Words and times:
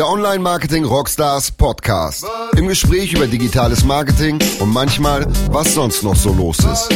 Der 0.00 0.08
Online 0.08 0.38
Marketing 0.38 0.86
Rockstars 0.86 1.52
Podcast. 1.52 2.26
Im 2.56 2.68
Gespräch 2.68 3.12
über 3.12 3.26
digitales 3.26 3.84
Marketing 3.84 4.38
und 4.58 4.72
manchmal, 4.72 5.26
was 5.50 5.74
sonst 5.74 6.02
noch 6.02 6.16
so 6.16 6.32
los 6.32 6.58
ist. 6.60 6.88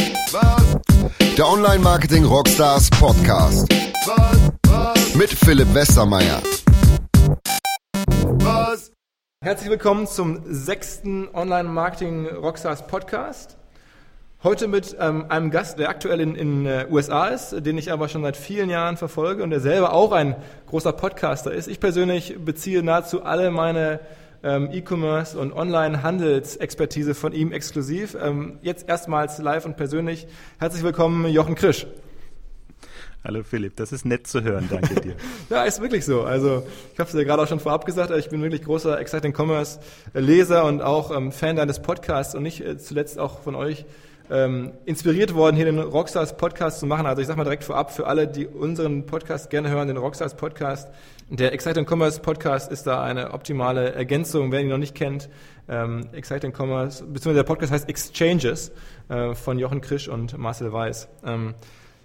Der 1.37 1.47
Online 1.47 1.77
Marketing 1.77 2.25
Rockstars 2.25 2.89
Podcast. 2.89 3.71
Mit 5.13 5.29
Philipp 5.29 5.71
Westermeier. 5.75 6.41
Herzlich 9.43 9.69
willkommen 9.69 10.07
zum 10.07 10.41
sechsten 10.47 11.27
Online 11.35 11.69
Marketing 11.69 12.25
Rockstars 12.25 12.87
Podcast. 12.87 13.55
Heute 14.45 14.67
mit 14.67 14.95
ähm, 14.99 15.25
einem 15.29 15.49
Gast, 15.49 15.79
der 15.79 15.89
aktuell 15.89 16.19
in 16.19 16.35
den 16.35 16.67
äh, 16.67 16.85
USA 16.91 17.29
ist, 17.29 17.65
den 17.65 17.79
ich 17.79 17.91
aber 17.91 18.09
schon 18.09 18.21
seit 18.21 18.37
vielen 18.37 18.69
Jahren 18.69 18.95
verfolge 18.95 19.41
und 19.41 19.49
der 19.49 19.59
selber 19.59 19.91
auch 19.91 20.11
ein 20.11 20.35
großer 20.67 20.93
Podcaster 20.93 21.51
ist. 21.51 21.67
Ich 21.67 21.79
persönlich 21.79 22.35
beziehe 22.45 22.83
nahezu 22.83 23.23
alle 23.23 23.49
meine 23.49 24.01
ähm, 24.43 24.69
E-Commerce 24.71 25.35
und 25.39 25.51
Online-Handelsexpertise 25.51 27.15
von 27.15 27.33
ihm 27.33 27.51
exklusiv. 27.51 28.15
Ähm, 28.21 28.59
jetzt 28.61 28.87
erstmals 28.87 29.39
live 29.39 29.65
und 29.65 29.77
persönlich. 29.77 30.27
Herzlich 30.59 30.83
willkommen, 30.83 31.25
Jochen 31.25 31.55
Krisch. 31.55 31.87
Hallo 33.23 33.41
Philipp, 33.41 33.75
das 33.77 33.91
ist 33.91 34.05
nett 34.05 34.27
zu 34.27 34.43
hören, 34.43 34.67
danke 34.69 35.01
dir. 35.01 35.15
ja, 35.49 35.63
ist 35.63 35.81
wirklich 35.81 36.05
so. 36.05 36.21
Also 36.21 36.67
ich 36.93 36.99
habe 36.99 37.09
es 37.09 37.15
ja 37.15 37.23
gerade 37.23 37.41
auch 37.41 37.47
schon 37.47 37.59
vorab 37.59 37.87
gesagt, 37.87 38.11
ich 38.11 38.29
bin 38.29 38.43
wirklich 38.43 38.61
großer 38.61 38.99
Exciting 38.99 39.33
Commerce 39.35 39.79
Leser 40.13 40.65
und 40.65 40.83
auch 40.83 41.09
ähm, 41.09 41.31
Fan 41.31 41.55
deines 41.55 41.81
Podcasts 41.81 42.35
und 42.35 42.43
nicht 42.43 42.63
äh, 42.63 42.77
zuletzt 42.77 43.17
auch 43.17 43.39
von 43.39 43.55
euch 43.55 43.85
ähm, 44.29 44.73
inspiriert 44.85 45.33
worden, 45.33 45.55
hier 45.55 45.65
den 45.65 45.79
Rockstars 45.79 46.37
Podcast 46.37 46.79
zu 46.79 46.85
machen. 46.85 47.05
Also 47.05 47.21
ich 47.21 47.27
sage 47.27 47.37
mal 47.37 47.43
direkt 47.43 47.63
vorab, 47.63 47.91
für 47.91 48.07
alle, 48.07 48.27
die 48.27 48.47
unseren 48.47 49.05
Podcast 49.05 49.49
gerne 49.49 49.69
hören, 49.69 49.87
den 49.87 49.97
Rockstars 49.97 50.35
Podcast. 50.35 50.89
Der 51.29 51.53
Exciting 51.53 51.85
Commerce 51.89 52.19
Podcast 52.19 52.71
ist 52.71 52.85
da 52.85 53.03
eine 53.03 53.33
optimale 53.33 53.93
Ergänzung, 53.93 54.51
wer 54.51 54.61
ihn 54.61 54.67
noch 54.67 54.77
nicht 54.77 54.95
kennt. 54.95 55.29
Ähm, 55.67 56.07
Exciting 56.13 56.53
Commerce, 56.55 57.03
beziehungsweise 57.03 57.35
der 57.35 57.43
Podcast 57.43 57.71
heißt 57.71 57.89
Exchanges 57.89 58.71
äh, 59.09 59.33
von 59.33 59.57
Jochen 59.57 59.81
Krisch 59.81 60.07
und 60.07 60.37
Marcel 60.37 60.71
Weiß. 60.71 61.07
Ähm, 61.25 61.55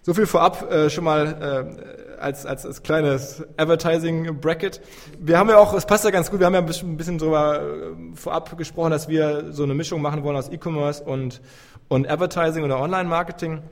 so 0.03 0.15
viel 0.15 0.25
vorab 0.25 0.73
äh, 0.73 0.89
schon 0.89 1.05
mal 1.05 1.77
äh, 1.77 2.21
als, 2.21 2.47
als, 2.47 2.65
als 2.65 2.83
kleines 2.83 3.45
Advertising-Bracket. 3.59 4.81
Wir 5.19 5.39
haben 5.39 5.51
ja 5.51 5.59
auch, 5.59 5.75
es 5.75 5.85
passt 5.85 6.05
ja 6.05 6.11
ganz 6.11 6.31
gut, 6.31 6.41
wir 6.41 6.47
haben 6.47 6.55
ja 6.55 6.61
ein 6.61 6.67
bisschen, 6.67 6.93
ein 6.93 6.97
bisschen 6.97 7.19
drüber 7.19 7.61
äh, 7.61 8.17
vorab 8.17 8.57
gesprochen, 8.57 8.91
dass 8.91 9.09
wir 9.09 9.53
so 9.53 9.63
eine 9.63 9.75
Mischung 9.75 10.01
machen 10.01 10.23
wollen 10.23 10.37
aus 10.37 10.49
E-Commerce 10.49 11.05
und, 11.05 11.43
und 11.91 12.09
Advertising 12.09 12.65
oder 12.65 12.81
Online-Marketing. 12.81 13.63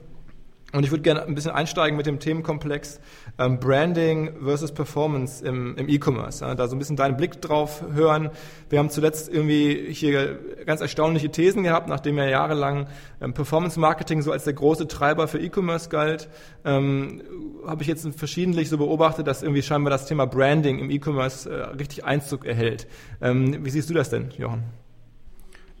Und 0.71 0.83
ich 0.83 0.91
würde 0.91 1.01
gerne 1.01 1.23
ein 1.23 1.33
bisschen 1.33 1.51
einsteigen 1.51 1.97
mit 1.97 2.05
dem 2.05 2.19
Themenkomplex 2.19 2.99
ähm, 3.39 3.59
Branding 3.59 4.33
versus 4.43 4.71
Performance 4.71 5.43
im, 5.43 5.75
im 5.77 5.89
E-Commerce. 5.89 6.45
Ja, 6.45 6.53
da 6.53 6.67
so 6.67 6.75
ein 6.75 6.79
bisschen 6.79 6.95
deinen 6.95 7.17
Blick 7.17 7.41
drauf 7.41 7.83
hören. 7.91 8.29
Wir 8.69 8.77
haben 8.77 8.91
zuletzt 8.91 9.33
irgendwie 9.33 9.91
hier 9.91 10.37
ganz 10.65 10.81
erstaunliche 10.81 11.31
Thesen 11.31 11.63
gehabt, 11.63 11.87
nachdem 11.87 12.17
ja 12.19 12.25
jahrelang 12.25 12.87
ähm, 13.19 13.33
Performance 13.33 13.79
Marketing 13.79 14.21
so 14.21 14.31
als 14.31 14.43
der 14.43 14.53
große 14.53 14.87
Treiber 14.87 15.27
für 15.27 15.39
E-Commerce 15.39 15.89
galt. 15.89 16.29
Ähm, 16.65 17.23
Habe 17.65 17.81
ich 17.81 17.87
jetzt 17.87 18.07
verschiedentlich 18.15 18.69
so 18.69 18.77
beobachtet, 18.77 19.25
dass 19.25 19.41
irgendwie 19.41 19.63
scheinbar 19.63 19.89
das 19.89 20.05
Thema 20.05 20.27
Branding 20.27 20.77
im 20.77 20.91
E-Commerce 20.91 21.49
äh, 21.49 21.63
richtig 21.77 22.05
Einzug 22.05 22.45
erhält. 22.45 22.85
Ähm, 23.21 23.65
wie 23.65 23.69
siehst 23.71 23.89
du 23.89 23.95
das 23.95 24.11
denn, 24.11 24.29
Jochen? 24.37 24.65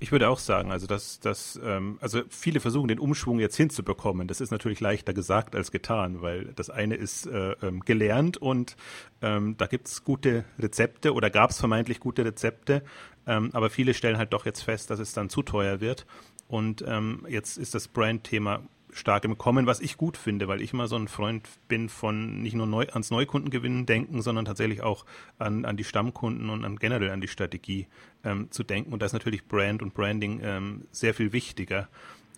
Ich 0.01 0.13
würde 0.13 0.29
auch 0.29 0.39
sagen, 0.39 0.71
also 0.71 0.87
dass, 0.87 1.19
dass 1.19 1.59
ähm, 1.61 1.97
also 1.99 2.21
viele 2.29 2.61
versuchen 2.61 2.87
den 2.87 2.99
Umschwung 2.99 3.39
jetzt 3.39 3.57
hinzubekommen. 3.57 4.27
Das 4.27 4.39
ist 4.39 4.49
natürlich 4.49 4.79
leichter 4.79 5.13
gesagt 5.13 5.55
als 5.55 5.71
getan, 5.71 6.21
weil 6.21 6.53
das 6.55 6.69
eine 6.69 6.95
ist 6.95 7.25
äh, 7.25 7.51
ähm, 7.61 7.81
gelernt 7.81 8.37
und 8.37 8.77
ähm, 9.21 9.55
da 9.57 9.67
gibt's 9.67 10.05
gute 10.05 10.45
Rezepte 10.57 11.13
oder 11.13 11.29
gab 11.29 11.49
es 11.49 11.59
vermeintlich 11.59 11.99
gute 11.99 12.23
Rezepte, 12.23 12.83
ähm, 13.27 13.49
aber 13.51 13.69
viele 13.69 13.93
stellen 13.93 14.17
halt 14.17 14.31
doch 14.31 14.45
jetzt 14.45 14.61
fest, 14.61 14.89
dass 14.89 14.99
es 14.99 15.13
dann 15.13 15.29
zu 15.29 15.43
teuer 15.43 15.81
wird. 15.81 16.05
Und 16.47 16.83
ähm, 16.87 17.25
jetzt 17.29 17.57
ist 17.57 17.75
das 17.75 17.87
Brand-Thema 17.87 18.63
stark 18.91 19.25
im 19.25 19.37
Kommen, 19.37 19.65
was 19.65 19.79
ich 19.79 19.97
gut 19.97 20.17
finde, 20.17 20.47
weil 20.47 20.61
ich 20.61 20.73
immer 20.73 20.87
so 20.87 20.95
ein 20.95 21.07
Freund 21.07 21.47
bin 21.67 21.89
von 21.89 22.41
nicht 22.41 22.55
nur 22.55 22.65
neu, 22.65 22.85
ans 22.91 23.11
Neukundengewinnen 23.11 23.85
denken, 23.85 24.21
sondern 24.21 24.45
tatsächlich 24.45 24.81
auch 24.81 25.05
an, 25.37 25.65
an 25.65 25.77
die 25.77 25.83
Stammkunden 25.83 26.49
und 26.49 26.65
an 26.65 26.77
generell 26.77 27.11
an 27.11 27.21
die 27.21 27.27
Strategie 27.27 27.87
ähm, 28.23 28.51
zu 28.51 28.63
denken. 28.63 28.93
Und 28.93 29.01
da 29.01 29.05
ist 29.05 29.13
natürlich 29.13 29.45
Brand 29.45 29.81
und 29.81 29.93
Branding 29.93 30.41
ähm, 30.43 30.87
sehr 30.91 31.13
viel 31.13 31.33
wichtiger. 31.33 31.87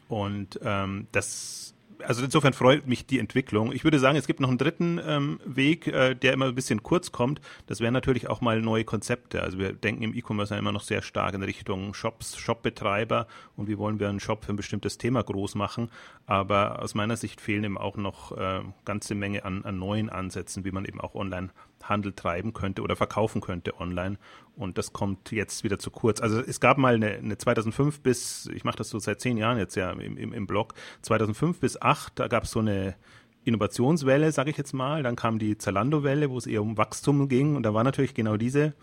Und 0.07 0.59
ähm, 0.63 1.07
das 1.11 1.73
also 2.05 2.23
insofern 2.23 2.53
freut 2.53 2.87
mich 2.87 3.05
die 3.05 3.19
Entwicklung. 3.19 3.71
Ich 3.71 3.83
würde 3.83 3.99
sagen, 3.99 4.17
es 4.17 4.27
gibt 4.27 4.39
noch 4.39 4.49
einen 4.49 4.57
dritten 4.57 4.99
ähm, 5.05 5.39
Weg, 5.45 5.87
äh, 5.87 6.15
der 6.15 6.33
immer 6.33 6.45
ein 6.45 6.55
bisschen 6.55 6.83
kurz 6.83 7.11
kommt. 7.11 7.41
Das 7.67 7.79
wären 7.79 7.93
natürlich 7.93 8.29
auch 8.29 8.41
mal 8.41 8.61
neue 8.61 8.83
Konzepte. 8.83 9.41
Also 9.41 9.57
wir 9.57 9.73
denken 9.73 10.03
im 10.03 10.15
E-Commerce 10.15 10.53
ja 10.53 10.59
immer 10.59 10.71
noch 10.71 10.83
sehr 10.83 11.01
stark 11.01 11.33
in 11.33 11.43
Richtung 11.43 11.93
Shops, 11.93 12.37
Shopbetreiber 12.37 13.27
und 13.55 13.67
wie 13.67 13.77
wollen 13.77 13.99
wir 13.99 14.09
einen 14.09 14.19
Shop 14.19 14.45
für 14.45 14.53
ein 14.53 14.57
bestimmtes 14.57 14.97
Thema 14.97 15.23
groß 15.23 15.55
machen. 15.55 15.89
Aber 16.25 16.81
aus 16.81 16.95
meiner 16.95 17.17
Sicht 17.17 17.41
fehlen 17.41 17.63
eben 17.63 17.77
auch 17.77 17.97
noch 17.97 18.37
äh, 18.37 18.61
ganze 18.85 19.15
Menge 19.15 19.45
an, 19.45 19.65
an 19.65 19.79
neuen 19.79 20.09
Ansätzen, 20.09 20.65
wie 20.65 20.71
man 20.71 20.85
eben 20.85 21.01
auch 21.01 21.15
online 21.15 21.49
Handel 21.89 22.13
treiben 22.13 22.53
könnte 22.53 22.81
oder 22.81 22.95
verkaufen 22.95 23.41
könnte 23.41 23.79
online. 23.79 24.17
Und 24.55 24.77
das 24.77 24.93
kommt 24.93 25.31
jetzt 25.31 25.63
wieder 25.63 25.79
zu 25.79 25.91
kurz. 25.91 26.21
Also 26.21 26.39
es 26.39 26.59
gab 26.59 26.77
mal 26.77 26.95
eine, 26.95 27.11
eine 27.11 27.37
2005 27.37 28.01
bis, 28.01 28.49
ich 28.53 28.63
mache 28.63 28.77
das 28.77 28.89
so 28.89 28.99
seit 28.99 29.21
zehn 29.21 29.37
Jahren 29.37 29.57
jetzt 29.57 29.75
ja 29.75 29.91
im, 29.91 30.17
im, 30.17 30.33
im 30.33 30.47
Blog, 30.47 30.73
2005 31.01 31.59
bis 31.59 31.73
2008, 31.73 32.19
da 32.19 32.27
gab 32.27 32.43
es 32.43 32.51
so 32.51 32.59
eine 32.59 32.95
Innovationswelle, 33.43 34.31
sage 34.31 34.51
ich 34.51 34.57
jetzt 34.57 34.73
mal. 34.73 35.03
Dann 35.03 35.15
kam 35.15 35.39
die 35.39 35.57
Zalando-Welle, 35.57 36.29
wo 36.29 36.37
es 36.37 36.45
eher 36.45 36.61
um 36.61 36.77
Wachstum 36.77 37.27
ging. 37.27 37.55
Und 37.55 37.63
da 37.63 37.73
war 37.73 37.83
natürlich 37.83 38.13
genau 38.13 38.37
diese 38.37 38.73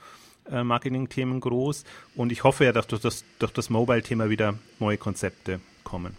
äh, 0.51 0.65
Marketing-Themen 0.65 1.41
groß. 1.41 1.85
Und 2.17 2.33
ich 2.33 2.45
hoffe 2.45 2.65
ja, 2.65 2.73
dass 2.73 2.87
durch 2.87 3.03
das, 3.03 3.25
durch 3.39 3.53
das 3.53 3.71
Mobile-Thema 3.71 4.31
wieder 4.31 4.55
neue 4.81 4.99
Konzepte 4.99 5.61
kommen. 5.85 6.17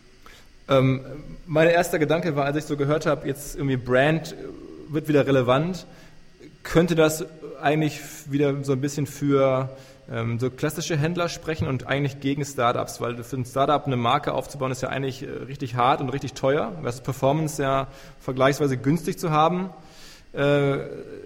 Ähm, 0.70 1.02
mein 1.48 1.68
erster 1.68 2.00
Gedanke 2.00 2.36
war, 2.36 2.46
als 2.46 2.58
ich 2.58 2.64
so 2.64 2.78
gehört 2.78 3.06
habe, 3.06 3.28
jetzt 3.28 3.56
irgendwie 3.56 3.78
Brand 3.78 4.36
wird 4.88 5.08
wieder 5.08 5.26
relevant 5.26 5.86
könnte 6.64 6.96
das 6.96 7.26
eigentlich 7.62 8.00
wieder 8.30 8.64
so 8.64 8.74
ein 8.74 8.82
bisschen 8.82 9.06
für 9.06 9.76
ähm, 10.12 10.40
so 10.40 10.50
klassische 10.50 10.98
Händler 10.98 11.30
sprechen 11.30 11.68
und 11.68 11.88
eigentlich 11.88 12.20
gegen 12.20 12.44
Startups, 12.46 13.02
weil 13.02 13.22
für 13.24 13.38
ein 13.38 13.46
Startup 13.46 13.86
eine 13.86 13.98
Marke 13.98 14.34
aufzubauen 14.34 14.72
ist 14.72 14.82
ja 14.82 14.90
eigentlich 14.90 15.24
äh, 15.24 15.30
richtig 15.48 15.76
hart 15.76 16.02
und 16.02 16.10
richtig 16.10 16.34
teuer, 16.34 16.74
was 16.82 17.02
Performance 17.02 17.62
ja 17.62 17.88
vergleichsweise 18.20 18.78
günstig 18.78 19.20
zu 19.20 19.32
haben 19.32 19.70
äh, 20.34 20.78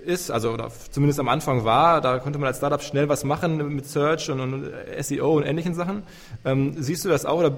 ist, 0.06 0.32
also 0.32 0.52
oder 0.52 0.70
zumindest 0.92 1.20
am 1.20 1.28
Anfang 1.28 1.66
war, 1.66 2.02
da 2.02 2.20
konnte 2.20 2.40
man 2.40 2.48
als 2.48 2.58
Startup 2.58 2.82
schnell 2.82 3.10
was 3.10 3.24
machen 3.24 3.76
mit 3.76 3.86
Search 3.86 4.30
und, 4.30 4.40
und 4.40 4.72
SEO 5.00 5.38
und 5.38 5.44
ähnlichen 5.44 5.74
Sachen. 5.76 6.04
Ähm, 6.46 6.76
siehst 6.78 7.04
du 7.04 7.10
das 7.10 7.26
auch 7.26 7.40
oder 7.40 7.58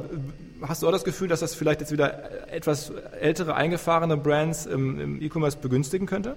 hast 0.62 0.82
du 0.82 0.88
auch 0.88 0.92
das 0.92 1.04
Gefühl, 1.04 1.28
dass 1.28 1.42
das 1.42 1.54
vielleicht 1.54 1.82
jetzt 1.82 1.92
wieder 1.92 2.52
etwas 2.52 2.92
ältere, 3.20 3.56
eingefahrene 3.56 4.18
Brands 4.18 4.66
im, 4.66 5.00
im 5.00 5.22
E-Commerce 5.22 5.58
begünstigen 5.58 6.08
könnte? 6.08 6.36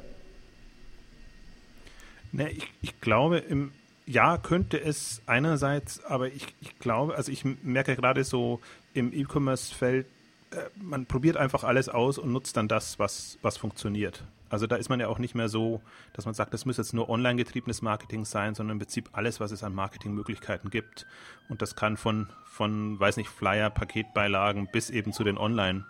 Ne, 2.33 2.51
ich, 2.51 2.73
ich 2.83 3.01
glaube, 3.01 3.39
im 3.39 3.73
ja, 4.09 4.39
könnte 4.39 4.81
es 4.81 5.21
einerseits, 5.27 6.03
aber 6.03 6.29
ich, 6.29 6.47
ich 6.63 6.79
glaube, 6.79 7.15
also 7.15 7.31
ich 7.31 7.45
merke 7.45 7.95
gerade 7.95 8.25
so 8.25 8.61
im 8.95 9.13
E-Commerce-Feld, 9.13 10.07
äh, 10.51 10.57
man 10.81 11.05
probiert 11.05 11.37
einfach 11.37 11.63
alles 11.63 11.91
aus 11.91 12.17
und 12.17 12.33
nutzt 12.33 12.57
dann 12.57 12.69
das, 12.69 12.99
was, 12.99 13.39
was 13.43 13.59
funktioniert. 13.59 14.25
Also 14.49 14.67
da 14.67 14.77
ist 14.77 14.89
man 14.89 14.99
ja 14.99 15.09
auch 15.09 15.19
nicht 15.19 15.35
mehr 15.35 15.51
so, 15.51 15.83
dass 16.15 16.25
man 16.25 16.33
sagt, 16.33 16.55
das 16.55 16.65
muss 16.65 16.79
jetzt 16.79 16.95
nur 16.95 17.11
online 17.11 17.37
getriebenes 17.37 17.83
Marketing 17.83 18.25
sein, 18.25 18.55
sondern 18.55 18.77
im 18.77 18.79
Prinzip 18.79 19.11
alles, 19.13 19.41
was 19.41 19.53
es 19.53 19.63
an 19.63 19.75
Marketingmöglichkeiten 19.75 20.71
gibt. 20.71 21.07
Und 21.51 21.61
das 21.61 21.77
kann 21.77 21.99
von, 21.99 22.29
von 22.47 22.99
weiß 22.99 23.19
nicht, 23.19 23.29
Flyer, 23.29 23.69
Paketbeilagen 23.69 24.69
bis 24.73 24.89
eben 24.89 25.13
zu 25.13 25.23
den 25.23 25.37
Online- 25.37 25.85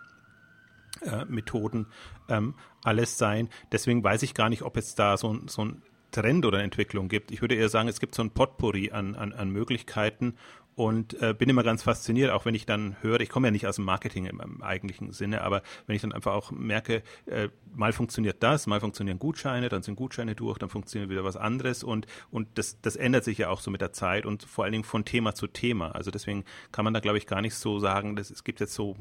äh, 1.01 1.23
Methoden 1.25 1.87
ähm, 2.27 2.55
alles 2.83 3.17
sein. 3.17 3.47
Deswegen 3.71 4.03
weiß 4.03 4.23
ich 4.23 4.33
gar 4.33 4.49
nicht, 4.49 4.63
ob 4.63 4.75
jetzt 4.75 4.99
da 4.99 5.15
so, 5.15 5.37
so 5.47 5.63
ein 5.63 5.81
Trend 6.11 6.45
oder 6.45 6.61
Entwicklung 6.61 7.07
gibt. 7.07 7.31
Ich 7.31 7.41
würde 7.41 7.55
eher 7.55 7.69
sagen, 7.69 7.87
es 7.87 7.99
gibt 7.99 8.15
so 8.15 8.23
ein 8.23 8.31
Potpourri 8.31 8.91
an, 8.91 9.15
an, 9.15 9.33
an 9.33 9.49
Möglichkeiten 9.49 10.35
und 10.79 11.21
äh, 11.21 11.35
bin 11.37 11.49
immer 11.49 11.63
ganz 11.63 11.83
fasziniert, 11.83 12.31
auch 12.31 12.45
wenn 12.45 12.55
ich 12.55 12.65
dann 12.65 12.95
höre, 13.01 13.19
ich 13.19 13.27
komme 13.27 13.47
ja 13.47 13.51
nicht 13.51 13.67
aus 13.67 13.75
dem 13.75 13.83
Marketing 13.83 14.25
im, 14.25 14.39
im 14.39 14.63
eigentlichen 14.63 15.11
Sinne, 15.11 15.41
aber 15.41 15.61
wenn 15.87 15.95
ich 15.97 16.01
dann 16.01 16.13
einfach 16.13 16.31
auch 16.33 16.51
merke, 16.51 17.03
äh, 17.25 17.49
mal 17.75 17.91
funktioniert 17.91 18.41
das, 18.41 18.65
mal 18.65 18.79
funktionieren 18.79 19.19
Gutscheine, 19.19 19.67
dann 19.67 19.83
sind 19.83 19.95
Gutscheine 19.95 20.35
durch, 20.35 20.57
dann 20.57 20.69
funktioniert 20.69 21.09
wieder 21.09 21.25
was 21.25 21.35
anderes 21.35 21.83
und, 21.83 22.07
und 22.31 22.47
das, 22.57 22.79
das 22.81 22.95
ändert 22.95 23.25
sich 23.25 23.39
ja 23.39 23.49
auch 23.49 23.59
so 23.59 23.71
mit 23.71 23.81
der 23.81 23.91
Zeit 23.91 24.25
und 24.25 24.43
vor 24.43 24.63
allen 24.63 24.71
Dingen 24.71 24.85
von 24.85 25.03
Thema 25.03 25.35
zu 25.35 25.47
Thema. 25.47 25.91
Also 25.91 26.11
deswegen 26.11 26.45
kann 26.71 26.85
man 26.85 26.93
da, 26.93 27.01
glaube 27.01 27.17
ich, 27.17 27.27
gar 27.27 27.41
nicht 27.41 27.55
so 27.55 27.79
sagen, 27.79 28.15
dass 28.15 28.31
es 28.31 28.45
gibt 28.45 28.61
jetzt 28.61 28.73
so 28.73 28.95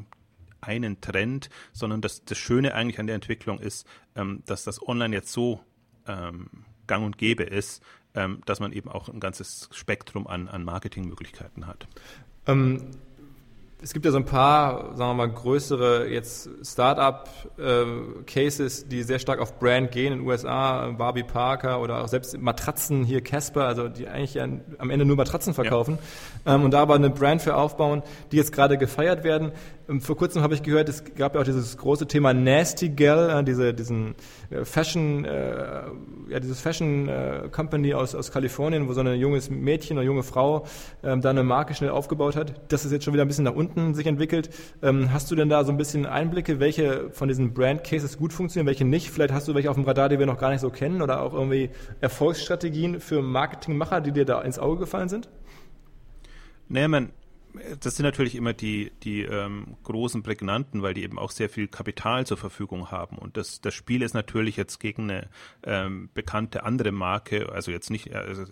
einen 0.61 1.01
Trend, 1.01 1.49
sondern 1.73 2.01
das, 2.01 2.25
das 2.25 2.39
Schöne 2.39 2.75
eigentlich 2.75 2.99
an 2.99 3.07
der 3.07 3.15
Entwicklung 3.15 3.61
ist, 3.61 3.87
ähm, 4.17 4.43
dass 4.47 4.65
das 4.65 4.83
Online 4.85 5.15
jetzt 5.15 5.33
so 5.33 5.61
ähm, 6.09 6.49
gang 6.89 7.05
und 7.05 7.19
gäbe 7.19 7.45
ist, 7.45 7.83
ähm, 8.15 8.41
dass 8.47 8.61
man 8.61 8.73
eben 8.73 8.89
auch 8.89 9.09
ein 9.09 9.21
ganzes 9.21 9.69
Spektrum 9.73 10.27
an, 10.27 10.49
an 10.49 10.65
Marketingmöglichkeiten 10.65 11.67
hat. 11.67 11.87
Ähm, 12.47 12.91
es 13.81 13.93
gibt 13.93 14.05
ja 14.05 14.11
so 14.11 14.17
ein 14.17 14.25
paar, 14.25 14.97
sagen 14.97 15.11
wir 15.11 15.27
mal, 15.27 15.29
größere 15.29 16.09
jetzt 16.09 16.51
Startup-Cases, 16.65 18.83
äh, 18.83 18.89
die 18.89 19.05
sehr 19.05 19.21
stark 19.21 19.39
auf 19.39 19.61
Brand 19.61 19.93
gehen 19.93 20.13
in 20.13 20.19
den 20.21 20.27
USA, 20.27 20.91
Barbie 20.91 21.23
Parker 21.23 21.81
oder 21.81 22.03
auch 22.03 22.09
selbst 22.09 22.37
Matratzen 22.37 23.05
hier 23.05 23.23
Casper, 23.23 23.67
also 23.67 23.89
die 23.89 24.09
eigentlich 24.09 24.35
ja 24.35 24.49
am 24.79 24.91
Ende 24.91 25.05
nur 25.05 25.17
Matratzen 25.17 25.55
verkaufen 25.55 26.01
ja. 26.45 26.57
ähm, 26.57 26.65
und 26.65 26.73
da 26.73 26.81
aber 26.81 26.97
eine 26.97 27.11
Brand 27.11 27.41
für 27.41 27.55
aufbauen, 27.55 28.03
die 28.33 28.37
jetzt 28.37 28.51
gerade 28.53 28.79
gefeiert 28.79 29.23
werden. 29.23 29.53
Ähm, 29.89 30.01
vor 30.01 30.17
kurzem 30.17 30.43
habe 30.43 30.55
ich 30.55 30.63
gehört, 30.63 30.89
es 30.89 31.03
gab 31.15 31.35
ja 31.35 31.41
auch 31.41 31.45
dieses 31.45 31.77
große 31.77 32.07
Thema 32.07 32.35
Nasty 32.35 32.91
Gal, 32.91 33.43
diese, 33.45 33.73
diesen 33.73 34.15
äh, 34.51 34.65
Fashion, 34.65 35.25
äh, 35.25 35.83
ja, 36.29 36.41
dieses 36.41 36.61
Fashion 36.61 37.09
äh, 37.09 37.49
Company 37.51 37.95
aus, 37.95 38.15
aus 38.15 38.31
Kalifornien, 38.31 38.89
wo 38.89 38.93
so 38.93 39.01
ein 39.01 39.19
junges 39.19 39.51
Mädchen 39.51 39.97
oder 39.97 40.05
junge 40.05 40.23
Frau 40.23 40.67
ähm, 41.03 41.21
da 41.21 41.31
eine 41.31 41.43
Marke 41.43 41.75
schnell 41.75 41.91
aufgebaut 41.91 42.37
hat. 42.37 42.53
Das 42.69 42.85
ist 42.85 42.93
jetzt 42.93 43.05
schon 43.05 43.15
wieder 43.15 43.25
ein 43.25 43.29
bisschen 43.29 43.45
nach 43.45 43.55
unten 43.55 43.95
sich 43.95 44.07
entwickelt. 44.07 44.51
Ähm, 44.83 45.13
hast 45.13 45.31
du 45.31 45.35
denn 45.35 45.49
da 45.49 45.65
so 45.65 45.73
ein 45.73 45.79
bisschen 45.79 46.05
Einblicke, 46.05 46.61
welche 46.61 47.11
von 47.11 47.29
diesen 47.29 47.55
Brand 47.55 47.85
Cases 47.85 48.19
gut 48.19 48.33
funktionieren, 48.33 48.67
welche 48.67 48.85
nicht? 48.85 49.11
Vielleicht 49.11 49.33
hast 49.33 49.49
du 49.49 49.55
welche 49.55 49.71
auf 49.71 49.77
dem 49.77 49.85
Radar, 49.85 50.09
die 50.09 50.19
wir 50.19 50.27
noch 50.27 50.39
gar 50.39 50.51
nicht 50.51 50.61
so 50.61 50.71
kennen 50.71 51.01
oder 51.01 51.23
auch 51.23 51.33
irgendwie 51.33 51.71
Erfolgsstrategien 52.01 53.01
für 53.01 53.23
Marketingmacher, 53.23 54.01
die 54.01 54.13
dir 54.13 54.27
da 54.27 54.43
ins 54.43 54.59
Auge 54.59 54.81
gefallen 54.81 55.09
sind? 55.09 55.29
Nee, 56.69 56.87
man, 56.87 57.11
das 57.81 57.97
sind 57.97 58.05
natürlich 58.05 58.35
immer 58.35 58.53
die, 58.53 58.93
die 59.03 59.23
ähm, 59.23 59.77
großen 59.85 60.23
Prägnanten, 60.23 60.83
weil 60.83 60.95
die 60.95 61.03
eben 61.03 61.19
auch 61.19 61.31
sehr 61.31 61.49
viel 61.49 61.69
Kapital 61.69 62.27
zur 62.27 62.37
Verfügung 62.37 62.91
haben. 62.91 63.19
Und 63.19 63.37
das, 63.37 63.61
das 63.61 63.75
Spiel 63.75 64.03
ist 64.03 64.15
natürlich 64.15 64.57
jetzt 64.57 64.79
gegen 64.79 65.11
eine 65.11 65.29
ähm, 65.65 66.11
bekannte 66.15 66.65
andere 66.65 66.93
Marke, 66.93 67.51
also 67.53 67.71
jetzt 67.71 67.91
nicht, 67.91 68.15
also 68.15 68.45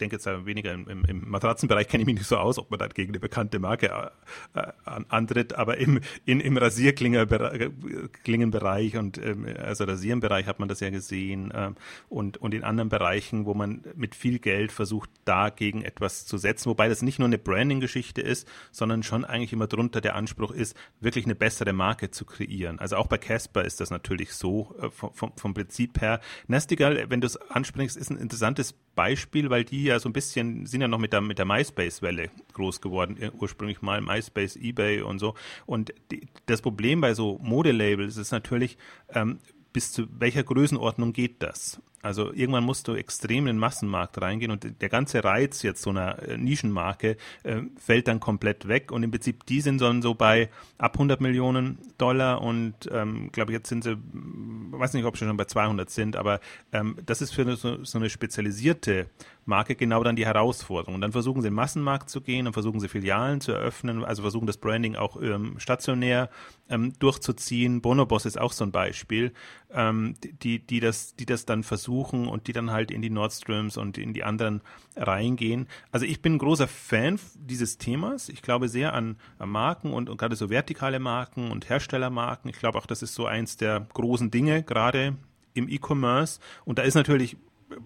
denke 0.00 0.16
jetzt 0.16 0.26
weniger 0.26 0.72
im, 0.72 0.88
im, 0.88 1.28
Matratzenbereich 1.28 1.88
kenne 1.88 2.02
ich 2.02 2.06
mich 2.06 2.16
nicht 2.16 2.26
so 2.26 2.36
aus, 2.36 2.58
ob 2.58 2.70
man 2.70 2.78
da 2.78 2.86
gegen 2.88 3.12
eine 3.12 3.20
bekannte 3.20 3.58
Marke 3.58 4.12
äh, 4.54 4.60
äh 4.60 4.72
antritt, 5.08 5.54
aber 5.54 5.78
im, 5.78 6.00
in, 6.24 6.40
im 6.40 6.56
Rasierklingenbereich 6.56 8.96
und 8.96 9.18
ähm, 9.18 9.46
also 9.58 9.84
Rasierenbereich 9.84 10.46
hat 10.46 10.58
man 10.58 10.68
das 10.68 10.80
ja 10.80 10.90
gesehen 10.90 11.50
äh, 11.50 11.72
und, 12.08 12.38
und 12.38 12.54
in 12.54 12.64
anderen 12.64 12.88
Bereichen, 12.88 13.46
wo 13.46 13.54
man 13.54 13.82
mit 13.94 14.14
viel 14.14 14.38
Geld 14.38 14.72
versucht, 14.72 15.10
dagegen 15.24 15.82
etwas 15.82 16.26
zu 16.26 16.38
setzen, 16.38 16.70
wobei 16.70 16.88
das 16.88 17.02
nicht 17.02 17.18
nur 17.18 17.26
eine 17.26 17.38
Branding-Geschichte 17.38 18.20
ist, 18.20 18.48
sondern 18.70 19.02
schon 19.02 19.24
eigentlich 19.24 19.52
immer 19.52 19.66
drunter 19.66 20.00
der 20.00 20.16
Anspruch 20.16 20.52
ist, 20.52 20.76
wirklich 21.00 21.24
eine 21.24 21.34
bessere 21.34 21.72
Marke 21.72 22.10
zu 22.10 22.24
kreieren. 22.24 22.78
Also 22.78 22.96
auch 22.96 23.06
bei 23.06 23.18
Casper 23.18 23.64
ist 23.64 23.80
das 23.80 23.90
natürlich 23.90 24.32
so 24.32 24.74
äh, 24.80 24.90
vom, 24.90 25.12
vom, 25.14 25.32
vom 25.36 25.54
Prinzip 25.54 26.00
her. 26.00 26.20
Nestigal, 26.46 27.06
wenn 27.08 27.20
du 27.20 27.26
es 27.26 27.36
ansprichst, 27.36 27.96
ist 27.96 28.10
ein 28.10 28.16
interessantes 28.16 28.74
Beispiel, 28.94 29.50
weil 29.50 29.64
die 29.64 29.84
ja 29.84 29.98
so 29.98 30.08
ein 30.08 30.12
bisschen, 30.12 30.66
sind 30.66 30.80
ja 30.80 30.88
noch 30.88 30.98
mit 30.98 31.12
der, 31.12 31.20
mit 31.20 31.38
der 31.38 31.46
MySpace-Welle 31.46 32.30
groß 32.52 32.80
geworden, 32.80 33.16
äh, 33.20 33.30
ursprünglich 33.38 33.82
mal 33.82 34.00
MySpace, 34.00 34.56
eBay 34.56 35.02
und 35.02 35.18
so. 35.18 35.34
Und 35.66 35.92
die, 36.10 36.28
das 36.46 36.62
Problem 36.62 37.00
bei 37.00 37.14
so 37.14 37.38
Modelabels 37.42 38.16
ist 38.16 38.30
natürlich, 38.30 38.78
ähm, 39.08 39.38
bis 39.72 39.92
zu 39.92 40.06
welcher 40.18 40.44
Größenordnung 40.44 41.12
geht 41.12 41.42
das? 41.42 41.80
Also 42.04 42.34
irgendwann 42.34 42.64
musst 42.64 42.86
du 42.86 42.94
extrem 42.94 43.46
in 43.46 43.56
den 43.56 43.58
Massenmarkt 43.58 44.20
reingehen 44.20 44.50
und 44.50 44.80
der 44.82 44.88
ganze 44.90 45.24
Reiz 45.24 45.62
jetzt 45.62 45.80
so 45.80 45.88
einer 45.88 46.22
äh, 46.22 46.36
Nischenmarke 46.36 47.16
äh, 47.44 47.62
fällt 47.78 48.08
dann 48.08 48.20
komplett 48.20 48.68
weg 48.68 48.92
und 48.92 49.02
im 49.02 49.10
Prinzip 49.10 49.46
die 49.46 49.62
sind 49.62 49.80
dann 49.80 50.02
so 50.02 50.14
bei 50.14 50.50
ab 50.76 50.96
100 50.96 51.22
Millionen 51.22 51.78
Dollar 51.96 52.42
und 52.42 52.74
ähm, 52.92 53.32
glaube 53.32 53.52
jetzt 53.52 53.70
sind 53.70 53.84
sie, 53.84 53.96
weiß 54.12 54.92
nicht, 54.92 55.06
ob 55.06 55.16
sie 55.16 55.24
schon 55.24 55.36
bei 55.38 55.46
200 55.46 55.88
sind, 55.88 56.16
aber 56.16 56.40
ähm, 56.72 56.98
das 57.06 57.22
ist 57.22 57.34
für 57.34 57.56
so, 57.56 57.82
so 57.82 57.98
eine 57.98 58.10
spezialisierte 58.10 59.06
Marke 59.46 59.74
genau 59.74 60.02
dann 60.02 60.16
die 60.16 60.24
Herausforderung. 60.26 60.94
Und 60.94 61.00
dann 61.02 61.12
versuchen 61.12 61.42
sie 61.42 61.48
in 61.48 61.52
den 61.52 61.56
Massenmarkt 61.56 62.08
zu 62.08 62.22
gehen, 62.22 62.46
dann 62.46 62.54
versuchen 62.54 62.80
sie 62.80 62.88
Filialen 62.88 63.42
zu 63.42 63.52
eröffnen, 63.52 64.02
also 64.02 64.22
versuchen 64.22 64.46
das 64.46 64.56
Branding 64.56 64.96
auch 64.96 65.20
ähm, 65.20 65.56
stationär 65.58 66.30
ähm, 66.70 66.94
durchzuziehen. 66.98 67.82
Bonobos 67.82 68.24
ist 68.24 68.40
auch 68.40 68.52
so 68.52 68.64
ein 68.64 68.72
Beispiel, 68.72 69.32
ähm, 69.70 70.14
die, 70.22 70.60
die, 70.60 70.80
das, 70.80 71.14
die 71.16 71.26
das 71.26 71.44
dann 71.44 71.62
versuchen 71.62 71.93
und 72.02 72.46
die 72.46 72.52
dann 72.52 72.70
halt 72.70 72.90
in 72.90 73.02
die 73.02 73.10
Nordströms 73.10 73.76
und 73.76 73.98
in 73.98 74.12
die 74.12 74.24
anderen 74.24 74.60
reingehen. 74.96 75.68
Also 75.92 76.06
ich 76.06 76.20
bin 76.22 76.34
ein 76.34 76.38
großer 76.38 76.68
Fan 76.68 77.18
dieses 77.36 77.78
Themas. 77.78 78.28
Ich 78.28 78.42
glaube 78.42 78.68
sehr 78.68 78.94
an, 78.94 79.16
an 79.38 79.48
Marken 79.48 79.92
und, 79.92 80.08
und 80.08 80.16
gerade 80.16 80.36
so 80.36 80.50
vertikale 80.50 80.98
Marken 80.98 81.50
und 81.50 81.68
Herstellermarken. 81.68 82.50
Ich 82.50 82.58
glaube 82.58 82.78
auch, 82.78 82.86
das 82.86 83.02
ist 83.02 83.14
so 83.14 83.26
eins 83.26 83.56
der 83.56 83.86
großen 83.92 84.30
Dinge, 84.30 84.62
gerade 84.62 85.16
im 85.54 85.68
E-Commerce. 85.68 86.40
Und 86.64 86.78
da 86.78 86.82
ist 86.82 86.94
natürlich 86.94 87.36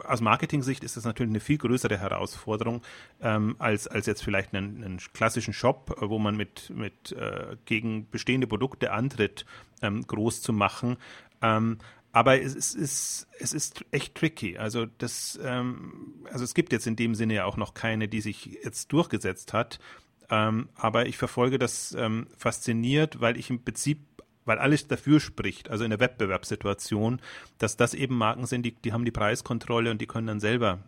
aus 0.05 0.21
Marketing-Sicht 0.21 0.85
ist 0.85 0.97
das 0.97 1.05
natürlich 1.05 1.31
eine 1.31 1.41
viel 1.41 1.59
größere 1.59 1.99
Herausforderung 1.99 2.83
ähm, 3.21 3.57
als, 3.59 3.87
als 3.87 4.07
jetzt 4.07 4.23
vielleicht 4.23 4.55
einen, 4.55 4.83
einen 4.85 4.99
klassischen 4.99 5.53
Shop, 5.53 5.97
wo 6.01 6.19
man 6.19 6.37
mit, 6.37 6.71
mit 6.71 7.13
äh, 7.13 7.57
gegen 7.65 8.09
bestehende 8.11 8.47
Produkte 8.47 8.93
antritt, 8.93 9.47
ähm, 9.83 10.07
groß 10.07 10.43
zu 10.43 10.53
machen. 10.53 10.97
Ähm, 11.41 11.79
aber 12.13 12.41
es, 12.41 12.55
es, 12.55 12.75
ist, 12.75 13.29
es 13.39 13.53
ist 13.53 13.85
echt 13.91 14.15
tricky. 14.15 14.59
Also 14.59 14.87
das, 14.87 15.39
ähm, 15.43 16.15
also 16.31 16.45
es 16.45 16.55
gibt 16.55 16.73
jetzt 16.73 16.87
in 16.87 16.97
dem 16.97 17.15
Sinne 17.15 17.35
ja 17.35 17.45
auch 17.45 17.57
noch 17.57 17.75
keine, 17.75 18.09
die 18.09 18.21
sich 18.21 18.59
jetzt 18.65 18.93
durchgesetzt 18.93 19.53
hat. 19.53 19.79
Ähm, 20.31 20.69
aber 20.75 21.07
ich 21.07 21.17
verfolge 21.17 21.59
das 21.59 21.95
ähm, 21.99 22.27
fasziniert, 22.37 23.21
weil 23.21 23.37
ich 23.37 23.51
im 23.51 23.63
Prinzip 23.63 24.01
weil 24.49 24.59
alles 24.59 24.89
dafür 24.89 25.21
spricht, 25.21 25.71
also 25.71 25.85
in 25.85 25.91
der 25.91 26.01
Wettbewerbssituation, 26.01 27.21
dass 27.59 27.77
das 27.77 27.93
eben 27.93 28.17
Marken 28.17 28.47
sind, 28.47 28.63
die, 28.63 28.73
die 28.73 28.95
haben 28.95 29.05
die 29.05 29.11
Preiskontrolle 29.11 29.91
und 29.91 30.01
die 30.01 30.07
können 30.07 30.27
dann 30.27 30.41
selber 30.41 30.79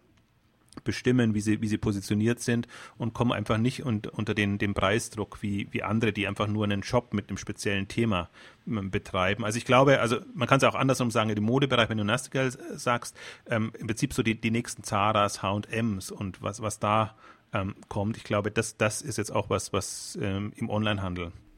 bestimmen, 0.84 1.34
wie 1.34 1.40
sie, 1.40 1.61
wie 1.61 1.69
sie 1.69 1.78
positioniert 1.78 2.40
sind 2.40 2.67
und 2.96 3.12
kommen 3.12 3.32
einfach 3.32 3.58
nicht 3.58 3.84
und, 3.84 4.06
unter 4.06 4.34
den, 4.34 4.58
den 4.58 4.75
Preisdruck 4.75 5.43
wie, 5.43 5.69
wie 5.72 5.82
andere, 5.82 6.12
die 6.12 6.26
einfach 6.26 6.46
nur 6.46 6.64
einen 6.64 6.82
Shop 6.82 7.12
mit 7.12 7.28
einem 7.28 7.37
speziellen 7.37 7.88
Thema 7.88 8.31
ähm, 8.67 8.90
betreiben. 8.90 9.44
Also 9.44 9.58
ich 9.58 9.64
glaube, 9.64 10.00
also 10.00 10.19
man 10.34 10.49
kann 10.49 10.58
es 10.58 10.64
auch 10.64 10.75
andersrum 10.75 11.11
sagen, 11.11 11.31
im 11.31 11.44
Modebereich, 11.44 11.88
wenn 11.88 11.99
du 11.99 12.05
Nastigal 12.05 12.50
sagst, 12.75 13.17
ähm, 13.49 13.72
im 13.78 13.87
Prinzip 13.87 14.12
so 14.12 14.22
die, 14.22 14.40
die 14.40 14.50
nächsten 14.50 14.82
Zaras, 14.82 15.43
H&M's 15.43 16.11
und 16.11 16.43
was, 16.43 16.62
was 16.62 16.78
da 16.78 17.16
ähm, 17.52 17.75
kommt, 17.88 18.16
ich 18.16 18.25
glaube, 18.25 18.50
das, 18.50 18.76
das 18.76 19.02
ist 19.02 19.19
jetzt 19.19 19.32
auch 19.32 19.50
was, 19.50 19.73
was 19.73 20.19
ähm, 20.20 20.52
im 20.56 20.70
Onlinehandel 20.70 21.26
äh, 21.26 21.50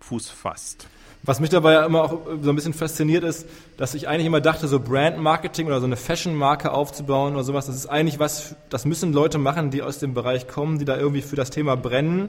Fuß 0.00 0.30
fasst. 0.30 0.88
Was 1.24 1.40
mich 1.40 1.50
dabei 1.50 1.72
ja 1.72 1.84
immer 1.84 2.04
auch 2.04 2.20
so 2.40 2.50
ein 2.50 2.54
bisschen 2.54 2.74
fasziniert 2.74 3.24
ist, 3.24 3.46
dass 3.76 3.94
ich 3.94 4.08
eigentlich 4.08 4.26
immer 4.26 4.40
dachte, 4.40 4.68
so 4.68 4.78
Brand-Marketing 4.78 5.66
oder 5.66 5.80
so 5.80 5.86
eine 5.86 5.96
Fashion-Marke 5.96 6.70
aufzubauen 6.72 7.34
oder 7.34 7.44
sowas, 7.44 7.66
das 7.66 7.76
ist 7.76 7.86
eigentlich 7.86 8.18
was, 8.18 8.54
das 8.70 8.84
müssen 8.84 9.12
Leute 9.12 9.38
machen, 9.38 9.70
die 9.70 9.82
aus 9.82 9.98
dem 9.98 10.14
Bereich 10.14 10.46
kommen, 10.46 10.78
die 10.78 10.84
da 10.84 10.96
irgendwie 10.96 11.22
für 11.22 11.36
das 11.36 11.50
Thema 11.50 11.76
brennen. 11.76 12.28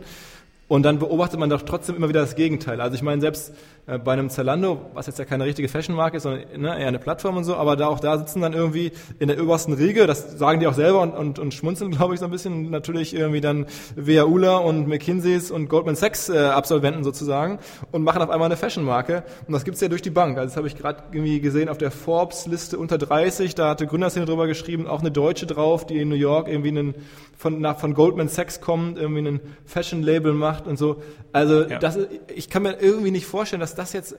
Und 0.69 0.83
dann 0.83 0.99
beobachtet 0.99 1.39
man 1.39 1.49
doch 1.49 1.63
trotzdem 1.63 1.95
immer 1.95 2.09
wieder 2.09 2.21
das 2.21 2.35
Gegenteil. 2.35 2.79
Also 2.79 2.93
ich 2.93 3.01
meine, 3.01 3.19
selbst 3.21 3.55
äh, 3.87 3.97
bei 3.97 4.13
einem 4.13 4.29
Zalando, 4.29 4.79
was 4.93 5.07
jetzt 5.07 5.17
ja 5.17 5.25
keine 5.25 5.45
richtige 5.45 5.67
Fashion-Marke 5.67 6.17
ist, 6.17 6.23
sondern 6.23 6.43
ne, 6.61 6.79
eher 6.79 6.87
eine 6.87 6.99
Plattform 6.99 7.37
und 7.37 7.43
so, 7.43 7.55
aber 7.55 7.75
da 7.75 7.87
auch 7.87 7.99
da 7.99 8.19
sitzen 8.19 8.41
dann 8.41 8.53
irgendwie 8.53 8.91
in 9.17 9.29
der 9.29 9.41
obersten 9.41 9.73
Riege, 9.73 10.05
das 10.05 10.37
sagen 10.37 10.59
die 10.59 10.67
auch 10.67 10.75
selber 10.75 11.01
und, 11.01 11.13
und, 11.13 11.39
und 11.39 11.55
schmunzeln, 11.55 11.89
glaube 11.97 12.13
ich, 12.13 12.19
so 12.19 12.25
ein 12.27 12.31
bisschen, 12.31 12.69
natürlich 12.69 13.15
irgendwie 13.15 13.41
dann 13.41 13.65
Ula 13.97 14.57
und 14.57 14.87
McKinseys 14.87 15.49
und 15.49 15.69
Goldman 15.69 15.95
Sachs 15.95 16.29
äh, 16.29 16.37
Absolventen 16.37 17.03
sozusagen 17.03 17.57
und 17.91 18.03
machen 18.03 18.21
auf 18.21 18.29
einmal 18.29 18.45
eine 18.45 18.57
Fashion-Marke. 18.57 19.23
Und 19.47 19.53
das 19.53 19.65
gibt's 19.65 19.81
ja 19.81 19.87
durch 19.87 20.03
die 20.03 20.11
Bank. 20.11 20.37
Also 20.37 20.49
das 20.49 20.57
habe 20.57 20.67
ich 20.67 20.77
gerade 20.77 21.01
irgendwie 21.11 21.41
gesehen 21.41 21.67
auf 21.67 21.79
der 21.79 21.89
Forbes-Liste 21.89 22.77
unter 22.77 22.99
30, 22.99 23.55
da 23.55 23.69
hatte 23.69 23.87
Gründerszene 23.87 24.27
drüber 24.27 24.45
geschrieben, 24.45 24.85
auch 24.85 24.99
eine 24.99 25.09
Deutsche 25.09 25.47
drauf, 25.47 25.87
die 25.87 25.97
in 25.97 26.09
New 26.09 26.15
York 26.15 26.47
irgendwie 26.47 26.69
einen, 26.69 26.93
von, 27.35 27.59
nach, 27.59 27.79
von 27.79 27.95
Goldman 27.95 28.27
Sachs 28.27 28.61
kommt, 28.61 28.99
irgendwie 28.99 29.27
einen 29.27 29.39
Fashion-Label 29.65 30.33
macht 30.33 30.58
gemacht 30.59 30.67
und 30.67 30.77
so. 30.77 31.01
Also 31.31 31.63
ja. 31.63 31.79
das, 31.79 31.97
ich 32.33 32.49
kann 32.49 32.63
mir 32.63 32.81
irgendwie 32.81 33.11
nicht 33.11 33.25
vorstellen, 33.25 33.59
dass 33.59 33.75
das 33.75 33.93
jetzt, 33.93 34.15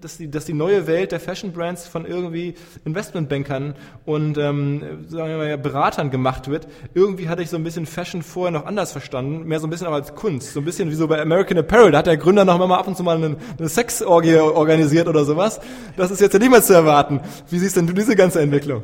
dass 0.00 0.18
die, 0.18 0.30
dass 0.30 0.44
die 0.44 0.52
neue 0.52 0.86
Welt 0.86 1.12
der 1.12 1.20
Fashion 1.20 1.52
Brands 1.52 1.86
von 1.86 2.04
irgendwie 2.04 2.54
Investmentbankern 2.84 3.74
und 4.04 4.36
ähm, 4.38 5.04
sagen 5.08 5.30
wir 5.30 5.38
mal 5.38 5.58
Beratern 5.58 6.10
gemacht 6.10 6.48
wird. 6.48 6.68
Irgendwie 6.94 7.28
hatte 7.28 7.42
ich 7.42 7.50
so 7.50 7.56
ein 7.56 7.64
bisschen 7.64 7.86
Fashion 7.86 8.22
vorher 8.22 8.52
noch 8.52 8.66
anders 8.66 8.92
verstanden, 8.92 9.44
mehr 9.44 9.60
so 9.60 9.66
ein 9.66 9.70
bisschen 9.70 9.86
aber 9.86 9.96
als 9.96 10.14
Kunst, 10.14 10.52
so 10.52 10.60
ein 10.60 10.64
bisschen 10.64 10.90
wie 10.90 10.94
so 10.94 11.08
bei 11.08 11.20
American 11.20 11.58
Apparel. 11.58 11.92
Da 11.92 11.98
hat 11.98 12.06
der 12.06 12.16
Gründer 12.16 12.44
noch 12.44 12.58
mal 12.58 12.78
ab 12.78 12.86
und 12.86 12.96
zu 12.96 13.02
mal 13.02 13.16
eine, 13.16 13.36
eine 13.58 13.68
Sexorgie 13.68 14.36
organisiert 14.36 15.08
oder 15.08 15.24
sowas. 15.24 15.60
Das 15.96 16.10
ist 16.10 16.20
jetzt 16.20 16.32
ja 16.32 16.38
nicht 16.38 16.50
mehr 16.50 16.62
zu 16.62 16.74
erwarten. 16.74 17.20
Wie 17.50 17.58
siehst 17.58 17.76
denn 17.76 17.86
du 17.86 17.92
diese 17.92 18.16
ganze 18.16 18.40
Entwicklung? 18.40 18.82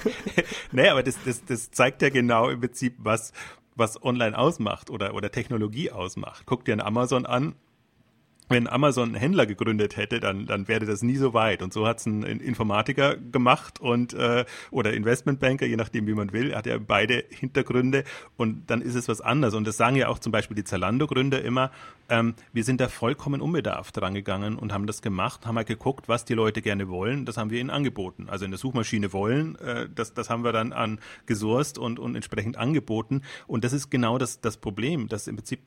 naja, 0.72 0.92
aber 0.92 1.02
das, 1.02 1.16
das, 1.24 1.44
das 1.44 1.70
zeigt 1.70 2.02
ja 2.02 2.08
genau 2.08 2.48
im 2.48 2.60
Prinzip, 2.60 2.94
was 2.98 3.32
was 3.78 4.02
online 4.02 4.36
ausmacht 4.36 4.90
oder, 4.90 5.14
oder 5.14 5.30
Technologie 5.30 5.90
ausmacht. 5.90 6.42
Guck 6.46 6.64
dir 6.64 6.72
ein 6.72 6.80
Amazon 6.80 7.26
an, 7.26 7.54
wenn 8.48 8.68
Amazon 8.68 9.10
einen 9.10 9.14
Händler 9.14 9.46
gegründet 9.46 9.96
hätte, 9.96 10.20
dann, 10.20 10.46
dann 10.46 10.68
wäre 10.68 10.86
das 10.86 11.02
nie 11.02 11.16
so 11.16 11.34
weit. 11.34 11.62
Und 11.62 11.72
so 11.72 11.86
hat 11.86 11.98
es 11.98 12.06
ein 12.06 12.22
Informatiker 12.22 13.16
gemacht 13.16 13.80
und 13.80 14.14
äh, 14.14 14.44
oder 14.70 14.92
Investmentbanker, 14.92 15.66
je 15.66 15.76
nachdem 15.76 16.06
wie 16.06 16.14
man 16.14 16.32
will, 16.32 16.54
hat 16.54 16.66
ja 16.66 16.78
beide 16.78 17.24
Hintergründe 17.30 18.04
und 18.36 18.70
dann 18.70 18.82
ist 18.82 18.94
es 18.94 19.08
was 19.08 19.20
anderes. 19.20 19.54
Und 19.54 19.66
das 19.66 19.76
sagen 19.76 19.96
ja 19.96 20.08
auch 20.08 20.18
zum 20.18 20.32
Beispiel 20.32 20.54
die 20.54 20.64
Zalando-Gründer 20.64 21.42
immer, 21.42 21.70
ähm, 22.08 22.34
wir 22.52 22.64
sind 22.64 22.80
da 22.80 22.88
vollkommen 22.88 23.40
unbedarft 23.40 23.96
dran 23.96 24.14
gegangen 24.14 24.56
und 24.56 24.72
haben 24.72 24.86
das 24.86 25.02
gemacht, 25.02 25.46
haben 25.46 25.56
halt 25.56 25.66
geguckt, 25.66 26.08
was 26.08 26.24
die 26.24 26.34
Leute 26.34 26.62
gerne 26.62 26.88
wollen, 26.88 27.26
das 27.26 27.36
haben 27.36 27.50
wir 27.50 27.60
ihnen 27.60 27.70
angeboten. 27.70 28.28
Also 28.28 28.44
in 28.44 28.50
der 28.50 28.58
Suchmaschine 28.58 29.12
wollen, 29.12 29.56
äh, 29.56 29.88
das, 29.94 30.14
das 30.14 30.30
haben 30.30 30.44
wir 30.44 30.52
dann 30.52 30.72
an 30.72 31.00
gesourced 31.26 31.78
und, 31.78 31.98
und 31.98 32.14
entsprechend 32.14 32.56
angeboten. 32.56 33.22
Und 33.46 33.64
das 33.64 33.72
ist 33.72 33.90
genau 33.90 34.18
das, 34.18 34.40
das 34.40 34.56
Problem, 34.56 35.08
dass 35.08 35.26
im 35.26 35.36
Prinzip 35.36 35.60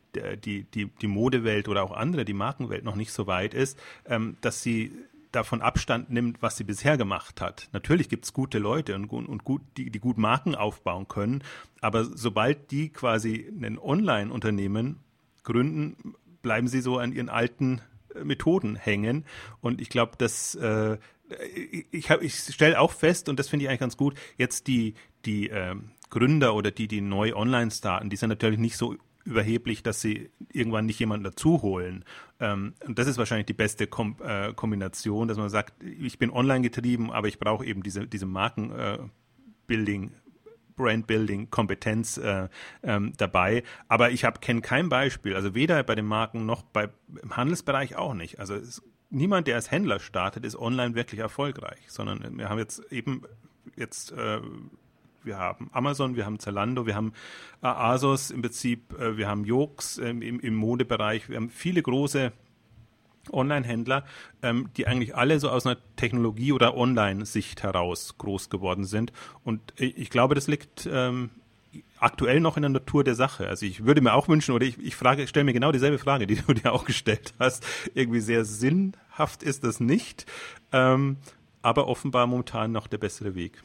die, 0.43 0.63
die, 0.63 0.87
die 0.87 1.07
Modewelt 1.07 1.67
oder 1.67 1.83
auch 1.83 1.91
andere, 1.91 2.25
die 2.25 2.33
Markenwelt 2.71 2.83
noch 2.83 2.95
nicht 2.95 3.11
so 3.11 3.27
weit 3.27 3.53
ist, 3.53 3.77
ähm, 4.05 4.37
dass 4.41 4.61
sie 4.61 4.91
davon 5.31 5.61
Abstand 5.61 6.09
nimmt, 6.09 6.41
was 6.41 6.57
sie 6.57 6.63
bisher 6.63 6.97
gemacht 6.97 7.39
hat. 7.39 7.69
Natürlich 7.71 8.09
gibt 8.09 8.25
es 8.25 8.33
gute 8.33 8.59
Leute 8.59 8.95
und, 8.95 9.09
und 9.09 9.43
gut, 9.43 9.61
die, 9.77 9.89
die 9.89 9.99
gut 9.99 10.17
Marken 10.17 10.55
aufbauen 10.55 11.07
können, 11.07 11.43
aber 11.79 12.03
sobald 12.03 12.71
die 12.71 12.89
quasi 12.89 13.47
ein 13.49 13.79
Online-Unternehmen 13.79 14.99
gründen, 15.43 16.15
bleiben 16.41 16.67
sie 16.67 16.81
so 16.81 16.97
an 16.97 17.13
ihren 17.13 17.29
alten 17.29 17.81
äh, 18.13 18.23
Methoden 18.23 18.75
hängen. 18.75 19.25
Und 19.61 19.79
ich 19.79 19.89
glaube, 19.89 20.13
dass 20.17 20.55
äh, 20.55 20.97
ich, 21.91 22.09
hab, 22.09 22.21
ich 22.21 22.35
stelle 22.35 22.79
auch 22.79 22.91
fest, 22.91 23.29
und 23.29 23.39
das 23.39 23.47
finde 23.47 23.63
ich 23.63 23.69
eigentlich 23.69 23.79
ganz 23.79 23.95
gut, 23.95 24.15
jetzt 24.37 24.67
die, 24.67 24.95
die 25.23 25.49
äh, 25.49 25.75
Gründer 26.09 26.55
oder 26.55 26.71
die, 26.71 26.89
die 26.89 26.99
neu 26.99 27.33
online 27.35 27.71
starten, 27.71 28.09
die 28.09 28.17
sind 28.17 28.29
natürlich 28.29 28.59
nicht 28.59 28.75
so 28.75 28.97
überheblich, 29.25 29.83
dass 29.83 30.01
sie 30.01 30.29
irgendwann 30.51 30.85
nicht 30.85 30.99
jemanden 30.99 31.23
dazu 31.23 31.61
holen. 31.61 32.05
Ähm, 32.39 32.73
und 32.85 32.97
das 32.99 33.07
ist 33.07 33.17
wahrscheinlich 33.17 33.45
die 33.45 33.53
beste 33.53 33.87
Kom 33.87 34.17
äh, 34.23 34.53
Kombination, 34.53 35.27
dass 35.27 35.37
man 35.37 35.49
sagt, 35.49 35.83
ich 35.83 36.19
bin 36.19 36.31
online 36.31 36.61
getrieben, 36.61 37.11
aber 37.11 37.27
ich 37.27 37.39
brauche 37.39 37.65
eben 37.65 37.83
diese, 37.83 38.07
diese 38.07 38.25
Markenbuilding. 38.25 40.09
Äh, 40.09 40.21
Brandbuilding, 40.77 41.51
Kompetenz 41.51 42.17
äh, 42.17 42.47
ähm, 42.81 43.13
dabei. 43.17 43.61
Aber 43.87 44.09
ich 44.11 44.25
kenne 44.39 44.61
kein 44.61 44.89
Beispiel, 44.89 45.35
also 45.35 45.53
weder 45.53 45.83
bei 45.83 45.93
den 45.93 46.05
Marken 46.05 46.45
noch 46.47 46.63
bei, 46.63 46.89
im 47.21 47.37
Handelsbereich 47.37 47.97
auch 47.97 48.15
nicht. 48.15 48.39
Also 48.39 48.55
es, 48.55 48.81
niemand, 49.11 49.47
der 49.47 49.55
als 49.55 49.69
Händler 49.69 49.99
startet, 49.99 50.43
ist 50.43 50.55
online 50.55 50.95
wirklich 50.95 51.19
erfolgreich, 51.19 51.79
sondern 51.87 52.37
wir 52.37 52.49
haben 52.49 52.57
jetzt 52.57 52.91
eben 52.91 53.23
jetzt 53.75 54.11
äh, 54.13 54.39
wir 55.23 55.37
haben 55.37 55.69
Amazon, 55.73 56.15
wir 56.15 56.25
haben 56.25 56.39
Zalando, 56.39 56.85
wir 56.85 56.95
haben 56.95 57.13
äh, 57.61 57.67
Asos 57.67 58.31
im 58.31 58.41
Prinzip, 58.41 58.93
äh, 58.99 59.17
wir 59.17 59.27
haben 59.27 59.45
Jokes 59.45 59.97
ähm, 59.97 60.21
im, 60.21 60.39
im 60.39 60.55
Modebereich, 60.55 61.29
wir 61.29 61.37
haben 61.37 61.49
viele 61.49 61.81
große 61.81 62.31
Online-Händler, 63.31 64.03
ähm, 64.41 64.69
die 64.75 64.87
eigentlich 64.87 65.15
alle 65.15 65.39
so 65.39 65.49
aus 65.49 65.65
einer 65.65 65.77
Technologie- 65.95 66.53
oder 66.53 66.75
Online-Sicht 66.75 67.61
heraus 67.61 68.15
groß 68.17 68.49
geworden 68.49 68.85
sind. 68.85 69.13
Und 69.43 69.61
ich 69.77 70.09
glaube, 70.09 70.33
das 70.33 70.47
liegt 70.47 70.89
ähm, 70.91 71.29
aktuell 71.99 72.39
noch 72.39 72.57
in 72.57 72.63
der 72.63 72.71
Natur 72.71 73.03
der 73.03 73.13
Sache. 73.13 73.47
Also 73.47 73.67
ich 73.67 73.85
würde 73.85 74.01
mir 74.01 74.15
auch 74.15 74.27
wünschen, 74.27 74.55
oder 74.55 74.65
ich, 74.65 74.79
ich 74.79 74.95
frage, 74.95 75.27
stelle 75.27 75.43
mir 75.43 75.53
genau 75.53 75.71
dieselbe 75.71 75.99
Frage, 75.99 76.25
die 76.25 76.35
du 76.47 76.53
dir 76.53 76.73
auch 76.73 76.83
gestellt 76.83 77.35
hast. 77.37 77.63
Irgendwie 77.93 78.21
sehr 78.21 78.43
sinnhaft 78.43 79.43
ist 79.43 79.63
das 79.63 79.79
nicht, 79.79 80.25
aber 80.71 81.87
offenbar 81.87 82.25
momentan 82.25 82.71
noch 82.71 82.87
der 82.87 82.97
bessere 82.97 83.35
Weg. 83.35 83.63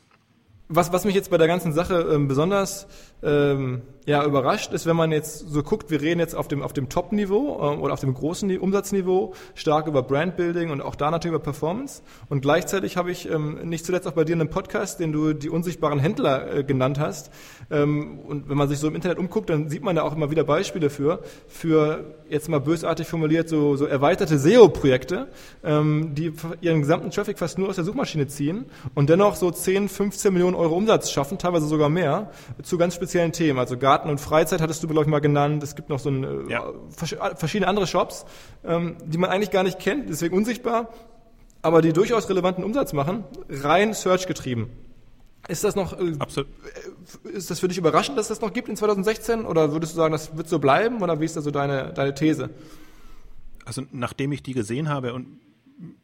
Was, 0.68 0.92
was 0.92 1.04
mich 1.04 1.14
jetzt 1.14 1.30
bei 1.30 1.38
der 1.38 1.46
ganzen 1.46 1.72
Sache 1.72 2.08
ähm, 2.12 2.26
besonders 2.26 2.88
ähm, 3.22 3.82
ja, 4.04 4.24
überrascht 4.24 4.72
ist, 4.72 4.86
wenn 4.86 4.96
man 4.96 5.10
jetzt 5.10 5.48
so 5.48 5.62
guckt, 5.62 5.90
wir 5.90 6.00
reden 6.00 6.20
jetzt 6.20 6.34
auf 6.34 6.48
dem, 6.48 6.62
auf 6.62 6.72
dem 6.72 6.88
Top-Niveau 6.88 7.60
ähm, 7.60 7.82
oder 7.82 7.92
auf 7.92 8.00
dem 8.00 8.14
großen 8.14 8.56
Umsatzniveau 8.58 9.34
stark 9.54 9.88
über 9.88 10.02
Brandbuilding 10.02 10.70
und 10.70 10.80
auch 10.80 10.94
da 10.94 11.10
natürlich 11.10 11.34
über 11.34 11.42
Performance. 11.42 12.02
Und 12.28 12.40
gleichzeitig 12.40 12.96
habe 12.96 13.10
ich 13.10 13.28
ähm, 13.30 13.68
nicht 13.68 13.84
zuletzt 13.84 14.06
auch 14.06 14.12
bei 14.12 14.24
dir 14.24 14.34
einen 14.34 14.48
Podcast, 14.48 15.00
den 15.00 15.12
du 15.12 15.32
die 15.32 15.50
unsichtbaren 15.50 15.98
Händler 15.98 16.58
äh, 16.58 16.64
genannt 16.64 17.00
hast. 17.00 17.30
Ähm, 17.70 18.20
und 18.20 18.48
wenn 18.48 18.56
man 18.56 18.68
sich 18.68 18.78
so 18.78 18.88
im 18.88 18.94
Internet 18.94 19.18
umguckt, 19.18 19.50
dann 19.50 19.68
sieht 19.68 19.82
man 19.82 19.96
da 19.96 20.02
auch 20.02 20.14
immer 20.14 20.30
wieder 20.30 20.44
Beispiele 20.44 20.90
für, 20.90 21.20
für 21.48 22.04
jetzt 22.28 22.48
mal 22.48 22.60
bösartig 22.60 23.06
formuliert, 23.06 23.48
so, 23.48 23.76
so 23.76 23.86
erweiterte 23.86 24.38
SEO-Projekte, 24.38 25.28
ähm, 25.64 26.14
die 26.14 26.32
ihren 26.60 26.80
gesamten 26.80 27.10
Traffic 27.10 27.38
fast 27.38 27.58
nur 27.58 27.68
aus 27.68 27.76
der 27.76 27.84
Suchmaschine 27.84 28.26
ziehen 28.26 28.66
und 28.94 29.10
dennoch 29.10 29.36
so 29.36 29.50
10, 29.50 29.88
15 29.88 30.32
Millionen 30.32 30.55
Euro 30.56 30.76
Umsatz 30.76 31.10
schaffen, 31.10 31.38
teilweise 31.38 31.66
sogar 31.66 31.88
mehr, 31.88 32.30
zu 32.62 32.78
ganz 32.78 32.94
speziellen 32.94 33.32
Themen. 33.32 33.58
Also 33.58 33.76
Garten 33.76 34.08
und 34.08 34.18
Freizeit 34.20 34.60
hattest 34.60 34.82
du, 34.82 34.88
glaube 34.88 35.02
ich, 35.02 35.10
mal 35.10 35.20
genannt. 35.20 35.62
Es 35.62 35.76
gibt 35.76 35.88
noch 35.88 35.98
so 35.98 36.10
ein, 36.10 36.48
äh, 36.48 36.52
ja. 36.52 36.64
verschiedene 37.36 37.68
andere 37.68 37.86
Shops, 37.86 38.24
ähm, 38.64 38.96
die 39.04 39.18
man 39.18 39.30
eigentlich 39.30 39.50
gar 39.50 39.62
nicht 39.62 39.78
kennt, 39.78 40.08
deswegen 40.08 40.36
unsichtbar, 40.36 40.88
aber 41.62 41.82
die 41.82 41.92
durchaus 41.92 42.28
relevanten 42.28 42.64
Umsatz 42.64 42.92
machen, 42.92 43.24
rein 43.48 43.94
Search 43.94 44.26
getrieben. 44.26 44.70
Ist 45.48 45.62
das 45.62 45.76
noch, 45.76 45.98
äh, 45.98 46.14
Absolut. 46.18 46.48
Äh, 47.24 47.30
ist 47.30 47.50
das 47.50 47.60
für 47.60 47.68
dich 47.68 47.78
überraschend, 47.78 48.18
dass 48.18 48.28
das 48.28 48.40
noch 48.40 48.52
gibt 48.52 48.68
in 48.68 48.76
2016 48.76 49.44
oder 49.44 49.72
würdest 49.72 49.92
du 49.92 49.96
sagen, 49.96 50.12
das 50.12 50.36
wird 50.36 50.48
so 50.48 50.58
bleiben 50.58 51.02
oder 51.02 51.20
wie 51.20 51.24
ist 51.24 51.36
da 51.36 51.40
so 51.40 51.50
deine, 51.50 51.92
deine 51.92 52.14
These? 52.14 52.50
Also 53.64 53.82
nachdem 53.92 54.32
ich 54.32 54.42
die 54.42 54.54
gesehen 54.54 54.88
habe 54.88 55.12
und 55.12 55.40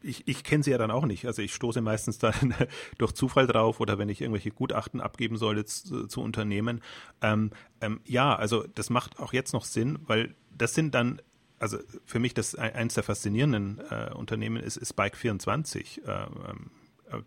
ich, 0.01 0.27
ich 0.27 0.43
kenne 0.43 0.63
sie 0.63 0.71
ja 0.71 0.77
dann 0.77 0.91
auch 0.91 1.05
nicht. 1.05 1.25
Also 1.25 1.41
ich 1.41 1.53
stoße 1.53 1.81
meistens 1.81 2.19
dann 2.19 2.53
durch 2.97 3.13
Zufall 3.13 3.47
drauf 3.47 3.79
oder 3.79 3.97
wenn 3.97 4.09
ich 4.09 4.21
irgendwelche 4.21 4.51
Gutachten 4.51 5.01
abgeben 5.01 5.37
soll 5.37 5.63
zu, 5.65 6.07
zu 6.07 6.21
Unternehmen. 6.21 6.81
Ähm, 7.21 7.51
ähm, 7.81 7.99
ja, 8.05 8.35
also 8.35 8.65
das 8.75 8.89
macht 8.89 9.19
auch 9.19 9.33
jetzt 9.33 9.53
noch 9.53 9.65
Sinn, 9.65 9.99
weil 10.05 10.35
das 10.55 10.73
sind 10.73 10.93
dann 10.95 11.21
also 11.59 11.77
für 12.03 12.19
mich 12.19 12.33
das 12.33 12.55
eins 12.55 12.95
der 12.95 13.03
faszinierenden 13.03 13.79
äh, 13.89 14.11
Unternehmen 14.13 14.57
ist, 14.57 14.75
ist 14.75 14.99
Bike24, 14.99 16.05
äh, 16.05 16.25
ähm, 16.49 16.71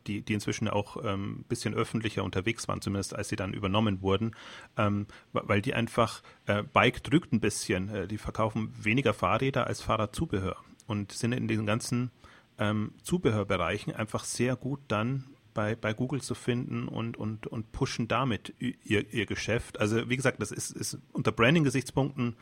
die, 0.07 0.21
die 0.21 0.35
inzwischen 0.35 0.69
auch 0.69 0.97
ein 0.99 1.07
ähm, 1.07 1.45
bisschen 1.49 1.75
öffentlicher 1.75 2.23
unterwegs 2.23 2.69
waren, 2.69 2.83
zumindest 2.83 3.15
als 3.15 3.31
sie 3.31 3.37
dann 3.37 3.55
übernommen 3.55 4.03
wurden, 4.03 4.37
ähm, 4.77 5.07
weil 5.33 5.63
die 5.63 5.73
einfach, 5.73 6.23
äh, 6.47 6.63
Bike 6.65 7.03
drückt 7.03 7.33
ein 7.33 7.41
bisschen, 7.41 7.89
äh, 7.89 8.09
die 8.09 8.19
verkaufen 8.19 8.75
weniger 8.79 9.15
Fahrräder 9.15 9.67
als 9.67 9.81
Fahrradzubehör 9.81 10.57
und 10.87 11.13
sind 11.13 11.33
in 11.33 11.49
diesen 11.49 11.65
ganzen 11.65 12.11
ähm, 12.59 12.93
Zubehörbereichen 13.03 13.95
einfach 13.95 14.25
sehr 14.25 14.57
gut 14.57 14.81
dann 14.89 15.25
bei, 15.57 15.75
bei 15.75 15.95
Google 15.95 16.21
zu 16.21 16.35
finden 16.35 16.87
und, 16.87 17.17
und, 17.17 17.47
und 17.47 17.73
pushen 17.73 18.09
damit 18.09 18.53
ihr, 18.59 19.11
ihr 19.11 19.25
Geschäft. 19.25 19.81
Also 19.81 20.09
wie 20.11 20.17
gesagt, 20.17 20.41
das 20.43 20.53
ist, 20.53 20.71
ist 20.71 20.99
unter 21.13 21.33
Branding-Gesichtspunkten 21.33 22.37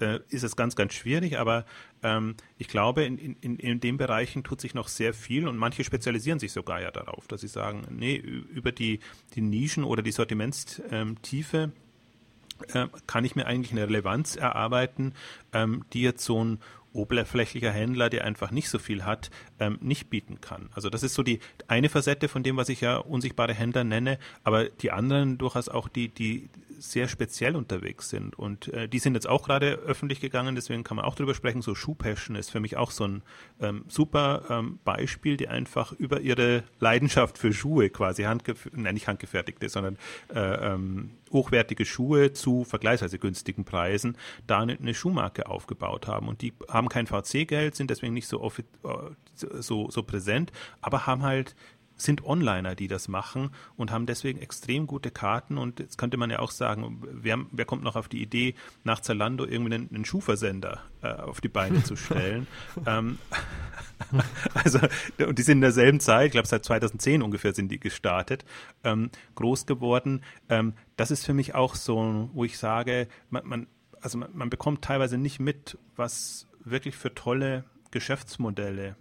äh, 0.00 0.20
ist 0.30 0.44
es 0.44 0.56
ganz, 0.56 0.74
ganz 0.74 0.94
schwierig, 0.94 1.38
aber 1.38 1.66
ähm, 2.02 2.36
ich 2.56 2.68
glaube, 2.68 3.04
in, 3.04 3.18
in, 3.18 3.56
in 3.58 3.80
den 3.80 3.98
Bereichen 3.98 4.44
tut 4.44 4.62
sich 4.62 4.72
noch 4.72 4.88
sehr 4.88 5.12
viel 5.12 5.46
und 5.46 5.58
manche 5.58 5.84
spezialisieren 5.84 6.38
sich 6.38 6.52
sogar 6.52 6.80
ja 6.80 6.90
darauf, 6.90 7.28
dass 7.28 7.42
sie 7.42 7.48
sagen, 7.48 7.82
nee, 7.90 8.16
über 8.16 8.72
die, 8.72 9.00
die 9.34 9.42
Nischen 9.42 9.84
oder 9.84 10.02
die 10.02 10.12
Sortimentstiefe 10.12 11.70
äh, 12.72 12.86
kann 13.06 13.26
ich 13.26 13.36
mir 13.36 13.46
eigentlich 13.46 13.72
eine 13.72 13.86
Relevanz 13.86 14.36
erarbeiten, 14.36 15.12
ähm, 15.52 15.84
die 15.92 16.00
jetzt 16.00 16.24
so 16.24 16.42
ein 16.42 16.60
oberflächlicher 16.94 17.70
Händler, 17.70 18.08
der 18.08 18.24
einfach 18.24 18.50
nicht 18.50 18.68
so 18.68 18.78
viel 18.78 19.04
hat, 19.04 19.30
ähm, 19.58 19.78
nicht 19.80 20.08
bieten 20.08 20.40
kann. 20.40 20.70
Also 20.74 20.88
das 20.88 21.02
ist 21.02 21.14
so 21.14 21.22
die 21.22 21.40
eine 21.66 21.88
Facette 21.88 22.28
von 22.28 22.42
dem, 22.42 22.56
was 22.56 22.68
ich 22.68 22.80
ja 22.80 22.96
unsichtbare 22.96 23.52
Händler 23.52 23.84
nenne, 23.84 24.18
aber 24.42 24.68
die 24.68 24.90
anderen 24.90 25.36
durchaus 25.36 25.68
auch 25.68 25.88
die, 25.88 26.08
die 26.08 26.48
sehr 26.90 27.08
speziell 27.08 27.56
unterwegs 27.56 28.08
sind. 28.08 28.38
Und 28.38 28.68
äh, 28.68 28.88
die 28.88 28.98
sind 28.98 29.14
jetzt 29.14 29.28
auch 29.28 29.44
gerade 29.44 29.74
öffentlich 29.86 30.20
gegangen, 30.20 30.54
deswegen 30.54 30.84
kann 30.84 30.96
man 30.96 31.04
auch 31.04 31.14
drüber 31.14 31.34
sprechen. 31.34 31.62
So 31.62 31.74
Shoe 31.74 31.94
Passion 31.94 32.36
ist 32.36 32.50
für 32.50 32.60
mich 32.60 32.76
auch 32.76 32.90
so 32.90 33.04
ein 33.04 33.22
ähm, 33.60 33.84
super 33.88 34.42
ähm, 34.50 34.78
Beispiel, 34.84 35.36
die 35.36 35.48
einfach 35.48 35.92
über 35.92 36.20
ihre 36.20 36.64
Leidenschaft 36.80 37.38
für 37.38 37.52
Schuhe 37.52 37.90
quasi 37.90 38.24
handgef 38.24 38.68
nein, 38.72 38.94
nicht 38.94 39.08
handgefertigte, 39.08 39.68
sondern 39.68 39.98
äh, 40.34 40.40
ähm, 40.40 41.10
hochwertige 41.32 41.84
Schuhe 41.84 42.32
zu 42.32 42.64
vergleichsweise 42.64 43.18
günstigen 43.18 43.64
Preisen 43.64 44.16
da 44.46 44.60
eine, 44.60 44.78
eine 44.78 44.94
Schuhmarke 44.94 45.46
aufgebaut 45.46 46.06
haben. 46.06 46.28
Und 46.28 46.42
die 46.42 46.52
haben 46.68 46.88
kein 46.88 47.06
VC-Geld, 47.06 47.74
sind 47.74 47.90
deswegen 47.90 48.14
nicht 48.14 48.28
so, 48.28 48.46
äh, 48.46 48.62
so, 49.34 49.90
so 49.90 50.02
präsent, 50.02 50.52
aber 50.80 51.06
haben 51.06 51.22
halt 51.22 51.56
sind 51.96 52.24
Onliner, 52.24 52.74
die 52.74 52.88
das 52.88 53.08
machen 53.08 53.50
und 53.76 53.90
haben 53.90 54.06
deswegen 54.06 54.40
extrem 54.40 54.86
gute 54.86 55.10
Karten. 55.10 55.58
Und 55.58 55.80
jetzt 55.80 55.98
könnte 55.98 56.16
man 56.16 56.30
ja 56.30 56.40
auch 56.40 56.50
sagen, 56.50 57.02
wer, 57.10 57.38
wer 57.50 57.64
kommt 57.64 57.84
noch 57.84 57.96
auf 57.96 58.08
die 58.08 58.22
Idee, 58.22 58.54
nach 58.82 59.00
Zalando 59.00 59.44
irgendwie 59.44 59.74
einen, 59.74 59.88
einen 59.94 60.04
Schuhversender 60.04 60.82
äh, 61.02 61.08
auf 61.08 61.40
die 61.40 61.48
Beine 61.48 61.82
zu 61.82 61.96
stellen? 61.96 62.46
ähm, 62.86 63.18
also, 64.54 64.80
und 65.26 65.38
die 65.38 65.42
sind 65.42 65.58
in 65.58 65.62
derselben 65.62 66.00
Zeit, 66.00 66.26
ich 66.26 66.32
glaube 66.32 66.48
seit 66.48 66.64
2010 66.64 67.22
ungefähr 67.22 67.54
sind 67.54 67.70
die 67.70 67.80
gestartet, 67.80 68.44
ähm, 68.82 69.10
groß 69.34 69.66
geworden. 69.66 70.22
Ähm, 70.48 70.74
das 70.96 71.10
ist 71.10 71.24
für 71.24 71.34
mich 71.34 71.54
auch 71.54 71.74
so, 71.74 72.28
wo 72.32 72.44
ich 72.44 72.58
sage, 72.58 73.08
man, 73.30 73.46
man 73.46 73.66
also 74.04 74.18
man, 74.18 74.36
man 74.36 74.50
bekommt 74.50 74.82
teilweise 74.82 75.16
nicht 75.16 75.40
mit, 75.40 75.78
was 75.96 76.46
wirklich 76.62 76.94
für 76.94 77.14
tolle 77.14 77.64
Geschäftsmodelle 77.90 78.96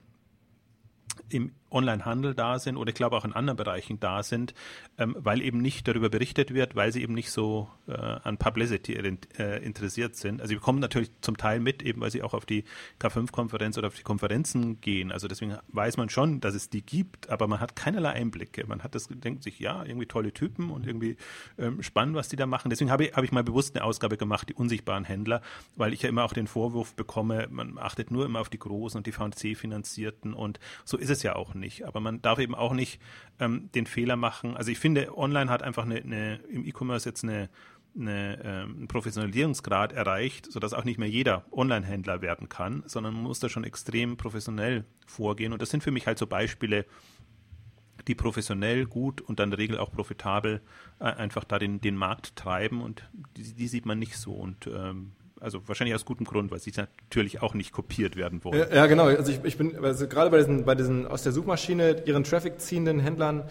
im 1.30 1.52
Onlinehandel 1.74 2.34
da 2.36 2.60
sind 2.60 2.78
oder 2.78 2.90
ich 2.90 2.96
glaube 2.96 3.18
auch 3.18 3.26
in 3.26 3.34
anderen 3.34 3.58
Bereichen 3.58 4.00
da 4.00 4.24
sind, 4.24 4.54
ähm, 4.98 5.16
weil 5.20 5.42
eben 5.42 5.60
nicht 5.60 5.88
darüber 5.88 6.10
berichtet 6.10 6.54
wird, 6.54 6.76
weil 6.76 6.92
sie 6.92 7.02
eben 7.02 7.14
nicht 7.14 7.32
so 7.32 7.70
äh, 7.88 7.94
an 7.94 8.38
Publicity 8.38 8.94
äh, 8.94 9.64
interessiert 9.64 10.16
sind. 10.16 10.42
Also 10.42 10.50
sie 10.50 10.56
bekommen 10.56 10.80
natürlich 10.80 11.12
zum 11.22 11.38
Teil 11.38 11.60
mit, 11.60 11.84
eben 11.84 12.02
weil 12.02 12.12
sie 12.12 12.22
auch 12.22 12.34
auf 12.34 12.46
die 12.46 12.64
K5-Konferenz 13.00 13.78
oder 13.78 13.88
auf 13.88 13.96
die 13.96 14.04
Konferenzen 14.04 14.80
gehen. 14.82 15.12
Also 15.12 15.28
deswegen 15.28 15.58
weiß 15.70 15.98
man 15.98 16.10
schon, 16.10 16.40
dass 16.40 16.56
es 16.56 16.70
die 16.70 16.86
gibt, 16.86 17.30
aber 17.30 17.48
man 17.48 17.60
hat 17.60 17.76
keinerlei 17.76 18.12
Einblicke. 18.12 18.66
Man 18.68 18.84
hat 18.84 18.96
das, 18.96 19.08
denkt 19.10 19.44
sich, 19.44 19.60
ja, 19.60 19.84
irgendwie 19.84 20.06
tolle 20.06 20.34
Typen 20.34 20.70
und 20.70 20.86
irgendwie 20.86 21.18
ähm, 21.58 21.82
spannend, 21.82 22.16
was 22.16 22.30
die 22.30 22.36
da 22.36 22.46
machen. 22.46 22.70
Deswegen 22.70 22.92
habe 22.92 23.06
ich, 23.06 23.14
hab 23.14 23.24
ich 23.24 23.32
mal 23.32 23.44
bewusst 23.44 23.76
eine 23.76 23.84
Ausgabe 23.84 24.18
gemacht, 24.18 24.50
die 24.50 24.54
unsichtbaren 24.54 25.04
Händler, 25.04 25.42
weil 25.76 25.94
ich 25.94 26.02
ja 26.02 26.10
immer 26.10 26.24
auch 26.24 26.34
den 26.34 26.48
Vorwurf 26.48 26.96
bekomme, 26.96 27.48
man 27.50 27.78
achtet 27.78 28.12
nur 28.12 28.26
immer 28.26 28.40
auf 28.40 28.50
die 28.50 28.60
großen 28.60 28.98
und 28.98 29.08
die 29.08 29.12
VNC-Finanzierten 29.12 30.34
und 30.34 30.60
so 30.86 30.98
ist 30.98 31.10
es 31.10 31.24
ja 31.24 31.36
auch 31.36 31.54
nicht. 31.54 31.63
Aber 31.86 32.00
man 32.00 32.22
darf 32.22 32.40
eben 32.40 32.56
auch 32.56 32.74
nicht 32.74 33.00
ähm, 33.40 33.70
den 33.74 33.86
Fehler 33.86 34.16
machen. 34.16 34.56
Also 34.56 34.72
ich 34.72 34.80
finde, 34.80 35.18
online 35.18 35.50
hat 35.50 35.64
einfach 35.64 35.84
eine, 35.86 35.98
eine 35.98 36.36
im 36.50 36.66
E-Commerce 36.66 37.08
jetzt 37.08 37.24
eine, 37.24 37.50
eine, 37.96 38.40
ähm, 38.44 38.76
einen 38.78 38.88
Professionalisierungsgrad 38.88 39.94
erreicht, 39.94 40.52
sodass 40.52 40.74
auch 40.74 40.84
nicht 40.84 41.00
mehr 41.00 41.10
jeder 41.10 41.46
Online-Händler 41.52 42.22
werden 42.22 42.50
kann, 42.50 42.84
sondern 42.86 43.14
man 43.14 43.24
muss 43.24 43.40
da 43.40 43.50
schon 43.50 43.64
extrem 43.64 44.18
professionell 44.18 44.86
vorgehen. 45.06 45.54
Und 45.54 45.62
das 45.62 45.70
sind 45.70 45.84
für 45.84 45.92
mich 45.92 46.08
halt 46.08 46.18
so 46.18 46.28
Beispiele, 46.28 46.86
die 48.08 48.16
professionell 48.16 48.86
gut 48.86 49.22
und 49.22 49.40
dann 49.40 49.48
in 49.48 49.52
der 49.52 49.60
Regel 49.60 49.78
auch 49.78 49.92
profitabel 49.92 50.62
äh, 51.00 51.06
einfach 51.06 51.44
da 51.44 51.60
den, 51.60 51.80
den 51.80 51.96
Markt 51.96 52.36
treiben 52.36 52.82
und 52.82 53.10
die, 53.38 53.54
die 53.54 53.68
sieht 53.68 53.86
man 53.86 54.00
nicht 54.00 54.18
so. 54.18 54.34
Und 54.34 54.68
ähm, 54.68 55.14
also 55.44 55.68
wahrscheinlich 55.68 55.94
aus 55.94 56.06
gutem 56.06 56.26
Grund, 56.26 56.52
weil 56.52 56.60
sie 56.60 56.72
natürlich 56.78 57.42
auch 57.42 57.54
nicht 57.54 57.72
kopiert 57.72 58.16
werden 58.16 58.44
wollen. 58.44 58.60
Ja, 58.60 58.76
ja 58.76 58.86
genau. 58.88 59.06
Also 59.06 59.32
ich, 59.32 59.44
ich 59.44 59.58
bin 59.58 59.78
also 59.84 60.08
gerade 60.08 60.30
bei 60.30 60.38
diesen, 60.38 60.66
bei 60.66 60.76
diesen 60.76 61.06
aus 61.06 61.24
der 61.24 61.34
Suchmaschine 61.34 62.04
ihren 62.06 62.24
Traffic 62.24 62.60
ziehenden 62.60 63.00
Händlern 63.00 63.44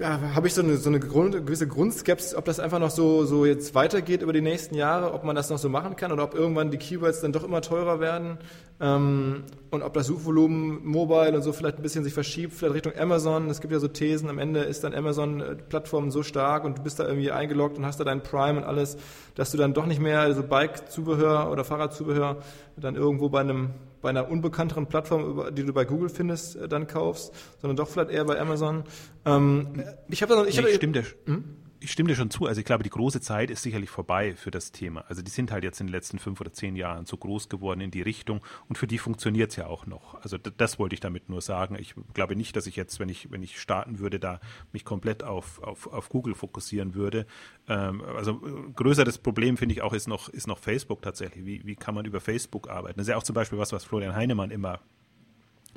ja, 0.00 0.34
habe 0.34 0.48
ich 0.48 0.54
so 0.54 0.62
eine, 0.62 0.78
so 0.78 0.88
eine 0.88 0.98
Grund, 0.98 1.32
gewisse 1.46 1.68
Grundskepsis, 1.68 2.34
ob 2.34 2.44
das 2.44 2.58
einfach 2.58 2.80
noch 2.80 2.90
so, 2.90 3.24
so 3.24 3.46
jetzt 3.46 3.72
weitergeht 3.76 4.22
über 4.22 4.32
die 4.32 4.40
nächsten 4.40 4.74
Jahre, 4.74 5.14
ob 5.14 5.22
man 5.22 5.36
das 5.36 5.48
noch 5.48 5.58
so 5.58 5.68
machen 5.68 5.94
kann 5.94 6.10
oder 6.10 6.24
ob 6.24 6.34
irgendwann 6.34 6.72
die 6.72 6.76
Keywords 6.76 7.20
dann 7.20 7.30
doch 7.30 7.44
immer 7.44 7.60
teurer 7.60 8.00
werden 8.00 8.38
ähm, 8.80 9.44
und 9.70 9.82
ob 9.82 9.94
das 9.94 10.08
Suchvolumen 10.08 10.84
mobile 10.84 11.36
und 11.36 11.42
so 11.42 11.52
vielleicht 11.52 11.76
ein 11.76 11.82
bisschen 11.82 12.02
sich 12.02 12.12
verschiebt, 12.12 12.52
vielleicht 12.52 12.74
Richtung 12.74 12.98
Amazon. 12.98 13.48
Es 13.48 13.60
gibt 13.60 13.72
ja 13.72 13.78
so 13.78 13.86
Thesen, 13.86 14.28
am 14.28 14.40
Ende 14.40 14.60
ist 14.60 14.82
dann 14.82 14.92
Amazon-Plattform 14.92 16.10
so 16.10 16.24
stark 16.24 16.64
und 16.64 16.78
du 16.78 16.82
bist 16.82 16.98
da 16.98 17.06
irgendwie 17.06 17.30
eingeloggt 17.30 17.78
und 17.78 17.86
hast 17.86 18.00
da 18.00 18.04
dein 18.04 18.24
Prime 18.24 18.58
und 18.58 18.64
alles, 18.64 18.96
dass 19.36 19.52
du 19.52 19.56
dann 19.56 19.72
doch 19.72 19.86
nicht 19.86 20.00
mehr 20.00 20.18
also 20.18 20.42
Bike-Zubehör 20.42 21.52
oder 21.52 21.62
Fahrradzubehör 21.62 22.38
dann 22.76 22.96
irgendwo 22.96 23.28
bei 23.28 23.40
einem 23.40 23.70
bei 24.04 24.10
einer 24.10 24.30
unbekannteren 24.30 24.86
Plattform, 24.86 25.54
die 25.54 25.64
du 25.64 25.72
bei 25.72 25.86
Google 25.86 26.10
findest, 26.10 26.56
äh, 26.56 26.68
dann 26.68 26.86
kaufst, 26.86 27.32
sondern 27.62 27.76
doch 27.78 27.88
vielleicht 27.88 28.10
eher 28.10 28.26
bei 28.26 28.38
Amazon. 28.38 28.84
Ähm, 29.24 29.82
ich 30.08 30.20
habe 30.20 30.34
da, 30.34 30.44
ich, 30.44 30.60
nee, 30.60 30.68
ich 30.68 30.74
stimme 30.76 30.92
dir. 30.92 31.04
Hm? 31.24 31.63
Ich 31.84 31.92
stimme 31.92 32.08
dir 32.08 32.16
schon 32.16 32.30
zu. 32.30 32.46
Also 32.46 32.60
ich 32.60 32.64
glaube, 32.64 32.82
die 32.82 32.90
große 32.90 33.20
Zeit 33.20 33.50
ist 33.50 33.62
sicherlich 33.62 33.90
vorbei 33.90 34.34
für 34.34 34.50
das 34.50 34.72
Thema. 34.72 35.04
Also 35.08 35.22
die 35.22 35.30
sind 35.30 35.52
halt 35.52 35.64
jetzt 35.64 35.80
in 35.80 35.86
den 35.86 35.92
letzten 35.92 36.18
fünf 36.18 36.40
oder 36.40 36.52
zehn 36.52 36.76
Jahren 36.76 37.04
so 37.04 37.16
groß 37.16 37.48
geworden 37.48 37.80
in 37.80 37.90
die 37.90 38.02
Richtung 38.02 38.40
und 38.68 38.78
für 38.78 38.86
die 38.86 38.98
funktioniert 38.98 39.50
es 39.50 39.56
ja 39.56 39.66
auch 39.66 39.86
noch. 39.86 40.14
Also 40.22 40.38
das 40.38 40.78
wollte 40.78 40.94
ich 40.94 41.00
damit 41.00 41.28
nur 41.28 41.42
sagen. 41.42 41.76
Ich 41.78 41.94
glaube 42.14 42.36
nicht, 42.36 42.56
dass 42.56 42.66
ich 42.66 42.76
jetzt, 42.76 42.98
wenn 43.00 43.10
ich, 43.10 43.30
wenn 43.30 43.42
ich 43.42 43.60
starten 43.60 43.98
würde, 43.98 44.18
da 44.18 44.40
mich 44.72 44.84
komplett 44.84 45.22
auf, 45.22 45.62
auf, 45.62 45.86
auf 45.86 46.08
Google 46.08 46.34
fokussieren 46.34 46.94
würde. 46.94 47.26
Ähm, 47.68 48.02
also 48.16 48.40
äh, 48.44 48.72
größeres 48.74 49.18
Problem 49.18 49.56
finde 49.56 49.74
ich 49.74 49.82
auch 49.82 49.92
ist 49.92 50.08
noch, 50.08 50.28
ist 50.30 50.46
noch 50.46 50.58
Facebook 50.58 51.02
tatsächlich. 51.02 51.44
Wie, 51.44 51.66
wie 51.66 51.76
kann 51.76 51.94
man 51.94 52.06
über 52.06 52.20
Facebook 52.20 52.70
arbeiten? 52.70 52.98
Das 52.98 53.06
ist 53.06 53.10
ja 53.10 53.16
auch 53.18 53.22
zum 53.22 53.34
Beispiel 53.34 53.58
was, 53.58 53.72
was 53.72 53.84
Florian 53.84 54.16
Heinemann 54.16 54.50
immer 54.50 54.80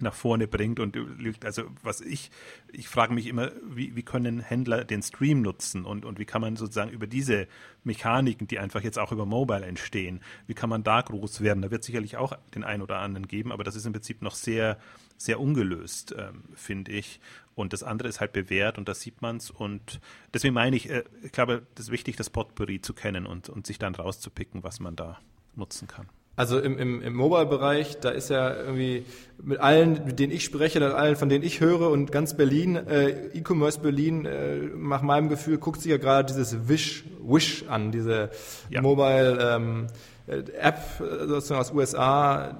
nach 0.01 0.13
vorne 0.13 0.47
bringt 0.47 0.79
und 0.79 0.97
also 1.43 1.63
was 1.83 2.01
ich 2.01 2.31
ich 2.71 2.87
frage 2.87 3.13
mich 3.13 3.27
immer 3.27 3.51
wie, 3.63 3.95
wie 3.95 4.03
können 4.03 4.39
Händler 4.39 4.83
den 4.83 5.01
Stream 5.01 5.41
nutzen 5.41 5.85
und 5.85 6.05
und 6.05 6.19
wie 6.19 6.25
kann 6.25 6.41
man 6.41 6.55
sozusagen 6.55 6.91
über 6.91 7.07
diese 7.07 7.47
Mechaniken 7.83 8.47
die 8.47 8.59
einfach 8.59 8.81
jetzt 8.81 8.99
auch 8.99 9.11
über 9.11 9.25
Mobile 9.25 9.65
entstehen 9.65 10.21
wie 10.47 10.53
kann 10.53 10.69
man 10.69 10.83
da 10.83 11.01
groß 11.01 11.41
werden? 11.41 11.61
Da 11.61 11.71
wird 11.71 11.83
sicherlich 11.83 12.17
auch 12.17 12.37
den 12.53 12.63
einen 12.63 12.81
oder 12.81 12.99
anderen 12.99 13.27
geben 13.27 13.51
aber 13.51 13.63
das 13.63 13.75
ist 13.75 13.85
im 13.85 13.93
Prinzip 13.93 14.21
noch 14.21 14.35
sehr 14.35 14.77
sehr 15.17 15.39
ungelöst 15.39 16.15
ähm, 16.17 16.43
finde 16.53 16.91
ich. 16.91 17.19
Und 17.55 17.73
das 17.73 17.81
andere 17.81 18.07
ist 18.07 18.19
halt 18.19 18.33
bewährt 18.33 18.77
und 18.77 18.87
da 18.87 18.93
sieht 18.93 19.23
man 19.23 19.37
es 19.37 19.49
und 19.49 19.99
deswegen 20.31 20.53
meine 20.53 20.75
ich 20.75 20.89
äh, 20.91 21.03
ich 21.23 21.31
glaube 21.31 21.65
das 21.73 21.85
ist 21.85 21.91
wichtig 21.91 22.15
das 22.15 22.29
Potpourri 22.29 22.81
zu 22.81 22.93
kennen 22.93 23.25
und 23.25 23.49
und 23.49 23.65
sich 23.65 23.79
dann 23.79 23.95
rauszupicken 23.95 24.63
was 24.63 24.79
man 24.79 24.95
da 24.95 25.19
nutzen 25.55 25.87
kann 25.87 26.07
also 26.37 26.59
im, 26.59 26.77
im, 26.77 27.01
im 27.01 27.15
Mobile-Bereich, 27.15 27.99
da 27.99 28.09
ist 28.09 28.29
ja 28.29 28.55
irgendwie 28.55 29.05
mit 29.43 29.59
allen, 29.59 30.05
mit 30.05 30.19
denen 30.19 30.31
ich 30.31 30.45
spreche, 30.45 30.79
mit 30.79 30.91
allen, 30.91 31.15
von 31.15 31.29
denen 31.29 31.43
ich 31.43 31.61
höre 31.61 31.89
und 31.89 32.11
ganz 32.11 32.37
Berlin, 32.37 32.75
äh, 32.75 33.09
E-Commerce 33.33 33.79
Berlin, 33.79 34.25
äh, 34.25 34.57
nach 34.77 35.01
meinem 35.01 35.29
Gefühl, 35.29 35.57
guckt 35.57 35.81
sich 35.81 35.89
ja 35.89 35.97
gerade 35.97 36.31
dieses 36.31 36.69
Wish, 36.69 37.05
Wish 37.23 37.65
an, 37.67 37.91
diese 37.91 38.29
ja. 38.69 38.83
Mobile 38.83 39.39
ähm, 39.41 39.87
äh, 40.27 40.43
App 40.59 40.79
sozusagen 40.99 41.59
aus 41.59 41.73
USA, 41.73 42.55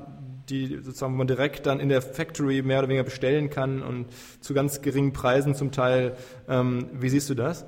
die 0.50 0.80
sozusagen 0.82 1.16
man 1.16 1.28
direkt 1.28 1.68
dann 1.68 1.80
in 1.80 1.90
der 1.90 2.02
Factory 2.02 2.64
mehr 2.64 2.80
oder 2.80 2.88
weniger 2.88 3.04
bestellen 3.04 3.52
kann 3.52 3.84
und 3.84 4.08
zu 4.42 4.56
ganz 4.56 4.82
geringen 4.82 5.14
Preisen 5.14 5.54
zum 5.54 5.72
Teil. 5.72 6.18
Ähm, 6.50 6.88
wie 6.94 7.10
siehst 7.10 7.30
du 7.30 7.36
das? 7.36 7.68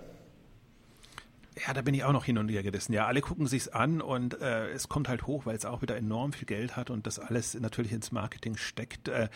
Ja, 1.66 1.74
da 1.74 1.82
bin 1.82 1.94
ich 1.94 2.04
auch 2.04 2.13
noch 2.13 2.25
hin 2.25 2.38
und 2.38 2.50
her 2.50 2.63
gerissen. 2.63 2.94
Ja, 2.94 3.06
alle 3.08 3.22
gucken 3.22 3.48
sich's 3.48 3.68
an 3.68 4.01
und 4.01 4.39
äh, 4.39 4.70
es 4.70 4.88
kommt 4.88 5.10
halt 5.10 5.28
hoch, 5.28 5.45
weil 5.45 5.56
es 5.56 5.65
auch 5.65 5.82
wieder 5.82 5.98
enorm 5.98 6.32
viel 6.32 6.45
Geld 6.45 6.76
hat 6.76 6.89
und 6.89 7.08
das 7.08 7.19
alles 7.19 7.60
natürlich 7.60 7.91
ins 7.91 8.12
Marketing 8.12 8.56
steckt. 8.56 9.08
Äh, 9.08 9.30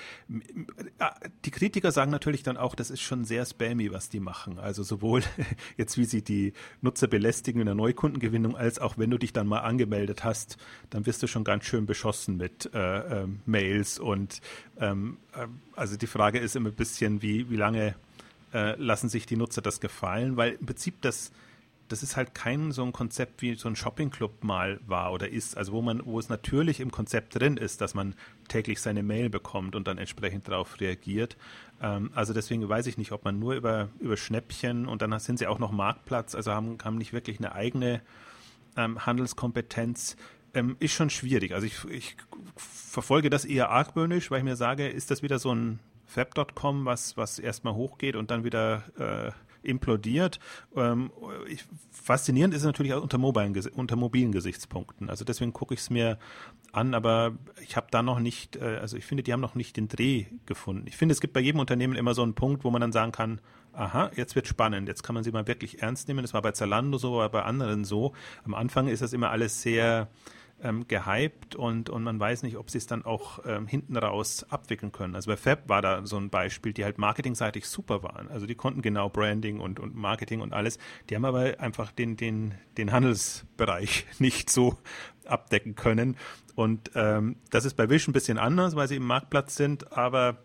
die 1.45 1.51
Kritiker 1.51 1.91
sagen 1.91 2.11
natürlich 2.11 2.43
dann 2.43 2.55
auch, 2.55 2.75
das 2.75 2.91
ist 2.91 3.01
schon 3.01 3.25
sehr 3.25 3.45
spammy, 3.45 3.91
was 3.91 4.09
die 4.09 4.19
machen. 4.19 4.59
Also 4.59 4.83
sowohl 4.83 5.23
jetzt, 5.77 5.97
wie 5.97 6.05
sie 6.05 6.21
die 6.21 6.53
Nutzer 6.81 7.07
belästigen 7.07 7.61
in 7.61 7.65
der 7.65 7.75
Neukundengewinnung, 7.75 8.55
als 8.55 8.79
auch 8.79 8.97
wenn 8.97 9.09
du 9.09 9.17
dich 9.17 9.33
dann 9.33 9.47
mal 9.47 9.59
angemeldet 9.59 10.23
hast, 10.23 10.57
dann 10.89 11.05
wirst 11.05 11.23
du 11.23 11.27
schon 11.27 11.43
ganz 11.43 11.65
schön 11.65 11.85
beschossen 11.85 12.37
mit 12.37 12.69
äh, 12.73 13.23
äh, 13.23 13.27
Mails 13.45 13.99
und 13.99 14.39
ähm, 14.79 15.17
äh, 15.33 15.47
also 15.75 15.97
die 15.97 16.07
Frage 16.07 16.39
ist 16.39 16.55
immer 16.55 16.69
ein 16.69 16.75
bisschen, 16.75 17.21
wie, 17.21 17.49
wie 17.49 17.57
lange 17.57 17.95
äh, 18.53 18.75
lassen 18.75 19.09
sich 19.09 19.25
die 19.25 19.35
Nutzer 19.35 19.61
das 19.61 19.79
gefallen, 19.79 20.37
weil 20.37 20.53
im 20.53 20.65
Prinzip 20.65 21.01
das 21.01 21.31
das 21.93 22.01
ist 22.01 22.17
halt 22.17 22.33
kein 22.33 22.71
so 22.71 22.83
ein 22.83 22.91
Konzept 22.91 23.43
wie 23.43 23.53
so 23.53 23.69
ein 23.69 23.75
Shopping-Club 23.75 24.43
mal 24.43 24.79
war 24.87 25.13
oder 25.13 25.29
ist, 25.29 25.55
also 25.55 25.73
wo 25.73 25.81
man, 25.83 26.03
wo 26.03 26.17
es 26.17 26.27
natürlich 26.27 26.79
im 26.79 26.89
Konzept 26.89 27.39
drin 27.39 27.55
ist, 27.55 27.81
dass 27.81 27.93
man 27.93 28.15
täglich 28.47 28.81
seine 28.81 29.03
Mail 29.03 29.29
bekommt 29.29 29.75
und 29.75 29.87
dann 29.87 29.99
entsprechend 29.99 30.47
darauf 30.47 30.81
reagiert. 30.81 31.37
Ähm, 31.83 32.09
also 32.15 32.33
deswegen 32.33 32.67
weiß 32.67 32.87
ich 32.87 32.97
nicht, 32.97 33.11
ob 33.11 33.25
man 33.25 33.37
nur 33.37 33.53
über, 33.53 33.89
über 33.99 34.17
Schnäppchen 34.17 34.87
und 34.87 35.03
dann 35.03 35.19
sind 35.19 35.37
sie 35.37 35.45
auch 35.45 35.59
noch 35.59 35.71
Marktplatz, 35.71 36.33
also 36.33 36.51
haben, 36.51 36.79
haben 36.83 36.97
nicht 36.97 37.13
wirklich 37.13 37.37
eine 37.37 37.53
eigene 37.53 38.01
ähm, 38.75 39.05
Handelskompetenz. 39.05 40.17
Ähm, 40.55 40.75
ist 40.79 40.93
schon 40.93 41.11
schwierig. 41.11 41.53
Also 41.53 41.67
ich, 41.67 41.85
ich 41.85 42.17
verfolge 42.55 43.29
das 43.29 43.45
eher 43.45 43.69
argwöhnisch, 43.69 44.31
weil 44.31 44.39
ich 44.39 44.45
mir 44.45 44.55
sage, 44.55 44.87
ist 44.87 45.11
das 45.11 45.21
wieder 45.21 45.37
so 45.37 45.53
ein 45.53 45.77
Fab.com, 46.07 46.85
was, 46.85 47.17
was 47.17 47.37
erstmal 47.37 47.75
hochgeht 47.75 48.15
und 48.15 48.31
dann 48.31 48.43
wieder 48.43 48.81
äh, 48.97 49.31
implodiert. 49.63 50.39
Ähm, 50.75 51.11
faszinierend 51.91 52.53
ist 52.53 52.61
es 52.61 52.65
natürlich 52.65 52.93
auch 52.93 53.01
unter, 53.01 53.17
mobilen, 53.17 53.55
unter 53.73 53.95
mobilen 53.95 54.31
Gesichtspunkten. 54.31 55.09
Also 55.09 55.25
deswegen 55.25 55.53
gucke 55.53 55.73
ich 55.73 55.79
es 55.79 55.89
mir 55.89 56.17
an, 56.71 56.93
aber 56.93 57.33
ich 57.61 57.75
habe 57.75 57.87
da 57.91 58.03
noch 58.03 58.19
nicht, 58.19 58.57
äh, 58.57 58.77
also 58.81 58.97
ich 58.97 59.05
finde, 59.05 59.23
die 59.23 59.33
haben 59.33 59.41
noch 59.41 59.55
nicht 59.55 59.77
den 59.77 59.87
Dreh 59.87 60.25
gefunden. 60.45 60.85
Ich 60.87 60.97
finde, 60.97 61.13
es 61.13 61.21
gibt 61.21 61.33
bei 61.33 61.39
jedem 61.39 61.59
Unternehmen 61.59 61.95
immer 61.95 62.13
so 62.13 62.23
einen 62.23 62.33
Punkt, 62.33 62.63
wo 62.63 62.71
man 62.71 62.81
dann 62.81 62.91
sagen 62.91 63.11
kann, 63.11 63.41
aha, 63.73 64.11
jetzt 64.15 64.35
wird 64.35 64.47
spannend, 64.47 64.87
jetzt 64.87 65.03
kann 65.03 65.15
man 65.15 65.23
sie 65.23 65.31
mal 65.31 65.47
wirklich 65.47 65.81
ernst 65.81 66.07
nehmen. 66.07 66.21
Das 66.21 66.33
war 66.33 66.41
bei 66.41 66.51
Zalando 66.51 66.97
so, 66.97 67.21
aber 67.21 67.29
bei 67.29 67.43
anderen 67.43 67.85
so. 67.85 68.13
Am 68.43 68.53
Anfang 68.53 68.87
ist 68.87 69.01
das 69.01 69.13
immer 69.13 69.31
alles 69.31 69.61
sehr 69.61 70.09
ähm, 70.63 70.87
gehypt 70.87 71.55
und, 71.55 71.89
und 71.89 72.03
man 72.03 72.19
weiß 72.19 72.43
nicht, 72.43 72.57
ob 72.57 72.69
sie 72.69 72.77
es 72.77 72.87
dann 72.87 73.05
auch 73.05 73.39
ähm, 73.45 73.67
hinten 73.67 73.97
raus 73.97 74.45
abwickeln 74.49 74.91
können. 74.91 75.15
Also 75.15 75.29
bei 75.29 75.37
Fab 75.37 75.69
war 75.69 75.81
da 75.81 76.05
so 76.05 76.17
ein 76.17 76.29
Beispiel, 76.29 76.73
die 76.73 76.83
halt 76.83 76.97
marketingseitig 76.97 77.67
super 77.67 78.01
waren. 78.01 78.29
Also 78.29 78.45
die 78.45 78.55
konnten 78.55 78.81
genau 78.81 79.09
Branding 79.09 79.59
und, 79.59 79.79
und 79.79 79.95
Marketing 79.95 80.41
und 80.41 80.53
alles. 80.53 80.79
Die 81.09 81.15
haben 81.15 81.25
aber 81.25 81.59
einfach 81.59 81.91
den, 81.91 82.17
den, 82.17 82.55
den 82.77 82.91
Handelsbereich 82.91 84.05
nicht 84.19 84.49
so 84.49 84.77
abdecken 85.25 85.75
können. 85.75 86.17
Und 86.55 86.91
ähm, 86.95 87.37
das 87.49 87.65
ist 87.65 87.75
bei 87.75 87.89
Wish 87.89 88.07
ein 88.07 88.13
bisschen 88.13 88.37
anders, 88.37 88.75
weil 88.75 88.87
sie 88.87 88.95
im 88.95 89.05
Marktplatz 89.05 89.55
sind, 89.55 89.91
aber 89.91 90.37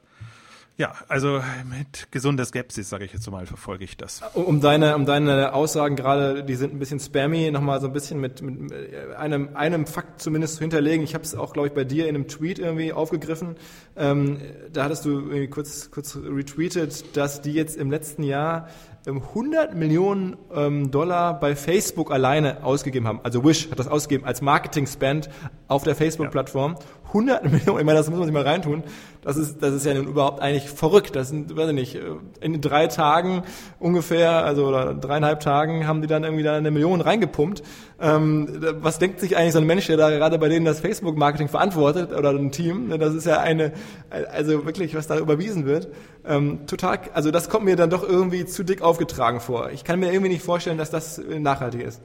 ja, 0.78 0.92
also 1.08 1.42
mit 1.68 2.12
gesunder 2.12 2.44
Skepsis, 2.44 2.88
sage 2.88 3.04
ich 3.04 3.12
jetzt 3.12 3.28
mal, 3.28 3.46
verfolge 3.46 3.82
ich 3.82 3.96
das. 3.96 4.22
Um 4.34 4.60
deine, 4.60 4.94
um 4.94 5.06
deine 5.06 5.52
Aussagen 5.52 5.96
gerade, 5.96 6.44
die 6.44 6.54
sind 6.54 6.72
ein 6.72 6.78
bisschen 6.78 7.00
spammy, 7.00 7.50
nochmal 7.50 7.80
so 7.80 7.88
ein 7.88 7.92
bisschen 7.92 8.20
mit, 8.20 8.42
mit 8.42 8.94
einem, 9.16 9.56
einem 9.56 9.86
Fakt 9.86 10.22
zumindest 10.22 10.54
zu 10.54 10.60
hinterlegen. 10.60 11.02
Ich 11.02 11.14
habe 11.14 11.24
es 11.24 11.34
auch, 11.34 11.52
glaube 11.52 11.66
ich, 11.66 11.74
bei 11.74 11.82
dir 11.82 12.08
in 12.08 12.14
einem 12.14 12.28
Tweet 12.28 12.60
irgendwie 12.60 12.92
aufgegriffen. 12.92 13.56
Ähm, 13.96 14.40
da 14.72 14.84
hattest 14.84 15.04
du 15.04 15.18
irgendwie 15.18 15.48
kurz, 15.48 15.90
kurz 15.90 16.16
retweetet, 16.16 17.16
dass 17.16 17.42
die 17.42 17.54
jetzt 17.54 17.76
im 17.76 17.90
letzten 17.90 18.22
Jahr 18.22 18.68
100 19.06 19.72
ähm, 19.72 19.78
Millionen 19.78 20.36
ähm, 20.54 20.90
Dollar 20.90 21.40
bei 21.40 21.56
Facebook 21.56 22.12
alleine 22.12 22.62
ausgegeben 22.62 23.06
haben. 23.06 23.20
Also 23.22 23.44
Wish 23.44 23.70
hat 23.70 23.78
das 23.78 23.88
ausgegeben 23.88 24.24
als 24.26 24.42
Marketing-Spend 24.42 25.28
auf 25.66 25.82
der 25.82 25.96
Facebook-Plattform. 25.96 26.76
Hunderten 27.12 27.50
Millionen, 27.50 27.80
ich 27.80 27.86
meine, 27.86 27.98
das 27.98 28.08
muss 28.08 28.18
man 28.18 28.26
sich 28.26 28.34
mal 28.34 28.42
reintun, 28.42 28.82
das 29.22 29.36
ist, 29.36 29.62
das 29.62 29.74
ist 29.74 29.84
ja 29.84 29.94
nun 29.94 30.06
überhaupt 30.06 30.40
eigentlich 30.40 30.70
verrückt. 30.70 31.16
Das 31.16 31.28
sind, 31.28 31.54
weiß 31.56 31.68
ich 31.68 31.74
nicht, 31.74 31.98
in 32.40 32.60
drei 32.60 32.86
Tagen 32.86 33.42
ungefähr, 33.78 34.44
also 34.44 34.66
oder 34.66 34.94
dreieinhalb 34.94 35.40
Tagen 35.40 35.86
haben 35.86 36.00
die 36.00 36.06
dann 36.06 36.24
irgendwie 36.24 36.44
da 36.44 36.54
eine 36.54 36.70
Million 36.70 37.00
reingepumpt. 37.00 37.62
Ähm, 38.00 38.48
was 38.80 38.98
denkt 38.98 39.20
sich 39.20 39.36
eigentlich 39.36 39.52
so 39.52 39.58
ein 39.58 39.66
Mensch, 39.66 39.86
der 39.86 39.96
da 39.96 40.10
gerade 40.10 40.38
bei 40.38 40.48
denen 40.48 40.64
das 40.64 40.80
Facebook-Marketing 40.80 41.48
verantwortet 41.48 42.12
oder 42.12 42.30
ein 42.30 42.52
Team? 42.52 42.96
Das 42.98 43.14
ist 43.14 43.26
ja 43.26 43.40
eine, 43.40 43.72
also 44.10 44.64
wirklich, 44.64 44.94
was 44.94 45.08
da 45.08 45.18
überwiesen 45.18 45.66
wird. 45.66 45.88
Ähm, 46.24 46.66
total, 46.66 47.00
also 47.12 47.30
das 47.30 47.48
kommt 47.48 47.64
mir 47.64 47.76
dann 47.76 47.90
doch 47.90 48.08
irgendwie 48.08 48.46
zu 48.46 48.64
dick 48.64 48.82
aufgetragen 48.82 49.40
vor. 49.40 49.70
Ich 49.72 49.84
kann 49.84 50.00
mir 50.00 50.12
irgendwie 50.12 50.30
nicht 50.30 50.44
vorstellen, 50.44 50.78
dass 50.78 50.90
das 50.90 51.20
nachhaltig 51.38 51.82
ist. 51.82 52.00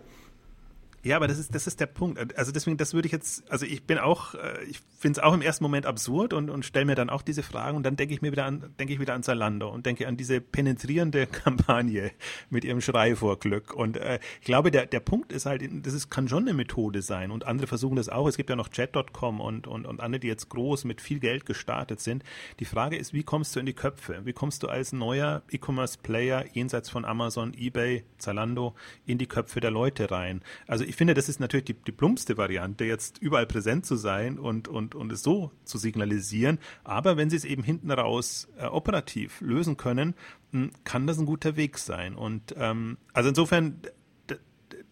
Ja, 1.06 1.18
aber 1.18 1.28
das 1.28 1.38
ist, 1.38 1.54
das 1.54 1.68
ist 1.68 1.82
der 1.82 1.86
Punkt. 1.86 2.38
Also 2.38 2.54
deswegen, 2.54 2.78
das 2.78 2.94
würde 2.94 3.08
ich 3.08 3.12
jetzt, 3.12 3.52
also 3.52 3.66
ich 3.66 3.84
bin 3.84 3.98
auch, 3.98 4.36
äh, 4.36 4.64
ich 4.70 4.80
finde 4.98 5.20
es 5.20 5.24
auch 5.24 5.34
im 5.34 5.42
ersten 5.42 5.62
Moment 5.66 5.86
absurd 5.86 6.32
und, 6.32 6.50
und 6.50 6.66
stelle 6.66 6.86
mir 6.86 6.96
dann 6.96 7.10
auch 7.10 7.22
diese 7.22 7.44
Fragen 7.44 7.76
und 7.76 7.84
dann 7.84 7.98
denke 7.98 8.14
ich 8.14 8.22
mir 8.22 8.32
wieder 8.32 8.46
an, 8.46 8.74
denke 8.80 8.94
ich 8.94 9.02
wieder 9.02 9.14
an 9.14 9.22
Zalando 9.22 9.70
und 9.70 9.86
denke 9.86 10.08
an 10.08 10.16
diese 10.16 10.40
penetrierende 10.40 11.28
Kampagne 11.44 12.12
mit 12.50 12.64
ihrem 12.64 12.80
Schrei 12.80 13.18
vor 13.18 13.38
Glück. 13.38 13.74
Und 13.74 13.98
äh, 13.98 14.20
ich 14.40 14.46
glaube, 14.46 14.72
der, 14.72 14.86
der 14.86 15.02
Punkt 15.02 15.34
ist 15.34 15.46
halt, 15.46 15.62
das 15.86 15.94
ist, 15.94 16.10
kann 16.10 16.30
schon 16.30 16.44
eine 16.44 16.54
Methode 16.54 17.02
sein 17.02 17.32
und 17.32 17.46
andere 17.46 17.68
versuchen 17.68 17.98
das 17.98 18.08
auch. 18.08 18.30
Es 18.30 18.38
gibt 18.38 18.50
ja 18.50 18.56
noch 18.56 18.70
Chat.com 18.70 19.42
und, 19.42 19.68
und, 19.68 19.86
und 19.86 20.00
andere, 20.00 20.22
die 20.22 20.28
jetzt 20.28 20.48
groß 20.48 20.86
mit 20.86 21.02
viel 21.02 21.20
Geld 21.20 21.46
gestartet 21.46 22.00
sind. 22.00 22.24
Die 22.62 22.66
Frage 22.66 22.96
ist, 22.96 23.12
wie 23.12 23.24
kommst 23.24 23.58
du 23.58 23.60
in 23.60 23.66
die 23.66 23.74
Köpfe? 23.74 24.22
Wie 24.24 24.32
kommst 24.32 24.64
du 24.64 24.70
als 24.70 24.94
neuer 24.94 25.42
E-Commerce-Player 25.52 26.46
jenseits 26.54 26.90
von 26.90 27.04
Amazon, 27.04 27.54
eBay, 27.54 28.06
Zalando 28.20 28.74
in 29.06 29.18
die 29.18 29.28
Köpfe 29.28 29.60
der 29.60 29.72
Leute 29.72 30.10
rein? 30.10 30.42
Also 30.66 30.86
ich 30.86 30.93
finde, 30.96 31.14
das 31.14 31.30
ist 31.30 31.40
natürlich 31.40 31.66
die, 31.66 31.74
die 31.74 31.92
plumpste 31.92 32.38
Variante, 32.38 32.86
jetzt 32.86 33.18
überall 33.20 33.46
präsent 33.46 33.86
zu 33.86 33.96
sein 33.96 34.38
und, 34.40 34.68
und, 34.68 34.96
und 34.96 35.12
es 35.12 35.24
so 35.24 35.52
zu 35.64 35.78
signalisieren. 35.78 36.60
Aber 36.84 37.18
wenn 37.18 37.30
sie 37.30 37.38
es 37.38 37.46
eben 37.46 37.64
hinten 37.64 37.92
raus 37.92 38.50
äh, 38.58 38.66
operativ 38.66 39.42
lösen 39.42 39.78
können, 39.78 40.16
hm, 40.52 40.72
kann 40.84 41.08
das 41.08 41.20
ein 41.20 41.26
guter 41.26 41.56
Weg 41.56 41.78
sein. 41.78 42.16
Und 42.16 42.54
ähm, 42.58 42.98
also 43.14 43.30
insofern, 43.30 43.82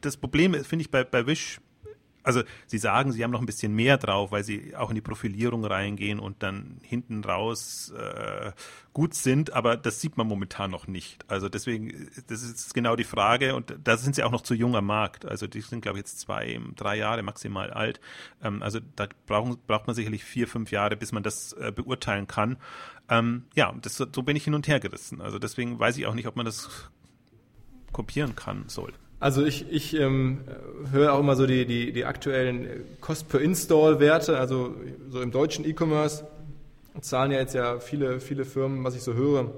das 0.01 0.17
Problem 0.17 0.53
finde 0.63 0.83
ich 0.83 0.91
bei, 0.91 1.03
bei 1.03 1.25
Wish 1.27 1.59
also 2.23 2.43
Sie 2.67 2.77
sagen, 2.77 3.11
Sie 3.11 3.23
haben 3.23 3.31
noch 3.31 3.39
ein 3.39 3.45
bisschen 3.45 3.73
mehr 3.73 3.97
drauf, 3.97 4.31
weil 4.31 4.43
Sie 4.43 4.75
auch 4.75 4.89
in 4.89 4.95
die 4.95 5.01
Profilierung 5.01 5.65
reingehen 5.65 6.19
und 6.19 6.43
dann 6.43 6.79
hinten 6.83 7.23
raus 7.23 7.91
äh, 7.97 8.51
gut 8.93 9.13
sind, 9.13 9.53
aber 9.53 9.77
das 9.77 10.01
sieht 10.01 10.17
man 10.17 10.27
momentan 10.27 10.71
noch 10.71 10.87
nicht. 10.87 11.23
Also 11.29 11.49
deswegen, 11.49 12.09
das 12.27 12.43
ist 12.43 12.73
genau 12.73 12.95
die 12.95 13.03
Frage 13.03 13.55
und 13.55 13.75
da 13.83 13.97
sind 13.97 14.15
Sie 14.15 14.23
auch 14.23 14.31
noch 14.31 14.41
zu 14.41 14.53
junger 14.53 14.81
Markt. 14.81 15.25
Also 15.25 15.47
die 15.47 15.61
sind, 15.61 15.81
glaube 15.81 15.97
ich, 15.97 16.03
jetzt 16.03 16.19
zwei, 16.19 16.59
drei 16.75 16.97
Jahre 16.97 17.23
maximal 17.23 17.71
alt. 17.71 17.99
Ähm, 18.43 18.61
also 18.61 18.79
da 18.95 19.07
brauchen, 19.25 19.57
braucht 19.67 19.87
man 19.87 19.95
sicherlich 19.95 20.23
vier, 20.23 20.47
fünf 20.47 20.71
Jahre, 20.71 20.95
bis 20.95 21.11
man 21.11 21.23
das 21.23 21.53
äh, 21.53 21.71
beurteilen 21.73 22.27
kann. 22.27 22.57
Ähm, 23.09 23.45
ja, 23.55 23.73
das, 23.81 23.97
so 23.97 24.23
bin 24.23 24.35
ich 24.35 24.43
hin 24.43 24.53
und 24.53 24.67
her 24.67 24.79
gerissen. 24.79 25.21
Also 25.21 25.39
deswegen 25.39 25.79
weiß 25.79 25.97
ich 25.97 26.05
auch 26.07 26.13
nicht, 26.13 26.27
ob 26.27 26.35
man 26.35 26.45
das 26.45 26.89
kopieren 27.91 28.35
kann 28.35 28.69
soll. 28.69 28.93
Also 29.21 29.45
ich, 29.45 29.71
ich 29.71 29.95
ähm, 29.95 30.39
höre 30.91 31.13
auch 31.13 31.19
immer 31.19 31.35
so 31.35 31.45
die, 31.45 31.67
die, 31.67 31.91
die 31.93 32.05
aktuellen 32.05 32.83
Cost 33.01 33.29
per 33.29 33.39
Install 33.39 33.99
Werte, 33.99 34.39
also 34.39 34.73
so 35.09 35.21
im 35.21 35.29
deutschen 35.29 35.63
E-Commerce 35.63 36.25
zahlen 37.01 37.31
ja 37.31 37.37
jetzt 37.37 37.53
ja 37.53 37.79
viele, 37.79 38.19
viele 38.19 38.45
Firmen, 38.45 38.83
was 38.83 38.95
ich 38.95 39.03
so 39.03 39.13
höre, 39.13 39.51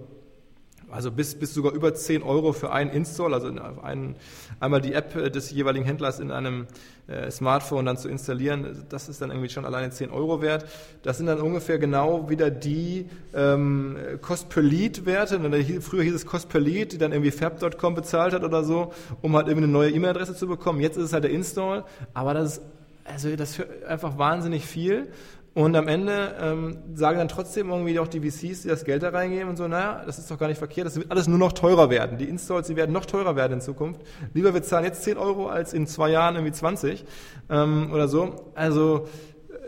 also 0.94 1.12
bis, 1.12 1.36
bis 1.36 1.54
sogar 1.54 1.74
über 1.74 1.94
10 1.94 2.24
Euro 2.24 2.54
für 2.54 2.72
einen 2.72 2.92
Install, 2.92 3.34
also 3.34 3.48
ein, 3.82 4.16
einmal 4.60 4.82
die 4.82 4.94
App 4.94 5.14
des 5.32 5.52
jeweiligen 5.52 5.86
Händlers 5.86 6.20
in 6.20 6.32
einem 6.32 6.68
äh, 7.08 7.30
Smartphone 7.32 7.86
dann 7.86 7.98
zu 7.98 8.08
installieren, 8.08 8.86
das 8.90 9.10
ist 9.10 9.22
dann 9.22 9.32
irgendwie 9.32 9.50
schon 9.50 9.66
alleine 9.66 9.90
10 9.90 10.12
Euro 10.12 10.42
wert. 10.42 10.66
Das 11.02 11.18
sind 11.18 11.28
dann 11.28 11.42
ungefähr 11.42 11.80
genau 11.80 12.30
wieder 12.30 12.50
die 12.52 13.08
ähm, 13.34 13.98
Cost 14.22 14.50
per 14.50 14.64
Lead 14.64 15.06
Werte. 15.06 15.40
Früher 15.82 16.04
hieß 16.04 16.14
es 16.14 16.26
Cost 16.26 16.50
per 16.50 16.62
Lead, 16.62 16.94
die 16.94 16.98
dann 16.98 17.12
irgendwie 17.12 17.32
fab.com 17.32 17.96
bezahlt 17.96 18.34
hat 18.34 18.44
oder 18.44 18.64
so, 18.64 18.94
um 19.22 19.36
halt 19.36 19.48
irgendwie 19.48 19.66
eine 19.66 19.74
neue 19.74 19.90
E-Mail-Adresse 19.92 20.36
zu 20.36 20.48
bekommen. 20.48 20.80
Jetzt 20.80 20.98
ist 20.98 21.06
es 21.06 21.14
halt 21.14 21.24
der 21.24 21.32
Install, 21.32 21.84
aber 22.14 22.34
das 22.34 22.58
ist 22.58 22.62
also 23.06 23.36
das 23.36 23.60
ist 23.60 23.86
einfach 23.86 24.18
wahnsinnig 24.18 24.66
viel. 24.66 25.08
Und 25.56 25.76
am 25.76 25.88
Ende 25.88 26.36
ähm, 26.40 26.78
sagen 26.96 27.20
dann 27.20 27.28
trotzdem 27.28 27.70
irgendwie 27.70 28.00
auch 28.00 28.08
die 28.08 28.20
VCs, 28.20 28.64
die 28.64 28.70
das 28.70 28.86
Geld 28.86 29.04
da 29.04 29.10
reingeben 29.10 29.50
und 29.50 29.56
so, 29.56 29.68
naja, 29.68 30.02
das 30.04 30.18
ist 30.18 30.32
doch 30.32 30.40
gar 30.40 30.48
nicht 30.48 30.58
verkehrt, 30.58 30.88
das 30.88 30.96
wird 30.96 31.12
alles 31.12 31.28
nur 31.28 31.38
noch 31.38 31.52
teurer 31.52 31.92
werden. 31.92 32.18
Die 32.18 32.28
Installs, 32.28 32.68
die 32.68 32.76
werden 32.76 32.92
noch 32.92 33.06
teurer 33.06 33.36
werden 33.36 33.54
in 33.54 33.62
Zukunft. 33.62 34.02
Lieber 34.34 34.56
wir 34.56 34.64
zahlen 34.64 34.86
jetzt 34.86 35.04
10 35.04 35.18
Euro 35.18 35.48
als 35.48 35.74
in 35.74 35.86
zwei 35.86 36.10
Jahren 36.10 36.36
irgendwie 36.36 36.54
20 36.54 37.06
ähm, 37.52 37.92
oder 37.94 38.08
so. 38.08 38.52
Also 38.56 39.08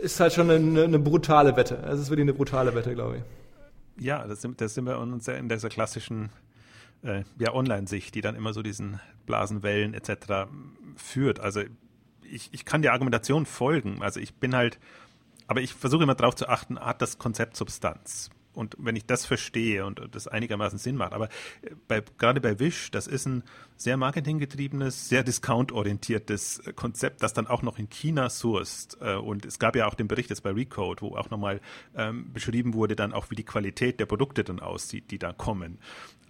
ist 0.01 0.19
halt 0.19 0.33
schon 0.33 0.49
eine, 0.49 0.83
eine 0.83 0.99
brutale 0.99 1.55
Wette. 1.55 1.77
Es 1.87 1.99
ist 1.99 2.09
wirklich 2.09 2.25
eine 2.25 2.33
brutale 2.33 2.73
Wette, 2.73 2.95
glaube 2.95 3.17
ich. 3.17 4.03
Ja, 4.03 4.25
das 4.27 4.41
sind, 4.41 4.59
das 4.61 4.73
sind 4.73 4.85
wir 4.85 4.97
uns 4.97 5.27
in 5.27 5.49
dieser 5.49 5.69
klassischen 5.69 6.29
äh, 7.03 7.23
ja, 7.37 7.53
Online-Sicht, 7.53 8.15
die 8.15 8.21
dann 8.21 8.35
immer 8.35 8.53
so 8.53 8.63
diesen 8.63 8.99
Blasenwellen 9.27 9.93
etc. 9.93 10.49
führt. 10.95 11.39
Also 11.39 11.61
ich, 12.23 12.49
ich 12.51 12.65
kann 12.65 12.81
der 12.81 12.93
Argumentation 12.93 13.45
folgen. 13.45 14.01
Also 14.01 14.19
ich 14.19 14.33
bin 14.33 14.55
halt 14.55 14.79
aber 15.47 15.61
ich 15.61 15.73
versuche 15.73 16.03
immer 16.03 16.15
darauf 16.15 16.35
zu 16.35 16.47
achten, 16.47 16.79
hat 16.79 17.01
das 17.01 17.17
Konzept 17.17 17.55
Substanz? 17.55 18.29
Und 18.55 18.75
wenn 18.79 18.95
ich 18.95 19.05
das 19.05 19.25
verstehe 19.25 19.85
und 19.85 20.01
das 20.11 20.27
einigermaßen 20.27 20.79
Sinn 20.79 20.95
macht, 20.95 21.13
aber 21.13 21.25
äh, 21.61 21.71
bei, 21.87 22.01
gerade 22.17 22.41
bei 22.41 22.59
Wish, 22.59 22.89
das 22.91 23.07
ist 23.07 23.25
ein 23.25 23.43
sehr 23.75 23.97
marketinggetriebenes, 23.97 25.09
sehr 25.09 25.23
discount-orientiertes 25.23 26.59
äh, 26.59 26.73
Konzept, 26.73 27.21
das 27.21 27.33
dann 27.33 27.47
auch 27.47 27.61
noch 27.61 27.77
in 27.77 27.89
China 27.89 28.29
sourced. 28.29 28.97
Äh, 29.01 29.15
und 29.15 29.45
es 29.45 29.59
gab 29.59 29.75
ja 29.75 29.87
auch 29.87 29.93
den 29.93 30.07
Bericht 30.07 30.29
jetzt 30.29 30.41
bei 30.43 30.51
Recode, 30.51 31.01
wo 31.01 31.15
auch 31.15 31.29
nochmal 31.29 31.59
ähm, 31.95 32.31
beschrieben 32.33 32.73
wurde, 32.73 32.95
dann 32.95 33.13
auch 33.13 33.29
wie 33.29 33.35
die 33.35 33.43
Qualität 33.43 33.99
der 33.99 34.05
Produkte 34.05 34.43
dann 34.43 34.59
aussieht, 34.59 35.11
die 35.11 35.19
da 35.19 35.33
kommen. 35.33 35.79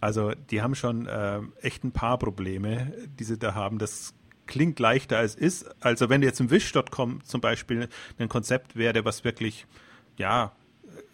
Also 0.02 0.32
die 0.32 0.62
haben 0.62 0.76
schon 0.76 1.08
äh, 1.08 1.42
echt 1.62 1.84
ein 1.84 1.92
paar 1.92 2.18
Probleme, 2.18 2.94
die 3.20 3.24
sie 3.24 3.38
da 3.38 3.54
haben. 3.54 3.80
Das 3.80 4.14
klingt 4.48 4.80
leichter 4.80 5.18
als 5.18 5.36
ist. 5.36 5.66
Also 5.84 6.10
wenn 6.10 6.22
jetzt 6.22 6.40
im 6.40 6.52
Wish.com 6.52 7.24
zum 7.24 7.42
Beispiel 7.42 7.90
ein 8.18 8.30
Konzept 8.30 8.76
wäre, 8.76 9.06
was 9.06 9.24
wirklich, 9.24 9.66
ja, 10.18 10.52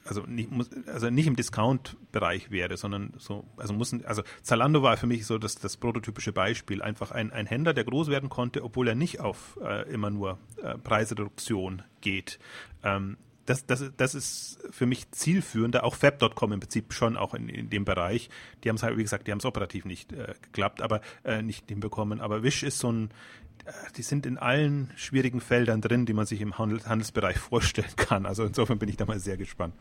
also 0.06 0.22
nicht, 0.22 0.50
also 0.88 1.10
nicht 1.10 1.28
im 1.28 1.36
Discount-Bereich 1.36 2.50
wäre, 2.52 2.78
sondern 2.78 3.14
so, 3.18 3.46
also 3.58 3.74
muss, 3.74 3.94
also 4.04 4.24
Zalando 4.42 4.82
war 4.82 4.98
für 4.98 5.08
mich 5.08 5.26
so 5.26 5.38
das, 5.38 5.56
das 5.56 5.78
prototypische 5.78 6.32
Beispiel. 6.32 6.82
Einfach 6.82 7.12
ein, 7.12 7.32
ein 7.32 7.46
Händler, 7.46 7.74
der 7.74 7.84
groß 7.84 8.08
werden 8.08 8.30
konnte, 8.30 8.64
obwohl 8.64 8.88
er 8.88 8.96
nicht 8.96 9.20
auf 9.20 9.60
äh, 9.64 9.90
immer 9.92 10.10
nur 10.10 10.40
äh, 10.62 10.78
Preisreduktion 10.78 11.84
geht. 12.02 12.40
Ähm, 12.84 13.18
das, 13.52 13.66
das, 13.66 13.92
das 13.98 14.16
ist 14.16 14.60
für 14.72 14.86
mich 14.86 15.12
zielführender, 15.12 15.84
auch 15.84 15.96
Fab.com 15.96 16.54
im 16.54 16.60
Prinzip 16.62 16.94
schon 16.94 17.18
auch 17.18 17.34
in, 17.34 17.50
in 17.50 17.70
dem 17.70 17.84
Bereich. 17.84 18.30
Die 18.64 18.70
haben 18.70 18.78
es 18.78 18.84
halt, 18.84 18.98
wie 18.98 19.04
gesagt, 19.04 19.28
die 19.28 19.32
haben 19.32 19.40
es 19.40 19.46
operativ 19.46 19.84
nicht 19.84 20.14
äh, 20.14 20.34
geklappt, 20.42 20.82
aber 20.82 21.02
äh, 21.26 21.42
nicht 21.42 21.68
hinbekommen. 21.68 22.22
Aber 22.22 22.44
Wish 22.44 22.64
ist 22.64 22.80
so 22.80 22.92
ein, 22.92 23.10
die 23.98 24.02
sind 24.02 24.26
in 24.26 24.38
allen 24.38 24.90
schwierigen 24.96 25.42
Feldern 25.42 25.82
drin, 25.82 26.06
die 26.06 26.14
man 26.14 26.26
sich 26.26 26.42
im 26.42 26.58
Handel, 26.58 26.84
Handelsbereich 26.86 27.38
vorstellen 27.40 27.96
kann. 27.96 28.26
Also 28.26 28.44
insofern 28.44 28.80
bin 28.80 28.90
ich 28.90 28.98
da 28.98 29.06
mal 29.06 29.20
sehr 29.20 29.38
gespannt. 29.38 29.74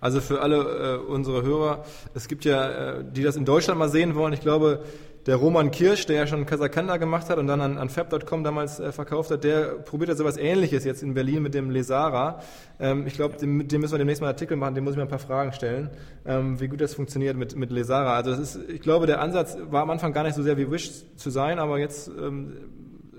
Also 0.00 0.20
für 0.20 0.40
alle 0.40 0.96
äh, 0.96 0.98
unsere 0.98 1.42
Hörer, 1.42 1.84
es 2.14 2.28
gibt 2.28 2.44
ja, 2.44 2.98
äh, 2.98 3.04
die 3.04 3.22
das 3.22 3.36
in 3.36 3.44
Deutschland 3.44 3.78
mal 3.78 3.88
sehen 3.88 4.14
wollen, 4.14 4.32
ich 4.32 4.40
glaube, 4.40 4.84
der 5.28 5.36
Roman 5.36 5.70
Kirsch, 5.70 6.06
der 6.06 6.16
ja 6.16 6.26
schon 6.26 6.46
Kasakanda 6.46 6.96
gemacht 6.96 7.28
hat 7.28 7.36
und 7.36 7.46
dann 7.46 7.60
an, 7.60 7.76
an 7.76 7.90
Fab.com 7.90 8.44
damals 8.44 8.80
äh, 8.80 8.92
verkauft 8.92 9.30
hat, 9.30 9.44
der 9.44 9.74
probiert 9.74 10.08
jetzt 10.08 10.18
sowas 10.18 10.38
ähnliches 10.38 10.84
jetzt 10.84 11.02
in 11.02 11.12
Berlin 11.12 11.42
mit 11.42 11.52
dem 11.52 11.70
Lesara. 11.70 12.40
Ähm, 12.80 13.06
ich 13.06 13.12
glaube, 13.12 13.36
dem, 13.36 13.68
dem 13.68 13.80
müssen 13.82 13.92
wir 13.92 13.98
demnächst 13.98 14.22
mal 14.22 14.28
einen 14.28 14.36
Artikel 14.36 14.56
machen, 14.56 14.74
dem 14.74 14.84
muss 14.84 14.94
ich 14.94 14.96
mal 14.96 15.02
ein 15.02 15.10
paar 15.10 15.18
Fragen 15.18 15.52
stellen, 15.52 15.90
ähm, 16.24 16.58
wie 16.60 16.68
gut 16.68 16.80
das 16.80 16.94
funktioniert 16.94 17.36
mit, 17.36 17.56
mit 17.56 17.70
Lesara. 17.70 18.14
Also 18.16 18.30
das 18.30 18.40
ist, 18.40 18.70
ich 18.70 18.80
glaube, 18.80 19.06
der 19.06 19.20
Ansatz 19.20 19.58
war 19.68 19.82
am 19.82 19.90
Anfang 19.90 20.14
gar 20.14 20.22
nicht 20.22 20.34
so 20.34 20.42
sehr 20.42 20.56
wie 20.56 20.70
Wish 20.70 21.04
zu 21.16 21.28
sein, 21.28 21.58
aber 21.58 21.78
jetzt, 21.78 22.08
ähm, 22.08 22.54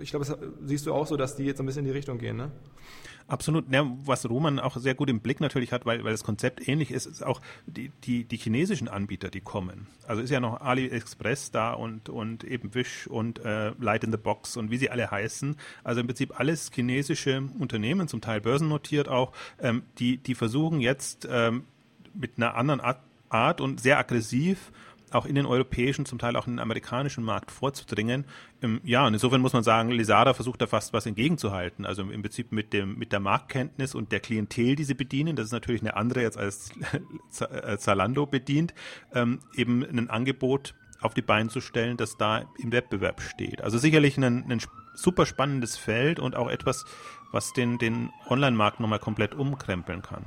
ich 0.01 0.11
glaube, 0.11 0.25
das 0.25 0.37
siehst 0.65 0.85
du 0.85 0.93
auch 0.93 1.07
so, 1.07 1.17
dass 1.17 1.35
die 1.35 1.43
jetzt 1.43 1.59
ein 1.59 1.65
bisschen 1.65 1.85
in 1.85 1.91
die 1.91 1.97
Richtung 1.97 2.17
gehen, 2.17 2.37
ne? 2.37 2.51
Absolut. 3.29 3.71
Ja, 3.71 3.85
was 4.05 4.27
Roman 4.27 4.59
auch 4.59 4.75
sehr 4.77 4.95
gut 4.95 5.07
im 5.07 5.19
Blick 5.19 5.39
natürlich 5.39 5.71
hat, 5.71 5.85
weil, 5.85 6.03
weil 6.03 6.11
das 6.11 6.23
Konzept 6.23 6.67
ähnlich 6.67 6.89
ist, 6.89 7.05
ist 7.05 7.23
auch 7.23 7.41
die, 7.67 7.91
die, 8.03 8.23
die 8.23 8.37
chinesischen 8.37 8.87
Anbieter, 8.87 9.29
die 9.29 9.39
kommen. 9.39 9.85
Also 10.07 10.23
ist 10.23 10.31
ja 10.31 10.39
noch 10.39 10.61
AliExpress 10.61 11.51
da 11.51 11.73
und, 11.73 12.09
und 12.09 12.43
eben 12.43 12.73
Wish 12.73 13.05
und 13.05 13.37
äh, 13.45 13.69
Light 13.79 14.03
in 14.03 14.11
the 14.11 14.17
Box 14.17 14.57
und 14.57 14.71
wie 14.71 14.77
sie 14.77 14.89
alle 14.89 15.11
heißen. 15.11 15.57
Also 15.83 16.01
im 16.01 16.07
Prinzip 16.07 16.39
alles 16.39 16.71
chinesische 16.73 17.43
Unternehmen, 17.59 18.07
zum 18.07 18.19
Teil 18.19 18.41
börsennotiert 18.41 19.07
auch, 19.07 19.31
ähm, 19.61 19.83
die, 19.99 20.17
die 20.17 20.33
versuchen 20.33 20.81
jetzt 20.81 21.27
ähm, 21.31 21.65
mit 22.15 22.31
einer 22.37 22.55
anderen 22.55 22.81
Art, 22.81 22.99
Art 23.29 23.61
und 23.61 23.79
sehr 23.79 23.99
aggressiv 23.99 24.71
auch 25.13 25.25
in 25.25 25.35
den 25.35 25.45
europäischen, 25.45 26.05
zum 26.05 26.19
Teil 26.19 26.35
auch 26.35 26.47
in 26.47 26.53
den 26.53 26.59
amerikanischen 26.59 27.23
Markt 27.23 27.51
vorzudringen. 27.51 28.25
Ähm, 28.61 28.81
ja, 28.83 29.05
und 29.05 29.13
insofern 29.13 29.41
muss 29.41 29.53
man 29.53 29.63
sagen, 29.63 29.89
Lisara 29.89 30.33
versucht 30.33 30.61
da 30.61 30.67
fast 30.67 30.93
was 30.93 31.05
entgegenzuhalten. 31.05 31.85
Also 31.85 32.03
im 32.03 32.21
Prinzip 32.21 32.51
mit 32.51 32.73
dem, 32.73 32.97
mit 32.97 33.11
der 33.11 33.19
Marktkenntnis 33.19 33.95
und 33.95 34.11
der 34.11 34.19
Klientel, 34.19 34.75
die 34.75 34.83
sie 34.83 34.93
bedienen, 34.93 35.35
das 35.35 35.47
ist 35.47 35.51
natürlich 35.51 35.81
eine 35.81 35.95
andere 35.95 36.21
jetzt 36.21 36.37
als 36.37 36.71
Zalando 37.81 38.25
bedient, 38.25 38.73
ähm, 39.13 39.39
eben 39.55 39.83
ein 39.83 40.09
Angebot 40.09 40.73
auf 41.01 41.13
die 41.13 41.21
Beine 41.21 41.49
zu 41.49 41.61
stellen, 41.61 41.97
das 41.97 42.17
da 42.17 42.43
im 42.57 42.71
Wettbewerb 42.71 43.21
steht. 43.21 43.61
Also 43.61 43.77
sicherlich 43.77 44.17
ein, 44.17 44.51
ein 44.51 44.61
super 44.95 45.25
spannendes 45.25 45.77
Feld 45.77 46.19
und 46.19 46.35
auch 46.35 46.49
etwas, 46.49 46.85
was 47.31 47.53
den, 47.53 47.77
den 47.77 48.09
Online-Markt 48.27 48.79
nochmal 48.79 48.99
komplett 48.99 49.33
umkrempeln 49.33 50.01
kann. 50.01 50.25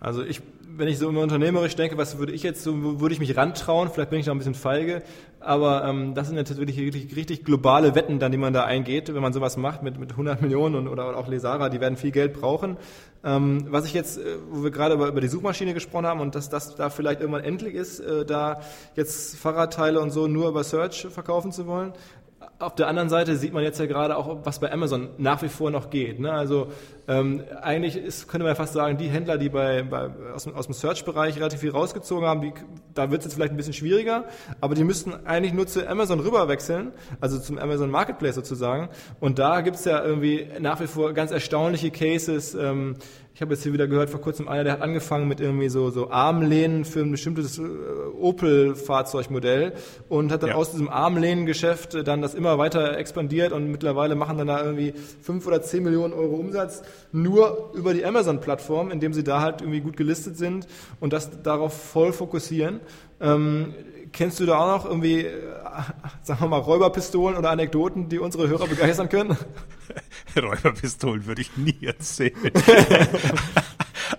Also 0.00 0.22
ich, 0.24 0.40
wenn 0.76 0.88
ich 0.88 0.98
so 0.98 1.10
immer 1.10 1.20
unternehmerisch 1.20 1.76
denke, 1.76 1.98
was 1.98 2.18
würde 2.18 2.32
ich 2.32 2.42
jetzt 2.42 2.62
so, 2.62 3.00
würde 3.00 3.12
ich 3.12 3.20
mich 3.20 3.36
rantrauen, 3.36 3.90
vielleicht 3.92 4.08
bin 4.08 4.18
ich 4.18 4.26
noch 4.26 4.34
ein 4.34 4.38
bisschen 4.38 4.54
feige, 4.54 5.02
aber 5.40 5.84
ähm, 5.84 6.14
das 6.14 6.28
sind 6.28 6.38
jetzt 6.38 6.56
wirklich 6.56 6.78
richtig, 6.78 7.14
richtig 7.14 7.44
globale 7.44 7.94
Wetten 7.94 8.18
dann, 8.18 8.32
die 8.32 8.38
man 8.38 8.54
da 8.54 8.64
eingeht, 8.64 9.12
wenn 9.12 9.20
man 9.20 9.34
sowas 9.34 9.58
macht 9.58 9.82
mit, 9.82 9.98
mit 9.98 10.12
100 10.12 10.40
Millionen 10.40 10.74
und, 10.76 10.88
oder 10.88 11.16
auch 11.18 11.28
Lesara, 11.28 11.68
die 11.68 11.80
werden 11.80 11.98
viel 11.98 12.12
Geld 12.12 12.32
brauchen. 12.32 12.78
Ähm, 13.22 13.66
was 13.68 13.84
ich 13.84 13.92
jetzt, 13.92 14.16
äh, 14.16 14.38
wo 14.50 14.64
wir 14.64 14.70
gerade 14.70 14.94
über, 14.94 15.08
über 15.08 15.20
die 15.20 15.28
Suchmaschine 15.28 15.74
gesprochen 15.74 16.06
haben 16.06 16.20
und 16.20 16.34
dass 16.34 16.48
das 16.48 16.74
da 16.76 16.88
vielleicht 16.88 17.20
irgendwann 17.20 17.44
endlich 17.44 17.74
ist, 17.74 18.00
äh, 18.00 18.24
da 18.24 18.60
jetzt 18.96 19.36
Fahrradteile 19.36 20.00
und 20.00 20.10
so 20.10 20.26
nur 20.26 20.48
über 20.48 20.64
Search 20.64 21.06
verkaufen 21.10 21.52
zu 21.52 21.66
wollen, 21.66 21.92
auf 22.60 22.74
der 22.74 22.88
anderen 22.88 23.08
Seite 23.08 23.36
sieht 23.36 23.54
man 23.54 23.62
jetzt 23.62 23.80
ja 23.80 23.86
gerade 23.86 24.16
auch, 24.16 24.38
was 24.44 24.60
bei 24.60 24.70
Amazon 24.70 25.08
nach 25.16 25.42
wie 25.42 25.48
vor 25.48 25.70
noch 25.70 25.88
geht. 25.88 26.20
Ne? 26.20 26.30
Also 26.30 26.68
ähm, 27.08 27.42
eigentlich 27.62 27.96
ist, 27.96 28.28
könnte 28.28 28.44
man 28.44 28.50
ja 28.50 28.54
fast 28.54 28.74
sagen, 28.74 28.98
die 28.98 29.08
Händler, 29.08 29.38
die 29.38 29.48
bei, 29.48 29.82
bei 29.82 30.10
aus, 30.34 30.44
dem, 30.44 30.54
aus 30.54 30.66
dem 30.66 30.74
Search-Bereich 30.74 31.36
relativ 31.36 31.60
viel 31.60 31.70
rausgezogen 31.70 32.26
haben, 32.26 32.42
die, 32.42 32.52
da 32.94 33.10
wird 33.10 33.22
es 33.22 33.26
jetzt 33.26 33.34
vielleicht 33.34 33.52
ein 33.52 33.56
bisschen 33.56 33.72
schwieriger, 33.72 34.24
aber 34.60 34.74
die 34.74 34.84
müssten 34.84 35.14
eigentlich 35.26 35.54
nur 35.54 35.66
zu 35.66 35.88
Amazon 35.88 36.20
rüberwechseln, 36.20 36.92
also 37.20 37.38
zum 37.38 37.58
Amazon 37.58 37.90
Marketplace 37.90 38.34
sozusagen. 38.34 38.90
Und 39.20 39.38
da 39.38 39.62
gibt 39.62 39.76
es 39.76 39.86
ja 39.86 40.04
irgendwie 40.04 40.46
nach 40.60 40.80
wie 40.80 40.86
vor 40.86 41.14
ganz 41.14 41.30
erstaunliche 41.30 41.90
Cases. 41.90 42.54
Ähm, 42.54 42.96
ich 43.40 43.42
habe 43.42 43.54
jetzt 43.54 43.62
hier 43.62 43.72
wieder 43.72 43.88
gehört 43.88 44.10
vor 44.10 44.20
kurzem 44.20 44.48
einer, 44.48 44.64
der 44.64 44.74
hat 44.74 44.82
angefangen 44.82 45.26
mit 45.26 45.40
irgendwie 45.40 45.70
so, 45.70 45.88
so 45.88 46.10
Armlehnen 46.10 46.84
für 46.84 47.00
ein 47.00 47.10
bestimmtes 47.10 47.58
äh, 47.58 47.62
Opel-Fahrzeugmodell 48.20 49.72
und 50.10 50.30
hat 50.30 50.42
dann 50.42 50.50
ja. 50.50 50.56
aus 50.56 50.72
diesem 50.72 50.90
Armlehnengeschäft 50.90 51.94
äh, 51.94 52.04
dann 52.04 52.20
das 52.20 52.34
immer 52.34 52.58
weiter 52.58 52.98
expandiert 52.98 53.52
und 53.52 53.70
mittlerweile 53.70 54.14
machen 54.14 54.36
dann 54.36 54.48
da 54.48 54.62
irgendwie 54.62 54.92
fünf 55.22 55.46
oder 55.46 55.62
zehn 55.62 55.82
Millionen 55.84 56.12
Euro 56.12 56.34
Umsatz 56.34 56.82
nur 57.12 57.70
über 57.72 57.94
die 57.94 58.04
Amazon-Plattform, 58.04 58.90
indem 58.90 59.14
sie 59.14 59.24
da 59.24 59.40
halt 59.40 59.62
irgendwie 59.62 59.80
gut 59.80 59.96
gelistet 59.96 60.36
sind 60.36 60.66
und 61.00 61.14
das 61.14 61.42
darauf 61.42 61.72
voll 61.72 62.12
fokussieren. 62.12 62.80
Ähm, 63.22 63.72
kennst 64.12 64.40
du 64.40 64.46
da 64.46 64.58
auch 64.58 64.78
noch 64.78 64.84
irgendwie, 64.84 65.20
äh, 65.20 65.40
sagen 66.22 66.40
wir 66.40 66.48
mal, 66.48 66.58
Räuberpistolen 66.58 67.36
oder 67.36 67.50
Anekdoten, 67.50 68.08
die 68.08 68.18
unsere 68.18 68.48
Hörer 68.48 68.66
begeistern 68.66 69.08
können? 69.08 69.36
Räuberpistolen 70.36 71.26
würde 71.26 71.42
ich 71.42 71.56
nie 71.56 71.78
erzählen. 71.82 72.34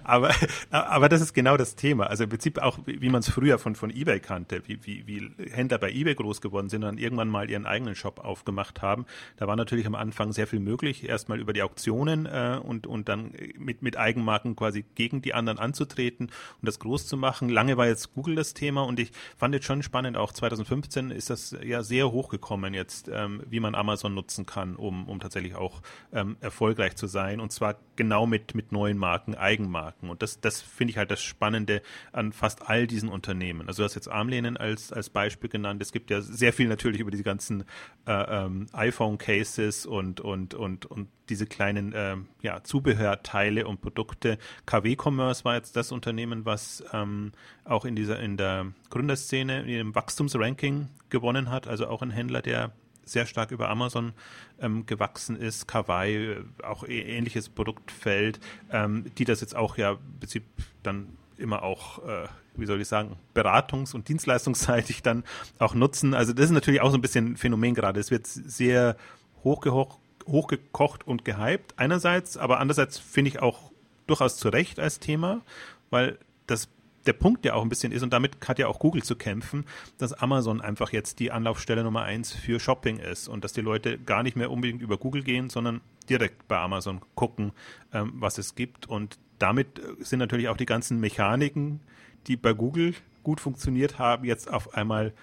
aber, 0.03 0.33
aber 0.69 1.09
das 1.09 1.21
ist 1.21 1.33
genau 1.33 1.57
das 1.57 1.75
Thema. 1.75 2.07
Also 2.07 2.23
im 2.23 2.29
Prinzip 2.29 2.59
auch, 2.59 2.79
wie 2.85 3.09
man 3.09 3.19
es 3.19 3.29
früher 3.29 3.59
von, 3.59 3.75
von 3.75 3.89
eBay 3.89 4.19
kannte, 4.19 4.61
wie, 4.67 4.79
wie, 4.85 5.07
wie 5.07 5.49
Händler 5.51 5.77
bei 5.77 5.91
eBay 5.91 6.15
groß 6.15 6.41
geworden 6.41 6.69
sind 6.69 6.83
und 6.83 6.89
dann 6.89 6.97
irgendwann 6.97 7.29
mal 7.29 7.49
ihren 7.49 7.65
eigenen 7.65 7.95
Shop 7.95 8.19
aufgemacht 8.19 8.81
haben. 8.81 9.05
Da 9.37 9.47
war 9.47 9.55
natürlich 9.55 9.85
am 9.85 9.95
Anfang 9.95 10.31
sehr 10.31 10.47
viel 10.47 10.59
möglich, 10.59 11.07
erstmal 11.07 11.39
über 11.39 11.53
die 11.53 11.63
Auktionen 11.63 12.25
äh, 12.25 12.59
und, 12.61 12.87
und 12.87 13.09
dann 13.09 13.33
mit, 13.57 13.81
mit 13.81 13.97
Eigenmarken 13.97 14.55
quasi 14.55 14.85
gegen 14.95 15.21
die 15.21 15.33
anderen 15.33 15.59
anzutreten 15.59 16.27
und 16.27 16.67
das 16.67 16.79
groß 16.79 17.07
zu 17.07 17.17
machen. 17.17 17.49
Lange 17.49 17.77
war 17.77 17.87
jetzt 17.87 18.13
Google 18.13 18.35
das 18.35 18.53
Thema 18.53 18.83
und 18.83 18.99
ich 18.99 19.11
fand 19.37 19.53
jetzt 19.53 19.65
schon 19.65 19.83
spannend, 19.83 20.17
auch 20.17 20.31
2015 20.31 21.11
ist 21.11 21.29
das 21.29 21.55
ja 21.63 21.83
sehr 21.83 22.11
hochgekommen 22.11 22.73
jetzt, 22.73 23.09
ähm, 23.13 23.43
wie 23.49 23.59
man 23.59 23.75
Amazon 23.75 24.13
nutzen 24.13 24.45
kann, 24.45 24.75
um, 24.75 25.07
um 25.07 25.19
tatsächlich 25.19 25.55
auch 25.55 25.81
ähm, 26.13 26.37
erfolgreich 26.39 26.95
zu 26.95 27.07
sein 27.07 27.39
und 27.39 27.51
zwar 27.51 27.75
genau 27.95 28.25
mit, 28.25 28.55
mit 28.55 28.71
neuen 28.71 28.97
Marken, 28.97 29.35
Eigenmarken. 29.35 29.80
Und 30.01 30.21
das, 30.21 30.39
das 30.39 30.61
finde 30.61 30.91
ich 30.91 30.97
halt 30.97 31.11
das 31.11 31.21
Spannende 31.21 31.81
an 32.11 32.33
fast 32.33 32.69
all 32.69 32.87
diesen 32.87 33.09
Unternehmen. 33.09 33.67
Also 33.67 33.81
du 33.81 33.85
hast 33.85 33.95
jetzt 33.95 34.07
Armlehnen 34.07 34.57
als, 34.57 34.91
als 34.91 35.09
Beispiel 35.09 35.49
genannt. 35.49 35.81
Es 35.81 35.91
gibt 35.91 36.09
ja 36.09 36.21
sehr 36.21 36.53
viel 36.53 36.67
natürlich 36.67 36.99
über 36.99 37.11
diese 37.11 37.23
ganzen 37.23 37.63
äh, 38.05 38.11
ähm, 38.11 38.67
iPhone-Cases 38.73 39.85
und, 39.85 40.21
und, 40.21 40.53
und, 40.53 40.85
und 40.85 41.09
diese 41.29 41.45
kleinen 41.45 41.93
äh, 41.93 42.17
ja, 42.41 42.63
Zubehörteile 42.63 43.67
und 43.67 43.81
Produkte. 43.81 44.37
KW 44.65 44.95
Commerce 45.01 45.45
war 45.45 45.55
jetzt 45.55 45.75
das 45.75 45.91
Unternehmen, 45.91 46.45
was 46.45 46.83
ähm, 46.93 47.31
auch 47.63 47.85
in 47.85 47.95
dieser 47.95 48.19
in 48.19 48.37
der 48.37 48.73
Gründerszene 48.89 49.61
in 49.61 49.67
dem 49.67 49.95
Wachstumsranking 49.95 50.89
gewonnen 51.09 51.49
hat. 51.49 51.67
Also 51.67 51.87
auch 51.87 52.01
ein 52.01 52.11
Händler, 52.11 52.41
der 52.41 52.73
sehr 53.05 53.25
stark 53.25 53.51
über 53.51 53.69
Amazon 53.69 54.13
ähm, 54.59 54.85
gewachsen 54.85 55.35
ist, 55.35 55.67
Kawaii, 55.67 56.15
äh, 56.15 56.43
auch 56.63 56.83
ähnliches 56.87 57.49
Produktfeld, 57.49 58.39
ähm, 58.71 59.05
die 59.17 59.25
das 59.25 59.41
jetzt 59.41 59.55
auch 59.55 59.77
ja 59.77 59.91
im 59.91 60.19
Prinzip 60.19 60.43
dann 60.83 61.17
immer 61.37 61.63
auch, 61.63 61.99
äh, 62.07 62.27
wie 62.55 62.65
soll 62.65 62.79
ich 62.79 62.87
sagen, 62.87 63.17
beratungs- 63.35 63.95
und 63.95 64.07
dienstleistungsseitig 64.07 65.01
dann 65.01 65.23
auch 65.59 65.73
nutzen. 65.73 66.13
Also 66.13 66.33
das 66.33 66.45
ist 66.45 66.51
natürlich 66.51 66.81
auch 66.81 66.91
so 66.91 66.97
ein 66.97 67.01
bisschen 67.01 67.33
ein 67.33 67.37
Phänomen 67.37 67.73
gerade. 67.73 67.99
Es 67.99 68.11
wird 68.11 68.27
sehr 68.27 68.95
hochgehocht, 69.43 69.99
hochgekocht 70.27 71.05
und 71.07 71.25
gehypt 71.25 71.73
einerseits, 71.77 72.37
aber 72.37 72.59
andererseits 72.59 72.99
finde 72.99 73.29
ich 73.29 73.41
auch 73.41 73.71
durchaus 74.07 74.37
zu 74.37 74.49
Recht 74.49 74.79
als 74.79 74.99
Thema, 74.99 75.41
weil 75.89 76.17
das 76.47 76.69
der 77.05 77.13
Punkt 77.13 77.45
ja 77.45 77.53
auch 77.53 77.63
ein 77.63 77.69
bisschen 77.69 77.91
ist, 77.91 78.03
und 78.03 78.13
damit 78.13 78.37
hat 78.47 78.59
ja 78.59 78.67
auch 78.67 78.79
Google 78.79 79.03
zu 79.03 79.15
kämpfen, 79.15 79.65
dass 79.97 80.13
Amazon 80.13 80.61
einfach 80.61 80.91
jetzt 80.91 81.19
die 81.19 81.31
Anlaufstelle 81.31 81.83
Nummer 81.83 82.03
eins 82.03 82.31
für 82.31 82.59
Shopping 82.59 82.97
ist 82.97 83.27
und 83.27 83.43
dass 83.43 83.53
die 83.53 83.61
Leute 83.61 83.97
gar 83.97 84.23
nicht 84.23 84.35
mehr 84.35 84.51
unbedingt 84.51 84.81
über 84.81 84.97
Google 84.97 85.23
gehen, 85.23 85.49
sondern 85.49 85.81
direkt 86.09 86.47
bei 86.47 86.57
Amazon 86.57 87.01
gucken, 87.15 87.51
ähm, 87.93 88.13
was 88.15 88.37
es 88.37 88.55
gibt. 88.55 88.87
Und 88.87 89.17
damit 89.39 89.79
äh, 89.79 90.03
sind 90.03 90.19
natürlich 90.19 90.49
auch 90.49 90.57
die 90.57 90.65
ganzen 90.65 90.99
Mechaniken, 90.99 91.79
die 92.27 92.35
bei 92.35 92.53
Google 92.53 92.93
gut 93.23 93.39
funktioniert 93.39 93.99
haben, 93.99 94.25
jetzt 94.25 94.51
auf 94.51 94.73
einmal 94.73 95.13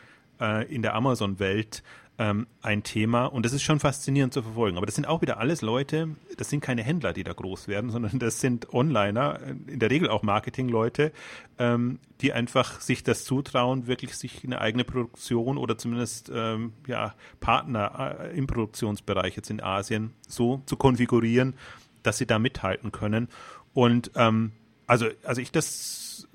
äh, 0.40 0.72
in 0.72 0.82
der 0.82 0.94
Amazon-Welt 0.94 1.82
ähm, 2.18 2.48
ein 2.62 2.82
Thema 2.82 3.26
und 3.26 3.46
das 3.46 3.52
ist 3.52 3.62
schon 3.62 3.78
faszinierend 3.78 4.34
zu 4.34 4.42
verfolgen. 4.42 4.76
Aber 4.76 4.86
das 4.86 4.96
sind 4.96 5.06
auch 5.06 5.22
wieder 5.22 5.38
alles 5.38 5.62
Leute, 5.62 6.16
das 6.36 6.50
sind 6.50 6.60
keine 6.60 6.82
Händler, 6.82 7.12
die 7.12 7.22
da 7.22 7.32
groß 7.32 7.68
werden, 7.68 7.90
sondern 7.90 8.18
das 8.18 8.40
sind 8.40 8.74
Onliner, 8.74 9.38
äh, 9.40 9.72
in 9.72 9.78
der 9.78 9.90
Regel 9.90 10.10
auch 10.10 10.22
Marketingleute, 10.22 11.12
ähm, 11.58 12.00
die 12.20 12.32
einfach 12.32 12.80
sich 12.80 13.04
das 13.04 13.24
zutrauen, 13.24 13.86
wirklich 13.86 14.16
sich 14.16 14.44
eine 14.44 14.60
eigene 14.60 14.84
Produktion 14.84 15.58
oder 15.58 15.78
zumindest 15.78 16.30
ähm, 16.34 16.72
ja, 16.86 17.14
Partner 17.38 18.18
äh, 18.20 18.36
im 18.36 18.48
Produktionsbereich 18.48 19.36
jetzt 19.36 19.50
in 19.50 19.62
Asien 19.62 20.12
so 20.26 20.60
zu 20.66 20.76
konfigurieren, 20.76 21.54
dass 22.02 22.18
sie 22.18 22.26
da 22.26 22.40
mithalten 22.40 22.90
können. 22.90 23.28
Und 23.74 24.10
ähm, 24.16 24.52
also, 24.88 25.06
also 25.22 25.40
ich 25.40 25.52
das 25.52 26.26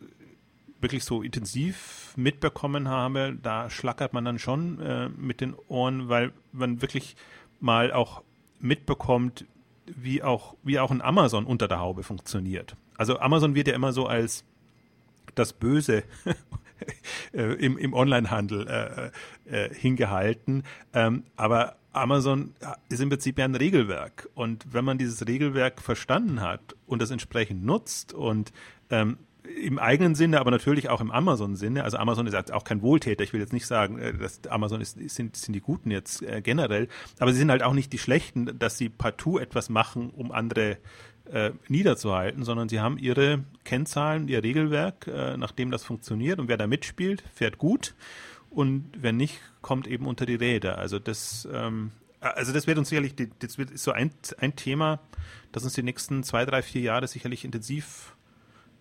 wirklich 0.80 1.04
so 1.04 1.24
intensiv 1.24 2.03
mitbekommen 2.18 2.88
habe, 2.88 3.38
da 3.42 3.70
schlackert 3.70 4.14
man 4.14 4.26
dann 4.26 4.40
schon 4.40 4.80
äh, 4.80 5.10
mit 5.10 5.42
den 5.42 5.56
Ohren, 5.68 6.10
weil 6.10 6.32
man 6.52 6.82
wirklich 6.82 7.16
mal 7.60 7.92
auch 7.92 8.24
mitbekommt, 8.60 9.46
wie 9.86 10.24
auch, 10.24 10.56
wie 10.64 10.80
auch 10.80 10.92
ein 10.92 11.02
Amazon 11.02 11.46
unter 11.46 11.68
der 11.68 11.80
Haube 11.80 12.04
funktioniert. 12.04 12.76
Also 12.98 13.20
Amazon 13.20 13.56
wird 13.56 13.68
ja 13.68 13.76
immer 13.76 13.92
so 13.92 14.08
als 14.08 14.46
das 15.36 15.54
Böse 15.54 16.04
äh, 17.34 17.54
im, 17.54 17.78
im 17.78 17.94
Onlinehandel 17.94 18.68
äh, 18.68 19.66
äh, 19.66 19.74
hingehalten. 19.74 20.64
Ähm, 20.94 21.24
aber 21.36 21.78
Amazon 21.92 22.54
ist 22.90 23.02
im 23.02 23.10
Prinzip 23.10 23.38
ja 23.38 23.46
ein 23.46 23.56
Regelwerk. 23.56 24.30
Und 24.34 24.66
wenn 24.74 24.86
man 24.86 24.98
dieses 24.98 25.28
Regelwerk 25.28 25.82
verstanden 25.82 26.42
hat 26.42 26.76
und 26.88 27.02
das 27.02 27.12
entsprechend 27.12 27.64
nutzt 27.64 28.14
und 28.14 28.52
ähm, 28.90 29.18
im 29.44 29.80
eigenen 29.80 30.16
Sinne, 30.16 30.40
aber 30.40 30.52
natürlich 30.52 30.90
auch 30.90 31.02
im 31.02 31.12
Amazon-Sinne. 31.12 31.84
Also 31.84 31.98
Amazon 31.98 32.28
ist 32.28 32.54
auch 32.54 32.64
kein 32.64 32.82
Wohltäter. 32.82 33.24
Ich 33.24 33.34
will 33.34 33.42
jetzt 33.42 33.54
nicht 33.54 33.68
sagen, 33.68 34.00
äh, 34.00 34.14
dass 34.14 34.46
Amazon 34.48 34.82
ist, 34.82 34.98
sind, 35.10 35.36
sind 35.36 35.54
die 35.54 35.62
Guten 35.62 35.92
jetzt 35.92 36.22
äh, 36.22 36.42
generell, 36.42 36.88
aber 37.20 37.32
sie 37.32 37.40
sind 37.40 37.52
halt 37.52 37.64
auch 37.64 37.74
nicht 37.74 37.92
die 37.94 37.98
Schlechten, 37.98 38.58
dass 38.58 38.78
sie 38.78 38.90
partout 38.90 39.40
etwas 39.40 39.70
machen, 39.70 40.10
um 40.12 40.32
andere 40.32 40.78
äh, 41.32 41.52
niederzuhalten, 41.68 42.44
sondern 42.44 42.70
sie 42.70 42.80
haben 42.80 42.98
ihre 42.98 43.44
Kennzahlen, 43.64 44.28
ihr 44.28 44.44
Regelwerk, 44.44 45.08
äh, 45.08 45.38
nach 45.38 45.52
das 45.52 45.84
funktioniert. 45.84 46.40
Und 46.40 46.48
wer 46.48 46.58
da 46.58 46.68
mitspielt, 46.68 47.24
fährt 47.34 47.58
gut. 47.58 47.96
Und 48.50 48.92
wer 48.98 49.14
nicht, 49.14 49.40
kommt 49.62 49.88
eben 49.88 50.06
unter 50.06 50.26
die 50.26 50.36
Räder. 50.36 50.78
Also 50.78 51.00
das, 51.00 51.48
ähm, 51.52 51.92
also 52.20 52.54
das 52.54 52.68
wird 52.68 52.78
uns 52.78 52.90
sicherlich, 52.90 53.16
das 53.40 53.58
wird 53.58 53.78
so 53.78 53.92
ein, 53.92 54.12
ein 54.38 54.56
Thema, 54.56 55.00
das 55.52 55.64
uns 55.64 55.74
die 55.74 55.84
nächsten 55.84 56.24
zwei, 56.24 56.46
drei, 56.46 56.62
vier 56.62 56.82
Jahre 56.82 57.08
sicherlich 57.08 57.46
intensiv 57.46 58.13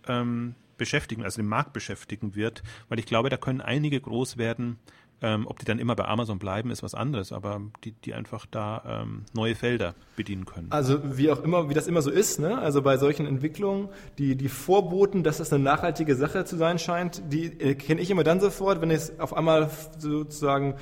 ähm, 0.08 0.54
beschäftigen, 0.76 1.22
also 1.22 1.40
den 1.40 1.48
Markt 1.48 1.72
beschäftigen 1.72 2.34
wird, 2.34 2.62
weil 2.88 2.98
ich 2.98 3.06
glaube, 3.06 3.28
da 3.28 3.36
können 3.36 3.60
einige 3.60 4.00
groß 4.00 4.36
werden. 4.36 4.78
Ähm, 5.24 5.46
ob 5.46 5.60
die 5.60 5.64
dann 5.64 5.78
immer 5.78 5.94
bei 5.94 6.04
Amazon 6.06 6.40
bleiben, 6.40 6.72
ist 6.72 6.82
was 6.82 6.96
anderes, 6.96 7.30
aber 7.30 7.60
die, 7.84 7.92
die 7.92 8.12
einfach 8.12 8.44
da 8.44 9.02
ähm, 9.04 9.24
neue 9.34 9.54
Felder 9.54 9.94
bedienen 10.16 10.46
können. 10.46 10.66
Also 10.70 11.16
wie 11.16 11.30
auch 11.30 11.44
immer, 11.44 11.70
wie 11.70 11.74
das 11.74 11.86
immer 11.86 12.02
so 12.02 12.10
ist, 12.10 12.40
ne? 12.40 12.58
also 12.58 12.82
bei 12.82 12.96
solchen 12.96 13.26
Entwicklungen, 13.26 13.88
die, 14.18 14.34
die 14.34 14.48
Vorboten, 14.48 15.22
dass 15.22 15.38
das 15.38 15.52
eine 15.52 15.62
nachhaltige 15.62 16.16
Sache 16.16 16.44
zu 16.44 16.56
sein 16.56 16.80
scheint, 16.80 17.22
die 17.32 17.44
äh, 17.44 17.76
kenne 17.76 18.00
ich 18.00 18.10
immer 18.10 18.24
dann 18.24 18.40
sofort, 18.40 18.80
wenn 18.80 18.90
es 18.90 19.20
auf 19.20 19.36
einmal 19.36 19.70
sozusagen 19.96 20.74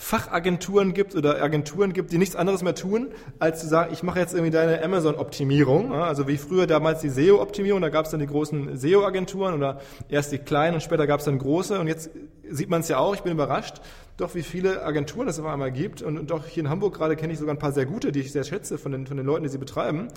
Fachagenturen 0.00 0.94
gibt 0.94 1.16
oder 1.16 1.42
Agenturen 1.42 1.92
gibt, 1.92 2.12
die 2.12 2.18
nichts 2.18 2.36
anderes 2.36 2.62
mehr 2.62 2.76
tun, 2.76 3.08
als 3.40 3.60
zu 3.60 3.66
sagen, 3.66 3.92
ich 3.92 4.04
mache 4.04 4.20
jetzt 4.20 4.32
irgendwie 4.32 4.52
deine 4.52 4.80
Amazon-Optimierung. 4.82 5.92
Also 5.92 6.28
wie 6.28 6.36
früher 6.36 6.68
damals 6.68 7.00
die 7.00 7.10
SEO-Optimierung, 7.10 7.82
da 7.82 7.88
gab 7.88 8.04
es 8.04 8.12
dann 8.12 8.20
die 8.20 8.28
großen 8.28 8.78
SEO-Agenturen 8.78 9.54
oder 9.54 9.80
erst 10.08 10.30
die 10.30 10.38
kleinen 10.38 10.74
und 10.74 10.82
später 10.82 11.08
gab 11.08 11.18
es 11.18 11.26
dann 11.26 11.38
große 11.38 11.80
und 11.80 11.88
jetzt 11.88 12.10
sieht 12.48 12.70
man 12.70 12.82
es 12.82 12.88
ja 12.88 12.98
auch, 12.98 13.12
ich 13.16 13.22
bin 13.22 13.32
überrascht, 13.32 13.80
doch, 14.18 14.34
wie 14.34 14.42
viele 14.42 14.84
Agenturen 14.84 15.28
es 15.28 15.38
auf 15.38 15.46
einmal 15.46 15.72
gibt. 15.72 16.02
Und, 16.02 16.26
doch 16.30 16.44
hier 16.44 16.64
in 16.64 16.68
Hamburg 16.68 16.94
gerade 16.94 17.16
kenne 17.16 17.32
ich 17.32 17.38
sogar 17.38 17.54
ein 17.54 17.58
paar 17.58 17.72
sehr 17.72 17.86
gute, 17.86 18.10
die 18.12 18.20
ich 18.20 18.32
sehr 18.32 18.44
schätze 18.44 18.76
von 18.76 18.92
den, 18.92 19.06
von 19.06 19.16
den 19.16 19.24
Leuten, 19.24 19.44
die 19.44 19.48
sie 19.48 19.58
betreiben. 19.58 20.08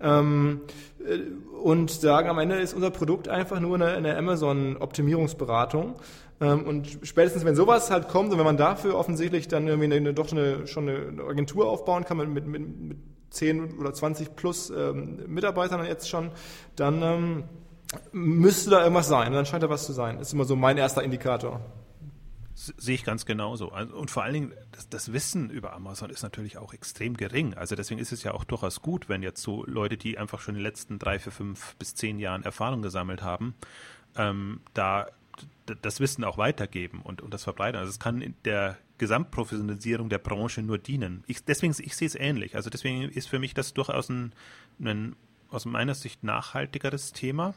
Ähm, 0.00 0.60
äh, 1.04 1.18
und 1.60 1.90
sagen, 1.90 2.28
am 2.28 2.38
Ende 2.38 2.60
ist 2.60 2.72
unser 2.72 2.90
Produkt 2.90 3.28
einfach 3.28 3.58
nur 3.58 3.74
eine, 3.74 3.88
eine 3.88 4.16
Amazon-Optimierungsberatung. 4.16 5.96
Ähm, 6.40 6.62
und 6.62 6.98
spätestens, 7.02 7.44
wenn 7.44 7.56
sowas 7.56 7.90
halt 7.90 8.08
kommt 8.08 8.30
und 8.32 8.38
wenn 8.38 8.46
man 8.46 8.56
dafür 8.56 8.96
offensichtlich 8.96 9.48
dann 9.48 9.66
irgendwie 9.66 9.92
eine, 9.92 10.14
doch 10.14 10.30
eine, 10.30 10.68
schon 10.68 10.88
eine 10.88 11.24
Agentur 11.24 11.68
aufbauen 11.68 12.04
kann 12.04 12.16
mit, 12.16 12.46
mit, 12.46 12.46
mit 12.46 12.96
10 13.30 13.76
oder 13.78 13.92
20 13.92 14.36
plus 14.36 14.70
ähm, 14.70 15.24
Mitarbeitern 15.26 15.84
jetzt 15.84 16.08
schon, 16.08 16.30
dann 16.76 17.02
ähm, 17.02 17.44
müsste 18.12 18.70
da 18.70 18.82
irgendwas 18.82 19.08
sein. 19.08 19.32
Dann 19.32 19.46
scheint 19.46 19.64
da 19.64 19.68
was 19.68 19.84
zu 19.84 19.92
sein. 19.92 20.20
Ist 20.20 20.32
immer 20.32 20.44
so 20.44 20.54
mein 20.54 20.78
erster 20.78 21.02
Indikator. 21.02 21.60
Sehe 22.60 22.96
ich 22.96 23.04
ganz 23.04 23.24
genauso. 23.24 23.70
Also, 23.70 23.94
und 23.94 24.10
vor 24.10 24.24
allen 24.24 24.34
Dingen, 24.34 24.52
das, 24.72 24.88
das, 24.88 25.12
Wissen 25.12 25.48
über 25.48 25.74
Amazon 25.74 26.10
ist 26.10 26.24
natürlich 26.24 26.58
auch 26.58 26.74
extrem 26.74 27.16
gering. 27.16 27.54
Also 27.54 27.76
deswegen 27.76 28.00
ist 28.00 28.10
es 28.10 28.24
ja 28.24 28.34
auch 28.34 28.42
durchaus 28.42 28.82
gut, 28.82 29.08
wenn 29.08 29.22
jetzt 29.22 29.40
so 29.42 29.64
Leute, 29.64 29.96
die 29.96 30.18
einfach 30.18 30.40
schon 30.40 30.56
in 30.56 30.58
den 30.58 30.64
letzten 30.64 30.98
drei, 30.98 31.20
vier, 31.20 31.30
fünf 31.30 31.76
bis 31.76 31.94
zehn 31.94 32.18
Jahren 32.18 32.42
Erfahrung 32.42 32.82
gesammelt 32.82 33.22
haben, 33.22 33.54
ähm, 34.16 34.60
da 34.74 35.06
das 35.82 36.00
Wissen 36.00 36.24
auch 36.24 36.36
weitergeben 36.36 37.00
und, 37.02 37.22
und 37.22 37.32
das 37.32 37.44
verbreiten. 37.44 37.78
Also 37.78 37.90
es 37.90 38.00
kann 38.00 38.20
in 38.20 38.34
der 38.44 38.76
Gesamtprofessionalisierung 38.98 40.08
der 40.08 40.18
Branche 40.18 40.60
nur 40.60 40.78
dienen. 40.78 41.22
Ich, 41.28 41.44
deswegen, 41.44 41.72
ich 41.78 41.94
sehe 41.94 42.08
es 42.08 42.16
ähnlich. 42.16 42.56
Also 42.56 42.70
deswegen 42.70 43.02
ist 43.02 43.28
für 43.28 43.38
mich 43.38 43.54
das 43.54 43.72
durchaus 43.72 44.08
ein, 44.08 44.32
ein 44.80 45.14
aus 45.48 45.64
meiner 45.64 45.94
Sicht 45.94 46.24
nachhaltigeres 46.24 47.12
Thema. 47.12 47.54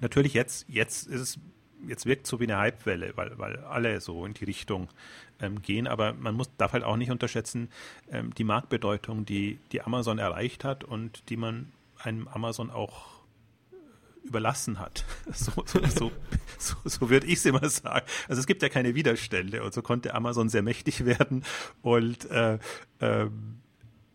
Natürlich 0.00 0.34
jetzt, 0.34 0.68
jetzt 0.68 1.08
ist 1.08 1.20
es 1.20 1.38
jetzt 1.86 2.06
wirkt 2.06 2.26
so 2.26 2.40
wie 2.40 2.44
eine 2.44 2.60
Hypewelle, 2.60 3.12
weil, 3.16 3.38
weil 3.38 3.58
alle 3.58 4.00
so 4.00 4.24
in 4.24 4.34
die 4.34 4.44
Richtung 4.44 4.88
ähm, 5.40 5.62
gehen. 5.62 5.86
Aber 5.86 6.14
man 6.14 6.34
muss, 6.34 6.50
darf 6.56 6.72
halt 6.72 6.84
auch 6.84 6.96
nicht 6.96 7.10
unterschätzen, 7.10 7.70
ähm, 8.10 8.34
die 8.34 8.44
Marktbedeutung, 8.44 9.24
die, 9.24 9.58
die 9.72 9.82
Amazon 9.82 10.18
erreicht 10.18 10.64
hat 10.64 10.84
und 10.84 11.28
die 11.28 11.36
man 11.36 11.72
einem 11.98 12.28
Amazon 12.28 12.70
auch 12.70 13.18
überlassen 14.22 14.78
hat. 14.78 15.04
So, 15.32 15.52
so, 15.66 15.84
so, 15.86 16.12
so, 16.58 16.76
so 16.84 17.10
würde 17.10 17.26
ich 17.26 17.34
es 17.34 17.44
immer 17.44 17.68
sagen. 17.68 18.06
Also 18.28 18.40
es 18.40 18.46
gibt 18.46 18.62
ja 18.62 18.68
keine 18.68 18.94
Widerstände 18.94 19.62
und 19.62 19.74
so 19.74 19.82
konnte 19.82 20.14
Amazon 20.14 20.48
sehr 20.48 20.62
mächtig 20.62 21.04
werden. 21.04 21.44
Und 21.82 22.30
äh, 22.30 22.58
äh, 23.00 23.30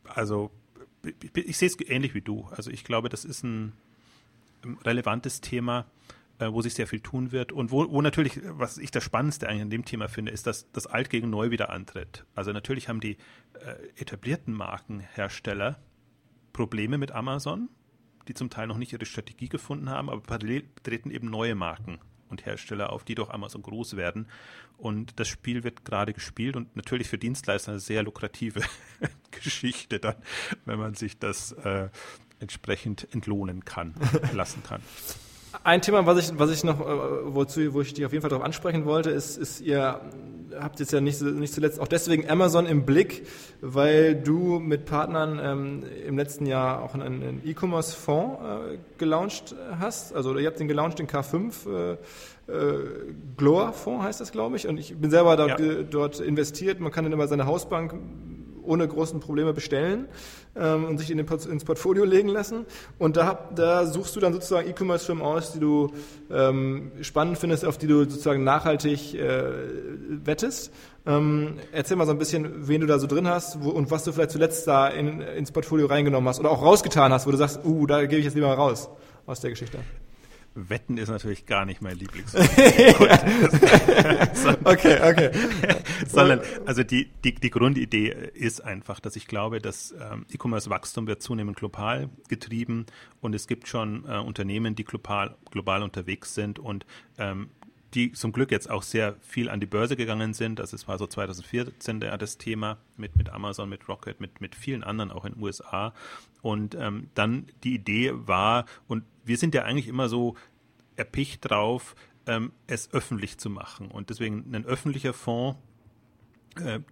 also 0.05 0.51
ich, 1.21 1.35
ich 1.35 1.57
sehe 1.57 1.67
es 1.67 1.79
ähnlich 1.79 2.13
wie 2.13 2.21
du. 2.21 2.47
Also 2.51 2.71
ich 2.71 2.83
glaube, 2.83 3.09
das 3.09 3.25
ist 3.25 3.43
ein 3.43 3.73
relevantes 4.83 5.41
Thema 5.41 5.85
äh, 6.43 6.53
wo 6.53 6.61
sich 6.61 6.73
sehr 6.73 6.87
viel 6.87 6.99
tun 6.99 7.31
wird 7.31 7.51
und 7.51 7.71
wo, 7.71 7.89
wo 7.89 8.01
natürlich, 8.01 8.41
was 8.43 8.77
ich 8.77 8.91
das 8.91 9.03
Spannendste 9.03 9.47
eigentlich 9.47 9.61
an 9.61 9.69
dem 9.69 9.85
Thema 9.85 10.07
finde, 10.07 10.31
ist, 10.31 10.47
dass 10.47 10.71
das 10.71 10.87
Alt 10.87 11.09
gegen 11.09 11.29
Neu 11.29 11.51
wieder 11.51 11.69
antritt. 11.69 12.25
Also 12.35 12.51
natürlich 12.51 12.89
haben 12.89 12.99
die 12.99 13.17
äh, 13.53 14.01
etablierten 14.01 14.53
Markenhersteller 14.53 15.79
Probleme 16.51 16.97
mit 16.97 17.11
Amazon, 17.11 17.69
die 18.27 18.33
zum 18.33 18.49
Teil 18.49 18.67
noch 18.67 18.77
nicht 18.77 18.93
ihre 18.93 19.05
Strategie 19.05 19.49
gefunden 19.49 19.89
haben, 19.89 20.09
aber 20.09 20.21
parallel 20.21 20.63
treten 20.83 21.11
eben 21.11 21.29
neue 21.29 21.55
Marken 21.55 21.99
und 22.29 22.45
Hersteller 22.45 22.91
auf, 22.91 23.03
die 23.03 23.15
durch 23.15 23.29
Amazon 23.29 23.61
groß 23.61 23.95
werden. 23.95 24.27
Und 24.77 25.19
das 25.19 25.27
Spiel 25.27 25.63
wird 25.63 25.85
gerade 25.85 26.13
gespielt 26.13 26.55
und 26.55 26.75
natürlich 26.75 27.07
für 27.07 27.17
Dienstleister 27.17 27.71
eine 27.71 27.79
sehr 27.79 28.03
lukrative 28.03 28.61
Geschichte 29.31 29.99
dann, 29.99 30.15
wenn 30.65 30.79
man 30.79 30.93
sich 30.95 31.19
das 31.19 31.53
äh, 31.53 31.89
entsprechend 32.39 33.07
entlohnen 33.13 33.63
kann, 33.63 33.95
lassen 34.33 34.61
kann. 34.63 34.81
Ein 35.63 35.81
Thema, 35.81 36.05
was 36.05 36.17
ich, 36.17 36.39
was 36.39 36.51
ich 36.51 36.63
noch, 36.63 36.79
äh, 36.79 36.85
wozu, 37.25 37.73
wo 37.73 37.81
ich 37.81 37.93
dich 37.93 38.05
auf 38.05 38.11
jeden 38.11 38.21
Fall 38.21 38.29
darauf 38.29 38.45
ansprechen 38.45 38.85
wollte, 38.85 39.11
ist, 39.11 39.37
ist 39.37 39.61
ihr 39.61 40.01
habt 40.59 40.79
jetzt 40.79 40.93
ja 40.93 41.01
nicht, 41.01 41.21
nicht 41.21 41.53
zuletzt 41.53 41.79
auch 41.79 41.87
deswegen 41.87 42.29
Amazon 42.29 42.65
im 42.65 42.85
Blick, 42.85 43.27
weil 43.61 44.15
du 44.15 44.59
mit 44.59 44.85
Partnern 44.85 45.39
ähm, 45.41 45.83
im 46.07 46.17
letzten 46.17 46.45
Jahr 46.45 46.81
auch 46.81 46.93
einen, 46.93 47.23
einen 47.23 47.41
E-Commerce-Fonds 47.45 48.39
äh, 48.41 48.77
gelauncht 48.97 49.55
hast. 49.79 50.13
Also 50.15 50.37
ihr 50.37 50.47
habt 50.47 50.59
den 50.59 50.67
gelauncht, 50.67 50.99
den 50.99 51.07
K5 51.07 51.53
äh, 51.67 51.97
äh, 52.47 53.15
Gloa-Fonds 53.37 54.03
heißt 54.03 54.21
das, 54.21 54.31
glaube 54.31 54.57
ich. 54.57 54.67
Und 54.67 54.77
ich 54.77 54.95
bin 54.95 55.09
selber 55.09 55.37
dort, 55.37 55.59
ja. 55.59 55.83
dort 55.83 56.19
investiert. 56.19 56.79
Man 56.79 56.91
kann 56.91 57.05
dann 57.05 57.13
immer 57.13 57.27
seine 57.27 57.45
Hausbank 57.45 57.95
ohne 58.65 58.87
großen 58.87 59.19
Probleme 59.19 59.53
bestellen 59.53 60.07
ähm, 60.55 60.85
und 60.85 60.97
sich 60.97 61.11
in 61.11 61.17
den, 61.17 61.27
ins 61.27 61.63
Portfolio 61.63 62.03
legen 62.03 62.29
lassen. 62.29 62.65
Und 62.99 63.17
da, 63.17 63.49
da 63.55 63.85
suchst 63.85 64.15
du 64.15 64.19
dann 64.19 64.33
sozusagen 64.33 64.69
E-Commerce-Firmen 64.69 65.23
aus, 65.23 65.53
die 65.53 65.59
du 65.59 65.91
ähm, 66.31 66.91
spannend 67.01 67.37
findest, 67.37 67.65
auf 67.65 67.77
die 67.77 67.87
du 67.87 67.99
sozusagen 67.99 68.43
nachhaltig 68.43 69.15
äh, 69.15 69.51
wettest. 70.23 70.71
Ähm, 71.05 71.55
erzähl 71.71 71.97
mal 71.97 72.05
so 72.05 72.11
ein 72.11 72.17
bisschen, 72.17 72.67
wen 72.67 72.81
du 72.81 72.87
da 72.87 72.97
so 72.97 73.07
drin 73.07 73.27
hast 73.27 73.61
wo, 73.63 73.69
und 73.69 73.91
was 73.91 74.05
du 74.05 74.13
vielleicht 74.13 74.31
zuletzt 74.31 74.67
da 74.67 74.87
in, 74.87 75.19
ins 75.19 75.51
Portfolio 75.51 75.87
reingenommen 75.87 76.29
hast 76.29 76.39
oder 76.39 76.49
auch 76.49 76.61
rausgetan 76.61 77.11
hast, 77.11 77.27
wo 77.27 77.31
du 77.31 77.37
sagst, 77.37 77.59
uh, 77.65 77.85
da 77.85 78.01
gebe 78.05 78.19
ich 78.19 78.25
jetzt 78.25 78.35
lieber 78.35 78.47
mal 78.47 78.55
raus 78.55 78.89
aus 79.25 79.41
der 79.41 79.49
Geschichte. 79.49 79.79
Wetten 80.55 80.97
ist 80.97 81.09
natürlich 81.09 81.45
gar 81.45 81.65
nicht 81.65 81.81
mein 81.81 81.97
Lieblings. 81.97 82.35
okay, 84.63 84.99
okay. 85.01 85.31
Sondern, 86.07 86.41
also 86.65 86.83
die, 86.83 87.09
die, 87.23 87.33
die 87.33 87.49
Grundidee 87.49 88.09
ist 88.33 88.61
einfach, 88.61 88.99
dass 88.99 89.15
ich 89.15 89.27
glaube, 89.27 89.59
dass 89.59 89.93
ähm, 89.99 90.25
E-Commerce-Wachstum 90.31 91.07
wird 91.07 91.21
zunehmend 91.21 91.57
global 91.57 92.09
getrieben 92.27 92.85
und 93.21 93.33
es 93.33 93.47
gibt 93.47 93.67
schon 93.67 94.05
äh, 94.07 94.17
Unternehmen, 94.17 94.75
die 94.75 94.83
global, 94.83 95.35
global 95.51 95.81
unterwegs 95.81 96.35
sind 96.35 96.59
und 96.59 96.85
ähm, 97.17 97.49
die 97.93 98.11
zum 98.11 98.31
Glück 98.31 98.51
jetzt 98.51 98.69
auch 98.69 98.83
sehr 98.83 99.15
viel 99.21 99.49
an 99.49 99.59
die 99.59 99.65
Börse 99.65 99.95
gegangen 99.95 100.33
sind. 100.33 100.59
Es 100.59 100.87
war 100.87 100.97
so 100.97 101.07
2014 101.07 101.99
der, 101.99 102.17
das 102.17 102.37
Thema 102.37 102.77
mit, 102.97 103.15
mit 103.15 103.29
Amazon, 103.29 103.69
mit 103.69 103.87
Rocket, 103.87 104.19
mit, 104.19 104.41
mit 104.41 104.55
vielen 104.55 104.83
anderen 104.83 105.11
auch 105.11 105.25
in 105.25 105.33
den 105.33 105.43
USA. 105.43 105.93
Und 106.41 106.75
ähm, 106.75 107.09
dann 107.13 107.47
die 107.63 107.75
Idee 107.75 108.11
war, 108.13 108.65
und 108.87 109.03
wir 109.23 109.37
sind 109.37 109.53
ja 109.53 109.63
eigentlich 109.63 109.87
immer 109.87 110.09
so 110.09 110.35
erpicht 110.95 111.49
drauf, 111.49 111.95
ähm, 112.25 112.51
es 112.67 112.91
öffentlich 112.93 113.37
zu 113.37 113.49
machen. 113.49 113.89
Und 113.89 114.09
deswegen 114.09 114.53
ein 114.53 114.65
öffentlicher 114.65 115.13
Fonds 115.13 115.59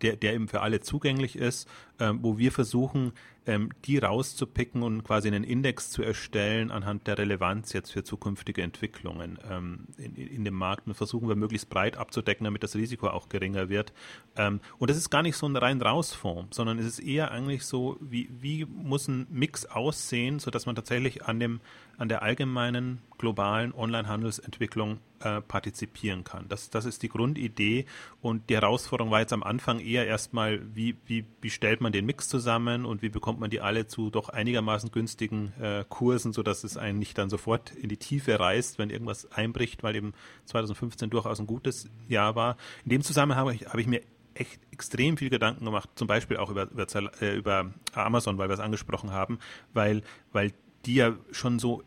der, 0.02 0.16
der 0.16 0.34
eben 0.34 0.48
für 0.48 0.62
alle 0.62 0.82
zugänglich 0.82 1.36
ist, 1.36 1.68
ähm, 2.00 2.20
wo 2.22 2.38
wir 2.38 2.52
versuchen, 2.52 3.14
ähm, 3.46 3.70
die 3.86 3.98
rauszupicken 3.98 4.84
und 4.84 5.04
quasi 5.04 5.28
einen 5.28 5.44
Index 5.44 5.90
zu 5.90 6.04
erstellen 6.04 6.70
anhand 6.70 7.08
der 7.08 7.18
Relevanz 7.18 7.74
jetzt 7.74 7.92
für 7.92 8.04
zukünftige 8.04 8.62
Entwicklungen 8.62 9.40
ähm, 9.50 9.88
in, 9.98 10.16
in, 10.16 10.46
dem 10.46 10.54
Markt 10.54 10.88
und 10.88 10.94
versuchen 10.94 11.28
wir 11.28 11.36
möglichst 11.36 11.70
breit 11.70 11.98
abzudecken, 11.98 12.44
damit 12.44 12.64
das 12.64 12.76
Risiko 12.76 13.08
auch 13.08 13.30
geringer 13.30 13.70
wird. 13.70 13.94
Ähm, 14.36 14.62
und 14.78 14.90
das 14.90 14.98
ist 14.98 15.10
gar 15.10 15.24
nicht 15.24 15.38
so 15.38 15.48
ein 15.48 15.56
rein 15.56 15.82
raus 15.82 16.14
Fonds, 16.14 16.56
sondern 16.56 16.78
es 16.78 16.86
ist 16.86 17.00
eher 17.00 17.32
eigentlich 17.32 17.66
so, 17.66 17.98
wie, 18.00 18.30
wie 18.40 18.66
muss 18.66 19.08
ein 19.08 19.26
Mix 19.30 19.66
aussehen, 19.66 20.40
sodass 20.40 20.66
man 20.66 20.76
tatsächlich 20.76 21.26
an 21.26 21.40
dem 21.40 21.62
an 21.98 22.10
der 22.10 22.24
allgemeinen 22.24 23.00
globalen 23.20 23.74
Online-Handelsentwicklung 23.74 25.00
äh, 25.24 25.42
partizipieren 25.42 26.24
kann. 26.24 26.48
Das, 26.50 26.70
das 26.70 26.86
ist 26.86 27.04
die 27.04 27.10
Grundidee 27.10 27.86
und 28.22 28.50
die 28.50 28.56
Herausforderung 28.56 29.12
war 29.12 29.20
jetzt 29.20 29.34
am 29.34 29.44
Anfang 29.44 29.80
eher 29.80 30.08
erstmal, 30.08 30.62
wie, 30.76 30.96
wie, 31.06 31.26
wie 31.42 31.50
stellt 31.50 31.82
man 31.82 31.92
den 31.92 32.06
Mix 32.06 32.28
zusammen 32.30 32.86
und 32.86 33.02
wie 33.02 33.10
bekommt 33.10 33.40
man 33.40 33.50
die 33.50 33.62
alle 33.62 33.88
zu 33.88 34.10
doch 34.10 34.30
einigermaßen 34.30 34.92
günstigen 34.92 35.54
äh, 35.60 35.86
Kursen, 35.88 36.34
sodass 36.34 36.64
es 36.64 36.78
einen 36.78 37.00
nicht 37.00 37.18
dann 37.18 37.30
sofort 37.30 37.72
in 37.72 37.90
die 37.90 37.98
Tiefe 37.98 38.40
reißt, 38.40 38.80
wenn 38.80 38.90
irgendwas 38.90 39.32
einbricht, 39.32 39.84
weil 39.84 39.96
eben 39.96 40.14
2015 40.46 41.10
durchaus 41.10 41.40
ein 41.40 41.48
gutes 41.48 41.90
Jahr 42.08 42.36
war. 42.36 42.58
In 42.84 42.90
dem 42.90 43.02
Zusammenhang 43.02 43.40
habe 43.40 43.56
ich, 43.56 43.68
habe 43.68 43.82
ich 43.82 43.88
mir 43.88 44.02
echt 44.34 44.60
extrem 44.72 45.18
viel 45.18 45.30
Gedanken 45.30 45.66
gemacht, 45.66 45.90
zum 45.96 46.08
Beispiel 46.08 46.38
auch 46.38 46.50
über, 46.50 46.70
über, 46.72 46.88
äh, 47.22 47.36
über 47.36 47.74
Amazon, 47.94 48.38
weil 48.38 48.50
wir 48.50 48.54
es 48.54 48.60
angesprochen 48.60 49.12
haben, 49.12 49.40
weil, 49.74 50.02
weil 50.32 50.54
die 50.86 50.96
ja 50.96 51.14
schon 51.32 51.60
so 51.60 51.84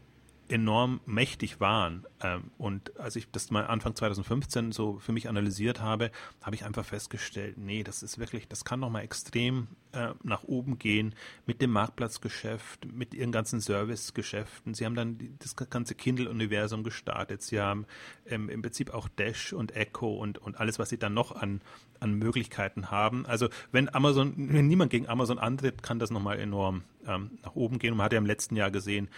enorm 0.49 1.01
mächtig 1.07 1.61
waren. 1.61 2.05
Ähm, 2.25 2.51
und 2.57 2.99
als 2.99 3.17
ich 3.17 3.31
das 3.31 3.51
mal 3.51 3.67
Anfang 3.67 3.95
2015 3.95 4.73
so 4.73 4.99
für 4.99 5.13
mich 5.13 5.29
analysiert 5.29 5.83
habe, 5.83 6.11
habe 6.43 6.57
ich 6.57 6.65
einfach 6.65 6.85
festgestellt, 6.85 7.59
nee, 7.59 7.85
das 7.85 8.03
ist 8.03 8.19
wirklich, 8.19 8.49
das 8.49 8.65
kann 8.65 8.81
nochmal 8.81 9.03
extrem 9.03 9.69
äh, 9.93 10.15
nach 10.23 10.43
oben 10.45 10.79
gehen 10.79 11.15
mit 11.45 11.61
dem 11.61 11.71
Marktplatzgeschäft, 11.71 12.91
mit 12.91 13.13
ihren 13.13 13.31
ganzen 13.31 13.61
Servicegeschäften. 13.61 14.73
Sie 14.73 14.87
haben 14.87 14.95
dann 14.95 15.37
das 15.39 15.55
ganze 15.55 15.95
Kindle-Universum 15.95 16.83
gestartet. 16.83 17.43
Sie 17.43 17.61
haben 17.61 17.85
ähm, 18.27 18.49
im 18.49 18.63
Prinzip 18.63 18.95
auch 18.95 19.09
Dash 19.09 19.53
und 19.53 19.77
Echo 19.77 20.15
und, 20.15 20.39
und 20.39 20.59
alles, 20.59 20.79
was 20.79 20.89
sie 20.89 20.99
dann 20.99 21.13
noch 21.13 21.33
an, 21.33 21.61
an 22.01 22.15
Möglichkeiten 22.15 22.91
haben. 22.91 23.27
Also 23.27 23.51
wenn 23.71 23.95
Amazon, 23.95 24.33
wenn 24.37 24.67
niemand 24.67 24.91
gegen 24.91 25.09
Amazon 25.09 25.39
antritt, 25.39 25.83
kann 25.83 25.99
das 25.99 26.11
nochmal 26.11 26.41
enorm 26.41 26.85
ähm, 27.07 27.33
nach 27.43 27.55
oben 27.55 27.79
gehen. 27.79 27.93
Und 27.93 27.99
man 27.99 28.07
hat 28.07 28.15
ja 28.15 28.19
im 28.19 28.27
letzten 28.27 28.57
Jahr 28.57 28.71
gesehen, 28.71 29.09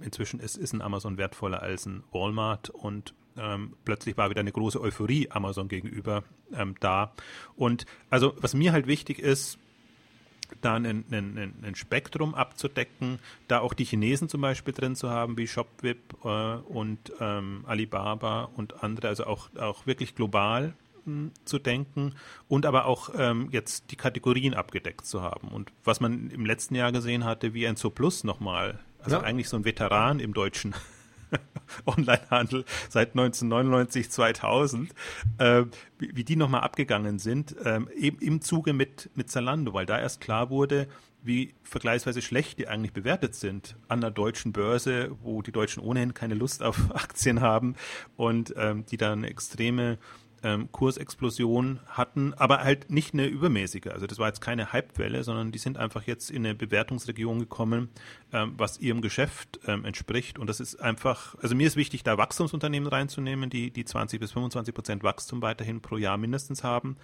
inzwischen 0.00 0.40
ist, 0.40 0.56
ist 0.56 0.72
ein 0.72 0.80
Amazon 0.80 1.18
wertvoller 1.18 1.60
als 1.60 1.84
ein 1.84 2.02
Walmart 2.10 2.37
und 2.72 3.14
ähm, 3.36 3.74
plötzlich 3.84 4.16
war 4.16 4.30
wieder 4.30 4.40
eine 4.40 4.52
große 4.52 4.80
Euphorie 4.80 5.30
Amazon 5.30 5.68
gegenüber 5.68 6.24
ähm, 6.52 6.74
da. 6.80 7.12
Und 7.56 7.86
also 8.10 8.34
was 8.40 8.54
mir 8.54 8.72
halt 8.72 8.86
wichtig 8.86 9.18
ist, 9.18 9.58
da 10.62 10.74
ein, 10.76 11.04
ein, 11.10 11.54
ein, 11.62 11.74
Spektrum 11.74 12.34
abzudecken, 12.34 13.18
da 13.48 13.60
auch 13.60 13.74
die 13.74 13.84
Chinesen 13.84 14.30
zum 14.30 14.40
Beispiel 14.40 14.72
drin 14.72 14.96
zu 14.96 15.10
haben, 15.10 15.36
wie 15.36 15.46
Shopwip 15.46 16.14
äh, 16.24 16.54
und 16.56 17.12
ähm, 17.20 17.64
Alibaba 17.66 18.44
und 18.56 18.82
andere, 18.82 19.08
also 19.08 19.26
auch, 19.26 19.54
auch 19.56 19.86
wirklich 19.86 20.14
global 20.14 20.72
Produkten 21.08 21.32
zu 21.44 21.58
denken 21.58 22.14
und 22.48 22.66
aber 22.66 22.86
auch 22.86 23.10
ähm, 23.16 23.48
jetzt 23.50 23.90
die 23.90 23.96
Kategorien 23.96 24.54
abgedeckt 24.54 25.06
zu 25.06 25.22
haben. 25.22 25.48
Und 25.48 25.72
was 25.84 26.00
man 26.00 26.30
im 26.30 26.44
letzten 26.44 26.74
Jahr 26.74 26.92
gesehen 26.92 27.24
hatte, 27.24 27.54
wie 27.54 27.66
ein 27.66 27.76
Zooplus 27.76 28.24
nochmal, 28.24 28.78
also 29.02 29.16
ja. 29.16 29.22
eigentlich 29.22 29.48
so 29.48 29.56
ein 29.56 29.64
Veteran 29.64 30.20
im 30.20 30.34
deutschen 30.34 30.74
Onlinehandel 31.86 32.64
seit 32.88 33.10
1999, 33.10 34.10
2000, 34.10 34.94
äh, 35.38 35.64
wie, 35.98 36.16
wie, 36.16 36.24
die 36.24 36.36
nochmal 36.36 36.62
abgegangen 36.62 37.18
sind, 37.18 37.56
äh, 37.64 37.80
eben 37.96 38.18
im 38.20 38.40
Zuge 38.40 38.72
mit, 38.72 39.10
mit 39.14 39.30
Zalando, 39.30 39.74
weil 39.74 39.86
da 39.86 39.98
erst 39.98 40.20
klar 40.20 40.50
wurde, 40.50 40.88
wie 41.22 41.54
vergleichsweise 41.62 42.22
schlecht 42.22 42.58
die 42.58 42.68
eigentlich 42.68 42.92
bewertet 42.92 43.34
sind 43.34 43.76
an 43.88 44.00
der 44.00 44.10
deutschen 44.10 44.52
Börse, 44.52 45.10
wo 45.22 45.42
die 45.42 45.52
Deutschen 45.52 45.82
ohnehin 45.82 46.14
keine 46.14 46.34
Lust 46.34 46.62
auf 46.62 46.78
Aktien 46.94 47.40
haben 47.40 47.74
und 48.16 48.54
ähm, 48.56 48.84
die 48.86 48.96
da 48.96 49.12
eine 49.12 49.28
extreme 49.28 49.98
ähm, 50.42 50.70
Kursexplosion 50.72 51.80
hatten, 51.86 52.34
aber 52.34 52.62
halt 52.62 52.90
nicht 52.90 53.14
eine 53.14 53.26
übermäßige. 53.26 53.88
Also 53.88 54.06
das 54.06 54.18
war 54.18 54.28
jetzt 54.28 54.40
keine 54.40 54.72
Hypewelle, 54.72 55.24
sondern 55.24 55.52
die 55.52 55.58
sind 55.58 55.78
einfach 55.78 56.02
jetzt 56.04 56.30
in 56.30 56.44
eine 56.44 56.54
Bewertungsregion 56.54 57.38
gekommen, 57.40 57.88
ähm, 58.32 58.54
was 58.56 58.78
ihrem 58.78 59.00
Geschäft 59.00 59.60
ähm, 59.66 59.84
entspricht. 59.84 60.38
Und 60.38 60.48
das 60.48 60.60
ist 60.60 60.76
einfach, 60.76 61.34
also 61.42 61.54
mir 61.54 61.66
ist 61.66 61.76
wichtig, 61.76 62.02
da 62.02 62.18
Wachstumsunternehmen 62.18 62.88
reinzunehmen, 62.88 63.50
die, 63.50 63.70
die 63.70 63.84
20 63.84 64.20
bis 64.20 64.32
25 64.32 64.74
Prozent 64.74 65.02
Wachstum 65.02 65.42
weiterhin 65.42 65.80
pro 65.80 65.96
Jahr 65.96 66.16
mindestens 66.16 66.64
haben. 66.64 66.96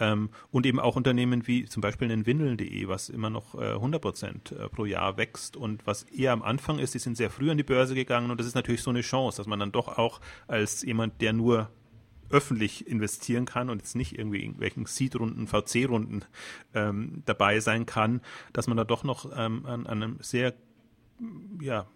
Ähm, 0.00 0.30
und 0.50 0.66
eben 0.66 0.80
auch 0.80 0.96
Unternehmen 0.96 1.46
wie 1.46 1.66
zum 1.66 1.80
Beispiel 1.80 2.10
ein 2.10 2.26
Windeln.de, 2.26 2.88
was 2.88 3.08
immer 3.08 3.30
noch 3.30 3.54
äh, 3.54 3.72
100 3.74 4.00
Prozent 4.00 4.52
äh, 4.52 4.68
pro 4.68 4.84
Jahr 4.84 5.16
wächst 5.16 5.56
und 5.56 5.86
was 5.86 6.04
eher 6.04 6.32
am 6.32 6.42
Anfang 6.42 6.78
ist, 6.78 6.94
die 6.94 6.98
sind 6.98 7.16
sehr 7.16 7.30
früh 7.30 7.50
an 7.50 7.58
die 7.58 7.62
Börse 7.62 7.94
gegangen 7.94 8.30
und 8.30 8.40
das 8.40 8.46
ist 8.46 8.54
natürlich 8.54 8.82
so 8.82 8.90
eine 8.90 9.02
Chance, 9.02 9.36
dass 9.36 9.46
man 9.46 9.60
dann 9.60 9.70
doch 9.70 9.98
auch 9.98 10.20
als 10.48 10.82
jemand, 10.82 11.20
der 11.20 11.32
nur 11.32 11.70
öffentlich 12.32 12.86
investieren 12.86 13.44
kann 13.44 13.70
und 13.70 13.78
jetzt 13.78 13.94
nicht 13.94 14.18
irgendwie 14.18 14.40
irgendwelchen 14.40 14.86
Seed-Runden, 14.86 15.46
VC-Runden 15.46 16.24
ähm, 16.74 17.22
dabei 17.26 17.60
sein 17.60 17.86
kann, 17.86 18.20
dass 18.52 18.66
man 18.66 18.76
da 18.76 18.84
doch 18.84 19.04
noch 19.04 19.26
ähm, 19.36 19.66
an, 19.66 19.86
an, 19.86 20.02
einem 20.02 20.16
sehr 20.20 20.54
ja, 21.60 21.86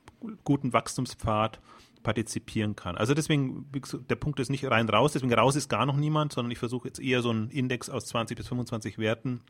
guten 0.45 0.73
Wachstumspfad 0.73 1.61
partizipieren 2.03 2.77
kann. 2.77 2.97
Also 2.97 3.15
deswegen, 3.15 3.67
der 4.09 4.15
Punkt 4.15 4.39
ist 4.39 4.51
nicht 4.51 4.65
rein 4.71 4.89
raus, 4.89 5.13
deswegen 5.13 5.35
raus 5.35 5.57
ist 5.57 5.69
gar 5.69 5.87
noch 5.87 5.97
niemand, 5.97 6.33
sondern 6.33 6.53
ich 6.53 6.59
versuche 6.59 6.87
jetzt 6.87 7.01
eher 7.01 7.23
so 7.23 7.31
einen 7.31 7.51
Index 7.51 7.91
aus 7.91 8.07
20 8.07 8.37
bis 8.37 8.47
25 8.47 8.99
Werten 8.99 9.41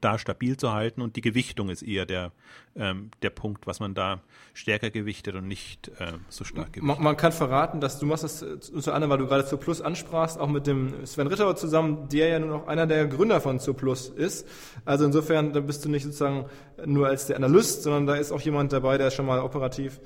da 0.00 0.18
stabil 0.18 0.56
zu 0.56 0.72
halten 0.72 1.00
und 1.00 1.16
die 1.16 1.20
Gewichtung 1.20 1.68
ist 1.68 1.82
eher 1.82 2.06
der, 2.06 2.32
ähm, 2.76 3.10
der 3.22 3.30
Punkt, 3.30 3.66
was 3.66 3.80
man 3.80 3.94
da 3.94 4.20
stärker 4.52 4.90
gewichtet 4.90 5.34
und 5.34 5.46
nicht 5.46 5.88
äh, 5.98 6.12
so 6.28 6.44
stark 6.44 6.72
gewichtet. 6.72 6.82
Man, 6.82 7.02
man, 7.02 7.16
kann 7.16 7.32
verraten, 7.32 7.80
dass 7.80 7.98
du 7.98 8.06
machst 8.06 8.24
das 8.24 8.42
unter 8.42 8.94
anderem, 8.94 9.10
weil 9.10 9.18
du 9.18 9.26
gerade 9.26 9.46
zur 9.46 9.60
Plus 9.60 9.80
ansprachst, 9.80 10.38
auch 10.38 10.48
mit 10.48 10.66
dem 10.66 11.06
Sven 11.06 11.26
Ritter 11.26 11.54
zusammen, 11.56 12.08
der 12.08 12.28
ja 12.28 12.38
nur 12.38 12.48
noch 12.48 12.66
einer 12.66 12.86
der 12.86 13.06
Gründer 13.06 13.40
von 13.40 13.60
zur 13.60 13.76
Plus 13.76 14.08
ist. 14.08 14.46
Also 14.84 15.04
insofern, 15.04 15.52
da 15.52 15.60
bist 15.60 15.84
du 15.84 15.88
nicht 15.88 16.04
sozusagen 16.04 16.46
nur 16.84 17.06
als 17.06 17.26
der 17.26 17.36
Analyst, 17.36 17.82
sondern 17.82 18.06
da 18.06 18.14
ist 18.16 18.32
auch 18.32 18.40
jemand 18.40 18.72
dabei, 18.72 18.98
der 18.98 19.10
schon 19.10 19.26
mal 19.26 19.40
operativ 19.40 20.00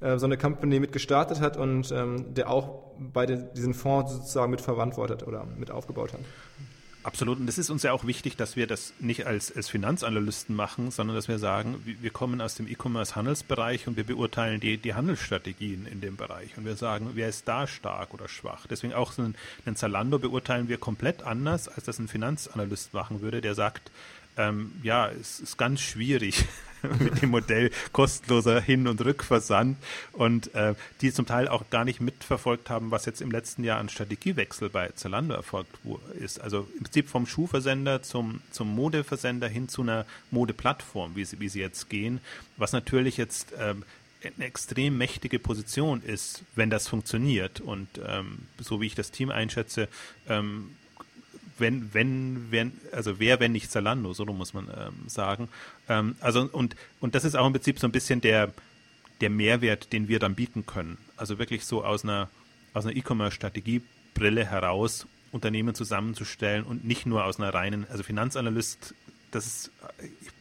äh, 0.00 0.18
so 0.18 0.26
eine 0.26 0.36
Company 0.36 0.80
mit 0.80 0.92
gestartet 0.92 1.40
hat 1.40 1.56
und 1.56 1.90
ähm, 1.92 2.34
der 2.34 2.50
auch 2.50 2.92
bei 2.98 3.26
den, 3.26 3.52
diesen 3.54 3.74
Fonds 3.74 4.12
sozusagen 4.12 4.50
mit 4.50 4.60
verantwortet 4.60 5.26
oder 5.26 5.44
mit 5.44 5.70
aufgebaut 5.70 6.12
hat. 6.12 6.20
Absolut. 7.06 7.38
Und 7.38 7.48
es 7.48 7.56
ist 7.56 7.70
uns 7.70 7.84
ja 7.84 7.92
auch 7.92 8.04
wichtig, 8.04 8.36
dass 8.36 8.56
wir 8.56 8.66
das 8.66 8.92
nicht 8.98 9.28
als, 9.28 9.54
als 9.54 9.68
Finanzanalysten 9.68 10.56
machen, 10.56 10.90
sondern 10.90 11.14
dass 11.14 11.28
wir 11.28 11.38
sagen, 11.38 11.80
wir 11.84 12.10
kommen 12.10 12.40
aus 12.40 12.56
dem 12.56 12.66
E-Commerce-Handelsbereich 12.66 13.86
und 13.86 13.96
wir 13.96 14.02
beurteilen 14.02 14.58
die, 14.58 14.76
die 14.76 14.94
Handelsstrategien 14.94 15.86
in 15.86 16.00
dem 16.00 16.16
Bereich. 16.16 16.58
Und 16.58 16.64
wir 16.64 16.74
sagen, 16.74 17.10
wer 17.14 17.28
ist 17.28 17.46
da 17.46 17.68
stark 17.68 18.12
oder 18.12 18.26
schwach. 18.26 18.66
Deswegen 18.66 18.92
auch 18.92 19.12
so 19.12 19.22
einen, 19.22 19.36
einen 19.64 19.76
Zalando 19.76 20.18
beurteilen 20.18 20.68
wir 20.68 20.78
komplett 20.78 21.22
anders, 21.22 21.68
als 21.68 21.84
das 21.84 22.00
ein 22.00 22.08
Finanzanalyst 22.08 22.92
machen 22.92 23.20
würde, 23.20 23.40
der 23.40 23.54
sagt, 23.54 23.92
ähm, 24.36 24.72
ja, 24.82 25.08
es 25.08 25.38
ist 25.38 25.58
ganz 25.58 25.82
schwierig 25.82 26.44
mit 26.98 27.22
dem 27.22 27.30
Modell 27.30 27.70
kostenloser 27.92 28.60
Hin- 28.60 28.88
und 28.88 29.04
Rückversand 29.04 29.76
und 30.12 30.54
äh, 30.54 30.74
die 31.00 31.12
zum 31.12 31.26
Teil 31.26 31.48
auch 31.48 31.70
gar 31.70 31.84
nicht 31.84 32.00
mitverfolgt 32.00 32.70
haben, 32.70 32.90
was 32.90 33.06
jetzt 33.06 33.20
im 33.20 33.30
letzten 33.30 33.64
Jahr 33.64 33.78
an 33.78 33.88
Strategiewechsel 33.88 34.70
bei 34.70 34.88
Zalando 34.94 35.34
erfolgt 35.34 35.76
ist. 36.18 36.40
Also 36.40 36.68
im 36.76 36.84
Prinzip 36.84 37.08
vom 37.08 37.26
Schuhversender 37.26 38.02
zum, 38.02 38.40
zum 38.50 38.74
Modeversender 38.74 39.48
hin 39.48 39.68
zu 39.68 39.82
einer 39.82 40.06
Modeplattform, 40.30 41.16
wie 41.16 41.24
sie, 41.24 41.40
wie 41.40 41.48
sie 41.48 41.60
jetzt 41.60 41.88
gehen, 41.88 42.20
was 42.56 42.72
natürlich 42.72 43.16
jetzt 43.16 43.52
ähm, 43.58 43.84
eine 44.22 44.46
extrem 44.46 44.98
mächtige 44.98 45.38
Position 45.38 46.02
ist, 46.02 46.42
wenn 46.54 46.70
das 46.70 46.88
funktioniert. 46.88 47.60
Und 47.60 47.88
ähm, 48.06 48.38
so 48.58 48.80
wie 48.80 48.86
ich 48.86 48.94
das 48.94 49.10
Team 49.10 49.30
einschätze, 49.30 49.88
ähm, 50.28 50.70
wenn, 51.58 51.92
wenn, 51.94 52.50
wenn, 52.50 52.72
also 52.92 53.18
wer, 53.18 53.40
wenn 53.40 53.52
nicht 53.52 53.70
Zalando, 53.70 54.12
so 54.12 54.24
muss 54.26 54.54
man 54.54 54.68
ähm, 54.68 55.08
sagen. 55.08 55.48
Ähm, 55.88 56.16
also 56.20 56.48
und, 56.50 56.76
und 57.00 57.14
das 57.14 57.24
ist 57.24 57.34
auch 57.34 57.46
im 57.46 57.52
Prinzip 57.52 57.78
so 57.78 57.86
ein 57.86 57.92
bisschen 57.92 58.20
der, 58.20 58.52
der 59.20 59.30
Mehrwert, 59.30 59.92
den 59.92 60.08
wir 60.08 60.18
dann 60.18 60.34
bieten 60.34 60.66
können. 60.66 60.98
Also 61.16 61.38
wirklich 61.38 61.64
so 61.64 61.84
aus 61.84 62.04
einer, 62.04 62.28
aus 62.74 62.84
einer 62.84 62.96
E-Commerce-Strategiebrille 62.96 64.44
heraus 64.44 65.06
Unternehmen 65.32 65.74
zusammenzustellen 65.74 66.64
und 66.64 66.84
nicht 66.84 67.06
nur 67.06 67.24
aus 67.24 67.38
einer 67.38 67.52
reinen, 67.52 67.86
also 67.90 68.02
Finanzanalyst 68.02 68.94
das 69.30 69.46
ist, 69.46 69.70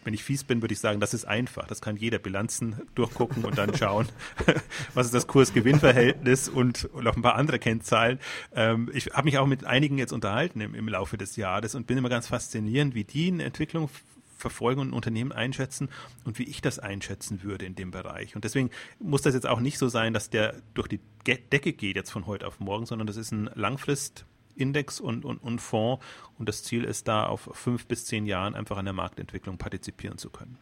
wenn 0.04 0.14
ich 0.14 0.24
fies 0.24 0.44
bin, 0.44 0.62
würde 0.62 0.74
ich 0.74 0.80
sagen, 0.80 1.00
das 1.00 1.14
ist 1.14 1.26
einfach. 1.26 1.68
Das 1.68 1.82
kann 1.82 1.98
jeder 1.98 2.20
Bilanzen 2.20 2.82
durchgucken 2.96 3.44
und 3.44 3.58
dann 3.58 3.76
schauen, 3.76 4.08
was 4.94 5.08
ist 5.08 5.14
das 5.14 5.28
Kurs-Gewinn-Verhältnis 5.28 6.48
und, 6.50 6.86
und 6.86 7.08
auch 7.08 7.16
ein 7.16 7.22
paar 7.22 7.36
andere 7.36 7.60
Kennzahlen. 7.60 8.20
Ähm, 8.54 8.90
ich 8.94 9.08
habe 9.08 9.26
mich 9.26 9.38
auch 9.38 9.48
mit 9.48 9.66
einigen 9.66 9.98
jetzt 9.98 10.14
unterhalten 10.14 10.62
im, 10.62 10.76
im 10.76 10.88
Laufe 10.88 11.18
des 11.18 11.36
Jahres 11.36 11.76
und 11.76 11.88
bin 11.88 11.98
immer 11.98 12.10
ganz 12.10 12.28
faszinierend, 12.28 12.96
wie 12.96 13.04
die 13.04 13.28
eine 13.28 13.44
Entwicklung 13.44 13.90
verfolgen 14.38 14.82
und 14.82 14.90
ein 14.90 14.94
Unternehmen 14.94 15.32
einschätzen 15.32 15.90
und 16.24 16.38
wie 16.38 16.44
ich 16.44 16.62
das 16.62 16.78
einschätzen 16.78 17.42
würde 17.44 17.66
in 17.66 17.76
dem 17.76 17.92
Bereich. 17.92 18.36
Und 18.36 18.44
deswegen 18.44 18.70
muss 19.00 19.22
das 19.22 19.34
jetzt 19.34 19.48
auch 19.48 19.60
nicht 19.60 19.78
so 19.78 19.88
sein, 19.88 20.14
dass 20.14 20.30
der 20.30 20.56
durch 20.74 20.88
die 20.88 21.00
Decke 21.26 21.74
geht 21.74 21.96
jetzt 21.96 22.12
von 22.12 22.28
heute 22.28 22.46
auf 22.46 22.60
morgen, 22.60 22.86
sondern 22.86 23.08
das 23.08 23.18
ist 23.18 23.32
ein 23.32 23.50
Langfrist 23.56 24.26
Index 24.56 25.00
und, 25.00 25.26
und, 25.26 25.38
und 25.38 25.60
Fonds. 25.60 26.04
Und 26.38 26.50
das 26.50 26.64
Ziel 26.64 26.84
ist 26.84 27.08
da, 27.08 27.26
auf 27.26 27.50
fünf 27.54 27.88
bis 27.88 28.06
zehn 28.06 28.26
Jahren 28.26 28.56
einfach 28.56 28.78
an 28.78 28.86
der 28.86 28.94
Marktentwicklung 28.94 29.58
partizipieren 29.58 30.18
zu 30.18 30.30
können. 30.30 30.58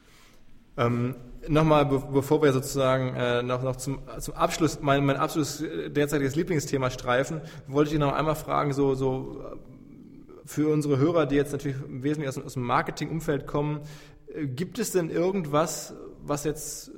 Ähm, 0.76 1.16
Nochmal, 1.48 1.86
be 1.86 2.02
bevor 2.12 2.42
wir 2.42 2.52
sozusagen 2.52 3.16
äh, 3.16 3.44
noch, 3.44 3.62
noch 3.62 3.76
zum, 3.76 4.00
zum 4.20 4.34
Abschluss 4.34 4.80
mein, 4.82 5.06
mein 5.06 5.18
absolutes 5.18 5.62
äh, 5.62 5.90
derzeitiges 5.92 6.36
Lieblingsthema 6.36 6.90
streifen, 6.90 7.42
wollte 7.68 7.94
ich 7.94 8.00
noch 8.00 8.14
einmal 8.14 8.36
fragen, 8.36 8.74
so, 8.74 8.96
so 8.96 9.42
äh, 9.42 9.58
für 10.46 10.72
unsere 10.72 10.98
Hörer, 10.98 11.26
die 11.26 11.36
jetzt 11.36 11.52
natürlich 11.52 11.78
wesentlich 11.88 12.30
aus, 12.30 12.38
aus 12.40 12.54
dem 12.54 12.64
Marketingumfeld 12.64 13.46
kommen, 13.46 13.82
äh, 14.34 14.48
gibt 14.48 14.80
es 14.80 14.92
denn 14.92 15.10
irgendwas, 15.10 15.94
was 16.22 16.44
jetzt 16.44 16.92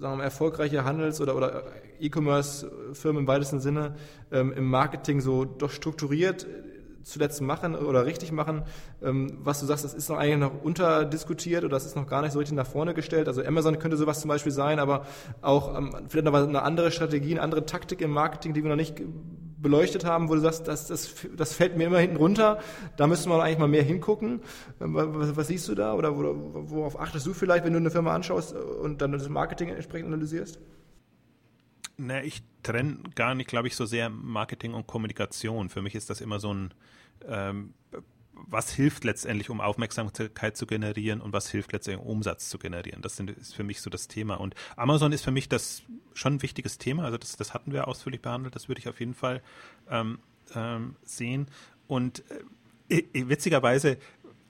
sagen 0.00 0.14
wir 0.14 0.16
mal, 0.16 0.24
erfolgreiche 0.24 0.84
Handels- 0.84 1.20
oder, 1.20 1.36
oder 1.36 1.64
E-Commerce-Firmen 2.00 3.22
im 3.22 3.28
weitesten 3.28 3.60
Sinne 3.60 3.94
ähm, 4.32 4.52
im 4.52 4.64
Marketing 4.68 5.20
so 5.20 5.44
doch 5.44 5.70
strukturiert 5.70 6.44
äh, 6.44 6.70
zuletzt 7.02 7.40
machen 7.40 7.74
oder 7.74 8.06
richtig 8.06 8.32
machen, 8.32 8.62
ähm, 9.02 9.38
was 9.42 9.60
du 9.60 9.66
sagst, 9.66 9.84
das 9.84 9.94
ist 9.94 10.08
noch 10.08 10.18
eigentlich 10.18 10.38
noch 10.38 10.62
unterdiskutiert 10.62 11.64
oder 11.64 11.72
das 11.72 11.86
ist 11.86 11.96
noch 11.96 12.06
gar 12.06 12.22
nicht 12.22 12.32
so 12.32 12.38
richtig 12.38 12.56
nach 12.56 12.66
vorne 12.66 12.94
gestellt. 12.94 13.28
Also 13.28 13.42
Amazon 13.42 13.78
könnte 13.78 13.96
sowas 13.96 14.20
zum 14.20 14.28
Beispiel 14.28 14.52
sein, 14.52 14.78
aber 14.78 15.06
auch 15.40 15.76
ähm, 15.76 15.94
vielleicht 16.08 16.26
noch 16.26 16.34
eine 16.34 16.62
andere 16.62 16.90
Strategie, 16.90 17.32
eine 17.32 17.42
andere 17.42 17.66
Taktik 17.66 18.00
im 18.00 18.10
Marketing, 18.10 18.54
die 18.54 18.62
wir 18.62 18.70
noch 18.70 18.76
nicht 18.76 19.00
beleuchtet 19.60 20.04
haben, 20.04 20.28
wo 20.28 20.34
du 20.34 20.40
sagst, 20.40 20.68
das, 20.68 20.86
das, 20.86 21.14
das 21.36 21.52
fällt 21.52 21.76
mir 21.76 21.84
immer 21.84 21.98
hinten 21.98 22.16
runter, 22.16 22.58
da 22.96 23.06
müsste 23.06 23.28
man 23.28 23.40
eigentlich 23.40 23.58
mal 23.58 23.68
mehr 23.68 23.82
hingucken. 23.82 24.40
Was, 24.78 25.36
was 25.36 25.46
siehst 25.48 25.68
du 25.68 25.74
da 25.74 25.94
oder 25.94 26.16
worauf 26.16 26.98
achtest 26.98 27.26
du 27.26 27.34
vielleicht, 27.34 27.64
wenn 27.64 27.72
du 27.72 27.78
eine 27.78 27.90
Firma 27.90 28.14
anschaust 28.14 28.54
und 28.54 29.02
dann 29.02 29.12
das 29.12 29.28
Marketing 29.28 29.68
entsprechend 29.68 30.08
analysierst? 30.08 30.58
Na, 32.02 32.22
ich 32.22 32.42
trenne 32.62 32.98
gar 33.14 33.34
nicht, 33.34 33.48
glaube 33.48 33.68
ich, 33.68 33.76
so 33.76 33.84
sehr 33.84 34.08
Marketing 34.08 34.72
und 34.72 34.86
Kommunikation. 34.86 35.68
Für 35.68 35.82
mich 35.82 35.94
ist 35.94 36.08
das 36.08 36.20
immer 36.20 36.40
so 36.40 36.54
ein 36.54 36.74
ähm, 37.28 37.74
was 38.48 38.72
hilft 38.72 39.04
letztendlich, 39.04 39.50
um 39.50 39.60
Aufmerksamkeit 39.60 40.56
zu 40.56 40.66
generieren 40.66 41.20
und 41.20 41.32
was 41.32 41.50
hilft 41.50 41.72
letztendlich, 41.72 42.06
um 42.06 42.10
Umsatz 42.10 42.48
zu 42.48 42.58
generieren. 42.58 43.02
Das 43.02 43.20
ist 43.20 43.54
für 43.54 43.64
mich 43.64 43.82
so 43.82 43.90
das 43.90 44.08
Thema. 44.08 44.36
Und 44.36 44.54
Amazon 44.76 45.12
ist 45.12 45.24
für 45.24 45.30
mich 45.30 45.48
das 45.48 45.82
schon 46.14 46.34
ein 46.34 46.42
wichtiges 46.42 46.78
Thema. 46.78 47.04
Also 47.04 47.18
das, 47.18 47.36
das 47.36 47.54
hatten 47.54 47.72
wir 47.72 47.86
ausführlich 47.86 48.22
behandelt. 48.22 48.54
Das 48.54 48.68
würde 48.68 48.78
ich 48.78 48.88
auf 48.88 48.98
jeden 49.00 49.14
Fall 49.14 49.42
ähm, 49.90 50.20
ähm, 50.54 50.96
sehen. 51.02 51.48
Und 51.86 52.24
äh, 52.88 53.28
witzigerweise, 53.28 53.98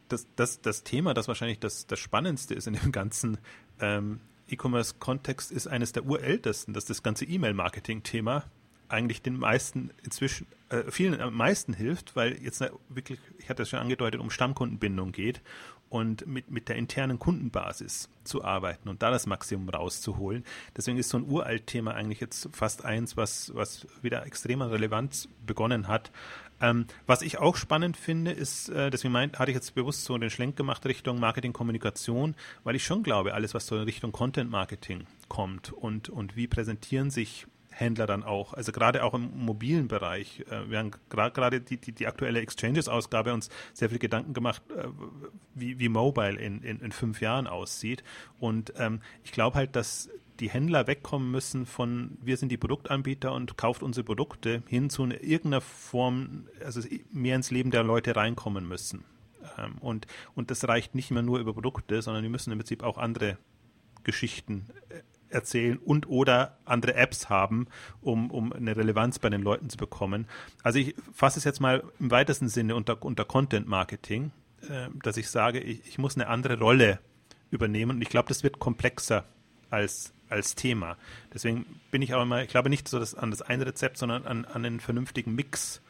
das, 0.09 0.27
das, 0.37 0.61
das 0.61 0.83
Thema, 0.85 1.15
das 1.15 1.29
wahrscheinlich 1.29 1.59
das, 1.59 1.87
das 1.87 1.99
Spannendste 1.99 2.55
ist 2.55 2.67
in 2.67 2.75
dem 2.75 2.93
ganzen 2.93 3.39
ähm, 3.81 4.21
E-Commerce-Kontext, 4.51 5.53
ist 5.53 5.67
eines 5.67 5.93
der 5.93 6.05
urältesten. 6.05 6.75
Das 6.75 6.85
ist 6.85 6.91
das 6.91 7.03
ganze 7.03 7.25
E-Mail-Marketing-Thema 7.25 8.45
eigentlich 8.91 9.23
den 9.23 9.39
meisten 9.39 9.91
inzwischen, 10.03 10.47
äh, 10.69 10.83
vielen 10.91 11.21
am 11.21 11.35
meisten 11.35 11.73
hilft, 11.73 12.17
weil 12.17 12.43
jetzt 12.43 12.63
wirklich, 12.89 13.21
ich 13.39 13.49
hatte 13.49 13.63
es 13.63 13.71
schon 13.71 13.79
angedeutet, 13.79 14.21
um 14.21 14.31
Stammkundenbindung 14.31 15.13
geht 15.13 15.41
und 15.89 16.27
mit, 16.27 16.51
mit 16.51 16.69
der 16.69 16.77
internen 16.77 17.19
Kundenbasis 17.19 18.09
zu 18.25 18.45
arbeiten 18.45 18.89
und 18.89 19.03
da 19.03 19.11
das 19.11 19.27
Maximum 19.27 19.69
rauszuholen. 19.69 20.45
Deswegen 20.77 20.99
ist 20.99 21.09
so 21.09 21.19
ein 21.19 21.29
Uralt-Thema 21.29 21.95
eigentlich 21.95 22.21
jetzt 22.21 22.49
fast 22.53 22.85
eins, 22.85 23.17
was, 23.17 23.55
was 23.55 23.87
wieder 24.03 24.27
extremer 24.27 24.71
Relevanz 24.71 25.29
begonnen 25.47 25.89
hat. 25.89 26.11
Ähm, 26.61 26.87
was 27.07 27.23
ich 27.23 27.39
auch 27.39 27.57
spannend 27.57 27.97
finde, 27.97 28.33
ist, 28.33 28.69
äh, 28.69 28.91
deswegen 28.91 29.13
meint, 29.13 29.39
hatte 29.39 29.51
ich 29.51 29.55
jetzt 29.55 29.75
bewusst 29.75 30.05
so 30.05 30.17
den 30.19 30.31
Schlenk 30.31 30.57
gemacht 30.57 30.85
Richtung 30.87 31.19
Marketing, 31.19 31.53
Kommunikation, 31.53 32.35
weil 32.65 32.77
ich 32.77 32.85
schon 32.85 33.03
glaube, 33.03 33.35
alles, 33.35 33.55
was 33.55 33.67
so 33.67 33.77
in 33.77 33.83
Richtung 33.83 34.13
Content 34.13 34.51
Marketing 34.51 35.07
kommt 35.29 35.73
und, 35.73 36.09
und 36.09 36.37
wie 36.37 36.47
präsentieren 36.47 37.11
sich 37.11 37.47
Händler 37.81 38.07
dann 38.07 38.23
auch, 38.23 38.55
also 38.55 38.73
gerade 38.73 39.03
auch 39.05 39.15
im 39.15 39.45
mobilen 39.45 39.89
Bereich. 39.89 40.45
Äh, 40.51 40.71
wir 40.71 40.79
haben 40.79 40.91
gerade 41.09 41.61
die, 41.61 41.77
die, 41.77 41.93
die 41.93 42.07
aktuelle 42.07 42.41
Exchanges-Ausgabe 42.41 43.33
uns 43.33 43.49
sehr 43.73 43.91
viel 43.91 43.99
Gedanken 43.99 44.35
gemacht, 44.35 44.63
äh, 44.77 44.89
wie, 45.55 45.79
wie 45.79 45.89
Mobile 45.89 46.39
in, 46.39 46.63
in, 46.63 46.81
in 46.81 46.93
fünf 46.93 47.21
Jahren 47.21 47.47
aussieht. 47.47 48.05
Und 48.39 48.73
ähm, 48.77 49.01
ich 49.25 49.33
glaube 49.33 49.57
halt, 49.57 49.77
dass 49.77 50.09
die 50.41 50.51
Händler 50.51 50.87
wegkommen 50.87 51.31
müssen 51.31 51.67
von 51.67 52.17
wir 52.23 52.37
sind 52.37 52.51
die 52.51 52.57
Produktanbieter 52.57 53.33
und 53.33 53.57
kauft 53.59 53.83
unsere 53.83 54.05
Produkte 54.05 54.63
hin 54.67 54.89
zu 54.89 55.05
irgendeiner 55.05 55.61
Form, 55.61 56.47
also 56.65 56.81
mehr 57.13 57.37
ins 57.37 57.51
Leben 57.51 57.71
der 57.71 57.83
Leute 57.83 58.17
reinkommen 58.17 58.67
müssen. 58.67 59.05
Ähm, 59.59 59.77
und, 59.81 60.07
und 60.35 60.51
das 60.51 60.67
reicht 60.67 60.95
nicht 60.95 61.11
mehr 61.11 61.23
nur 61.23 61.39
über 61.39 61.53
Produkte, 61.53 62.03
sondern 62.03 62.23
die 62.23 62.29
müssen 62.29 62.53
im 62.53 62.59
Prinzip 62.59 62.83
auch 62.83 62.99
andere 62.99 63.37
Geschichten 64.03 64.67
äh, 64.89 65.03
erzählen 65.31 65.79
und 65.79 66.09
oder 66.09 66.59
andere 66.65 66.95
Apps 66.95 67.29
haben, 67.29 67.67
um, 68.01 68.31
um 68.31 68.53
eine 68.53 68.77
Relevanz 68.77 69.19
bei 69.19 69.31
den 69.31 69.43
Leuten 69.43 69.71
zu 69.71 69.77
bekommen. 69.77 70.27
Also 70.63 70.79
ich 70.79 70.95
fasse 71.13 71.39
es 71.39 71.45
jetzt 71.45 71.61
mal 71.61 71.83
im 71.99 72.11
weitesten 72.11 72.49
Sinne 72.49 72.75
unter, 72.75 73.03
unter 73.03 73.25
Content 73.25 73.67
Marketing, 73.67 74.33
äh, 74.69 74.89
dass 75.03 75.17
ich 75.17 75.29
sage, 75.29 75.61
ich, 75.61 75.87
ich 75.87 75.99
muss 75.99 76.17
eine 76.17 76.29
andere 76.29 76.59
Rolle 76.59 76.99
übernehmen 77.51 77.97
und 77.97 78.03
ich 78.03 78.09
glaube, 78.09 78.29
das 78.29 78.43
wird 78.43 78.59
komplexer 78.59 79.25
als, 79.71 80.13
als 80.29 80.55
Thema. 80.55 80.97
Deswegen 81.33 81.67
bin 81.91 82.03
ich 82.03 82.15
auch 82.15 82.23
immer, 82.23 82.43
ich 82.43 82.49
glaube 82.49 82.71
nicht 82.71 82.89
so 82.89 82.99
das, 82.99 83.15
an 83.15 83.31
das 83.31 83.43
eine 83.43 83.67
Rezept, 83.67 83.99
sondern 83.99 84.27
an, 84.27 84.45
an 84.45 84.65
einen 84.65 84.81
vernünftigen 84.81 85.35
Mix 85.35 85.81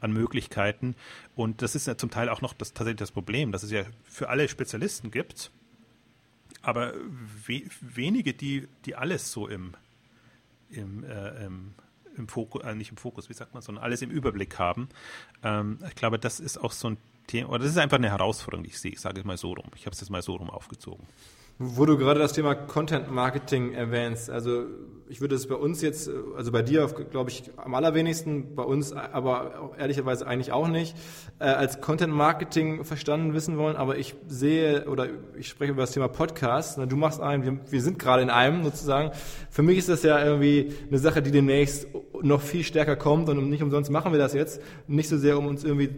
an 0.00 0.12
Möglichkeiten. 0.12 0.94
Und 1.34 1.62
das 1.62 1.74
ist 1.74 1.86
ja 1.86 1.96
zum 1.96 2.10
Teil 2.10 2.28
auch 2.28 2.40
noch 2.40 2.54
das, 2.54 2.72
tatsächlich 2.72 3.00
das 3.00 3.10
Problem, 3.10 3.52
dass 3.52 3.62
es 3.62 3.70
ja 3.70 3.82
für 4.04 4.28
alle 4.28 4.48
Spezialisten 4.48 5.10
gibt 5.10 5.50
aber 6.62 6.94
we 7.46 7.64
wenige, 7.80 8.34
die, 8.34 8.68
die 8.84 8.96
alles 8.96 9.32
so 9.32 9.48
im, 9.48 9.74
im, 10.70 11.04
äh, 11.04 11.44
im, 11.44 11.74
im 12.16 12.28
Fokus, 12.28 12.62
äh, 12.64 12.74
nicht 12.74 12.90
im 12.90 12.96
Fokus, 12.96 13.28
wie 13.28 13.34
sagt 13.34 13.54
man, 13.54 13.62
sondern 13.62 13.84
alles 13.84 14.02
im 14.02 14.10
Überblick 14.10 14.58
haben. 14.58 14.88
Ähm, 15.42 15.78
ich 15.86 15.94
glaube, 15.94 16.18
das 16.18 16.40
ist 16.40 16.58
auch 16.58 16.72
so 16.72 16.90
ein 16.90 16.96
Thema, 17.26 17.50
oder 17.50 17.60
das 17.60 17.70
ist 17.70 17.78
einfach 17.78 17.98
eine 17.98 18.10
Herausforderung, 18.10 18.64
die 18.64 18.70
ich 18.70 18.80
sehe. 18.80 18.92
Ich 18.92 19.00
sage 19.00 19.20
es 19.20 19.26
mal 19.26 19.36
so 19.36 19.52
rum. 19.52 19.70
Ich 19.76 19.86
habe 19.86 19.94
es 19.94 20.00
jetzt 20.00 20.10
mal 20.10 20.22
so 20.22 20.34
rum 20.36 20.50
aufgezogen. 20.50 21.06
Wo 21.60 21.86
du 21.86 21.98
gerade 21.98 22.20
das 22.20 22.34
Thema 22.34 22.54
Content 22.54 23.10
Marketing 23.10 23.72
erwähnst, 23.72 24.30
also 24.30 24.66
ich 25.08 25.20
würde 25.20 25.34
es 25.34 25.46
bei 25.46 25.54
uns 25.54 25.80
jetzt, 25.80 26.10
also 26.36 26.52
bei 26.52 26.62
dir, 26.62 26.86
glaube 27.10 27.30
ich, 27.30 27.50
am 27.56 27.74
allerwenigsten, 27.74 28.54
bei 28.54 28.62
uns 28.62 28.92
aber 28.92 29.72
ehrlicherweise 29.78 30.26
eigentlich 30.26 30.52
auch 30.52 30.68
nicht, 30.68 30.94
äh, 31.38 31.44
als 31.44 31.80
Content 31.80 32.12
Marketing 32.12 32.84
verstanden 32.84 33.32
wissen 33.34 33.56
wollen, 33.56 33.76
aber 33.76 33.96
ich 33.96 34.14
sehe 34.26 34.88
oder 34.88 35.08
ich 35.38 35.48
spreche 35.48 35.72
über 35.72 35.82
das 35.82 35.92
Thema 35.92 36.08
Podcast. 36.08 36.78
Du 36.78 36.96
machst 36.96 37.20
einen, 37.20 37.60
wir, 37.68 37.80
sind 37.80 37.98
gerade 37.98 38.22
in 38.22 38.30
einem 38.30 38.64
sozusagen. 38.64 39.10
Für 39.50 39.62
mich 39.62 39.78
ist 39.78 39.88
das 39.88 40.02
ja 40.02 40.22
irgendwie 40.22 40.74
eine 40.88 40.98
Sache, 40.98 41.22
die 41.22 41.30
demnächst 41.30 41.88
noch 42.22 42.42
viel 42.42 42.64
stärker 42.64 42.96
kommt 42.96 43.28
und 43.28 43.48
nicht 43.48 43.62
umsonst 43.62 43.90
machen 43.90 44.12
wir 44.12 44.18
das 44.18 44.34
jetzt. 44.34 44.60
Nicht 44.86 45.08
so 45.08 45.16
sehr, 45.16 45.38
um 45.38 45.46
uns 45.46 45.64
irgendwie 45.64 45.90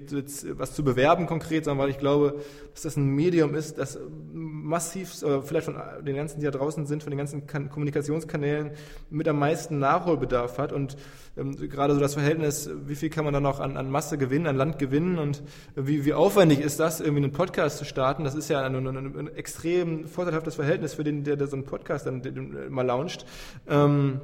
was 0.53 0.75
zu 0.75 0.85
bewerben 0.85 1.27
konkret, 1.27 1.65
sondern 1.65 1.85
weil 1.85 1.91
ich 1.91 1.99
glaube, 1.99 2.41
dass 2.73 2.83
das 2.83 2.97
ein 2.97 3.09
Medium 3.09 3.55
ist, 3.55 3.79
das 3.79 3.99
massiv, 4.33 5.13
vielleicht 5.51 5.67
von 5.67 5.77
den 6.05 6.17
ganzen, 6.17 6.41
die 6.41 6.47
da 6.47 6.51
draußen 6.51 6.87
sind, 6.87 7.03
von 7.03 7.11
den 7.11 7.19
ganzen 7.19 7.47
Kommunikationskanälen 7.47 8.71
mit 9.11 9.29
am 9.29 9.39
meisten 9.39 9.79
Nachholbedarf 9.79 10.59
hat 10.59 10.73
und 10.73 10.97
ähm, 11.37 11.57
gerade 11.57 11.95
so 11.95 12.01
das 12.01 12.15
Verhältnis, 12.15 12.71
wie 12.87 12.95
viel 12.95 13.11
kann 13.11 13.25
man 13.25 13.35
dann 13.35 13.43
noch 13.43 13.61
an, 13.61 13.77
an 13.77 13.91
Masse 13.91 14.17
gewinnen, 14.17 14.47
an 14.47 14.57
Land 14.57 14.79
gewinnen 14.79 15.19
und 15.19 15.43
wie, 15.75 16.05
wie 16.05 16.15
aufwendig 16.15 16.61
ist 16.61 16.81
das, 16.81 17.01
irgendwie 17.01 17.25
einen 17.25 17.33
Podcast 17.33 17.79
zu 17.79 17.85
starten, 17.85 18.25
das 18.25 18.35
ist 18.35 18.49
ja 18.49 18.63
ein, 18.63 18.75
ein, 18.75 19.19
ein 19.19 19.35
extrem 19.35 20.07
vorteilhaftes 20.07 20.55
Verhältnis 20.55 20.95
für 20.95 21.05
den, 21.05 21.25
der, 21.25 21.37
der 21.37 21.49
so 21.49 21.57
einen 21.57 21.65
Podcast 21.65 22.07
dann 22.07 22.23
mal 22.71 22.87
launcht. 22.87 23.27
Ähm, 23.69 24.21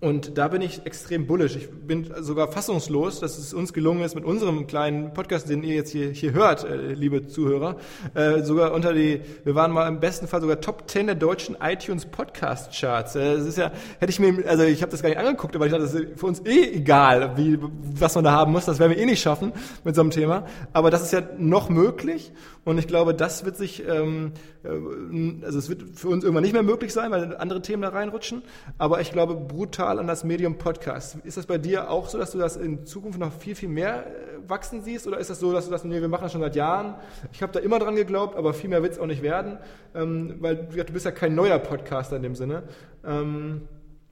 und 0.00 0.38
da 0.38 0.48
bin 0.48 0.62
ich 0.62 0.86
extrem 0.86 1.26
bullisch. 1.26 1.56
Ich 1.56 1.68
bin 1.70 2.10
sogar 2.20 2.50
fassungslos, 2.50 3.20
dass 3.20 3.36
es 3.36 3.52
uns 3.52 3.74
gelungen 3.74 4.02
ist, 4.02 4.14
mit 4.14 4.24
unserem 4.24 4.66
kleinen 4.66 5.12
Podcast, 5.12 5.50
den 5.50 5.62
ihr 5.62 5.74
jetzt 5.74 5.90
hier, 5.90 6.10
hier 6.10 6.32
hört, 6.32 6.64
äh, 6.64 6.94
liebe 6.94 7.26
Zuhörer, 7.26 7.76
äh, 8.14 8.42
sogar 8.42 8.72
unter 8.72 8.94
die, 8.94 9.20
wir 9.44 9.54
waren 9.54 9.72
mal 9.72 9.86
im 9.88 10.00
besten 10.00 10.26
Fall 10.26 10.40
sogar 10.40 10.62
Top 10.62 10.88
10 10.88 11.06
der 11.06 11.16
deutschen 11.16 11.54
iTunes 11.60 12.06
Podcast 12.06 12.72
Charts. 12.72 13.14
Äh, 13.14 13.36
das 13.36 13.46
ist 13.46 13.58
ja, 13.58 13.72
hätte 13.98 14.10
ich 14.10 14.18
mir, 14.18 14.42
also 14.48 14.62
ich 14.62 14.80
habe 14.80 14.90
das 14.90 15.02
gar 15.02 15.10
nicht 15.10 15.18
angeguckt, 15.18 15.54
aber 15.54 15.66
ich 15.66 15.72
dachte, 15.72 15.84
das 15.84 15.92
ist 15.92 16.18
für 16.18 16.26
uns 16.26 16.40
eh 16.46 16.76
egal, 16.76 17.36
wie, 17.36 17.58
was 17.60 18.14
man 18.14 18.24
da 18.24 18.32
haben 18.32 18.52
muss. 18.52 18.64
Das 18.64 18.78
werden 18.78 18.92
wir 18.92 18.98
eh 18.98 19.04
nicht 19.04 19.20
schaffen 19.20 19.52
mit 19.84 19.94
so 19.94 20.00
einem 20.00 20.12
Thema. 20.12 20.46
Aber 20.72 20.90
das 20.90 21.02
ist 21.02 21.12
ja 21.12 21.20
noch 21.36 21.68
möglich 21.68 22.32
und 22.64 22.78
ich 22.78 22.86
glaube, 22.86 23.14
das 23.14 23.44
wird 23.44 23.56
sich, 23.56 23.86
ähm, 23.88 24.32
äh, 24.64 25.44
also 25.44 25.58
es 25.58 25.68
wird 25.70 25.82
für 25.94 26.08
uns 26.08 26.24
irgendwann 26.24 26.42
nicht 26.42 26.52
mehr 26.52 26.62
möglich 26.62 26.92
sein, 26.92 27.10
weil 27.10 27.36
andere 27.36 27.62
Themen 27.62 27.82
da 27.82 27.88
reinrutschen. 27.88 28.42
Aber 28.76 29.00
ich 29.00 29.12
glaube, 29.12 29.34
brutal 29.34 29.98
an 29.98 30.06
das 30.06 30.24
Medium 30.24 30.58
Podcast. 30.58 31.16
Ist 31.24 31.38
das 31.38 31.46
bei 31.46 31.56
dir 31.56 31.90
auch 31.90 32.08
so, 32.08 32.18
dass 32.18 32.32
du 32.32 32.38
das 32.38 32.56
in 32.56 32.84
Zukunft 32.84 33.18
noch 33.18 33.32
viel, 33.32 33.54
viel 33.54 33.70
mehr 33.70 34.06
äh, 34.06 34.48
wachsen 34.48 34.82
siehst? 34.82 35.06
Oder 35.06 35.18
ist 35.18 35.30
das 35.30 35.40
so, 35.40 35.52
dass 35.52 35.64
du 35.66 35.70
das, 35.70 35.84
nee, 35.84 36.00
wir 36.00 36.08
machen 36.08 36.24
das 36.24 36.32
schon 36.32 36.42
seit 36.42 36.54
Jahren? 36.54 36.96
Ich 37.32 37.42
habe 37.42 37.52
da 37.52 37.60
immer 37.60 37.78
dran 37.78 37.96
geglaubt, 37.96 38.36
aber 38.36 38.52
viel 38.52 38.68
mehr 38.68 38.82
wird 38.82 38.92
es 38.92 38.98
auch 38.98 39.06
nicht 39.06 39.22
werden, 39.22 39.58
ähm, 39.94 40.36
weil 40.40 40.56
du 40.56 40.92
bist 40.92 41.06
ja 41.06 41.12
kein 41.12 41.34
neuer 41.34 41.58
Podcaster 41.58 42.16
in 42.16 42.22
dem 42.22 42.34
Sinne. 42.34 42.64
Ähm, 43.06 43.62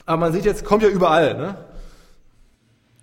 aber 0.07 0.17
man 0.17 0.33
sieht 0.33 0.47
jetzt, 0.47 0.65
kommt 0.65 0.83
ja 0.83 0.89
überall, 0.89 1.37
ne? 1.37 1.57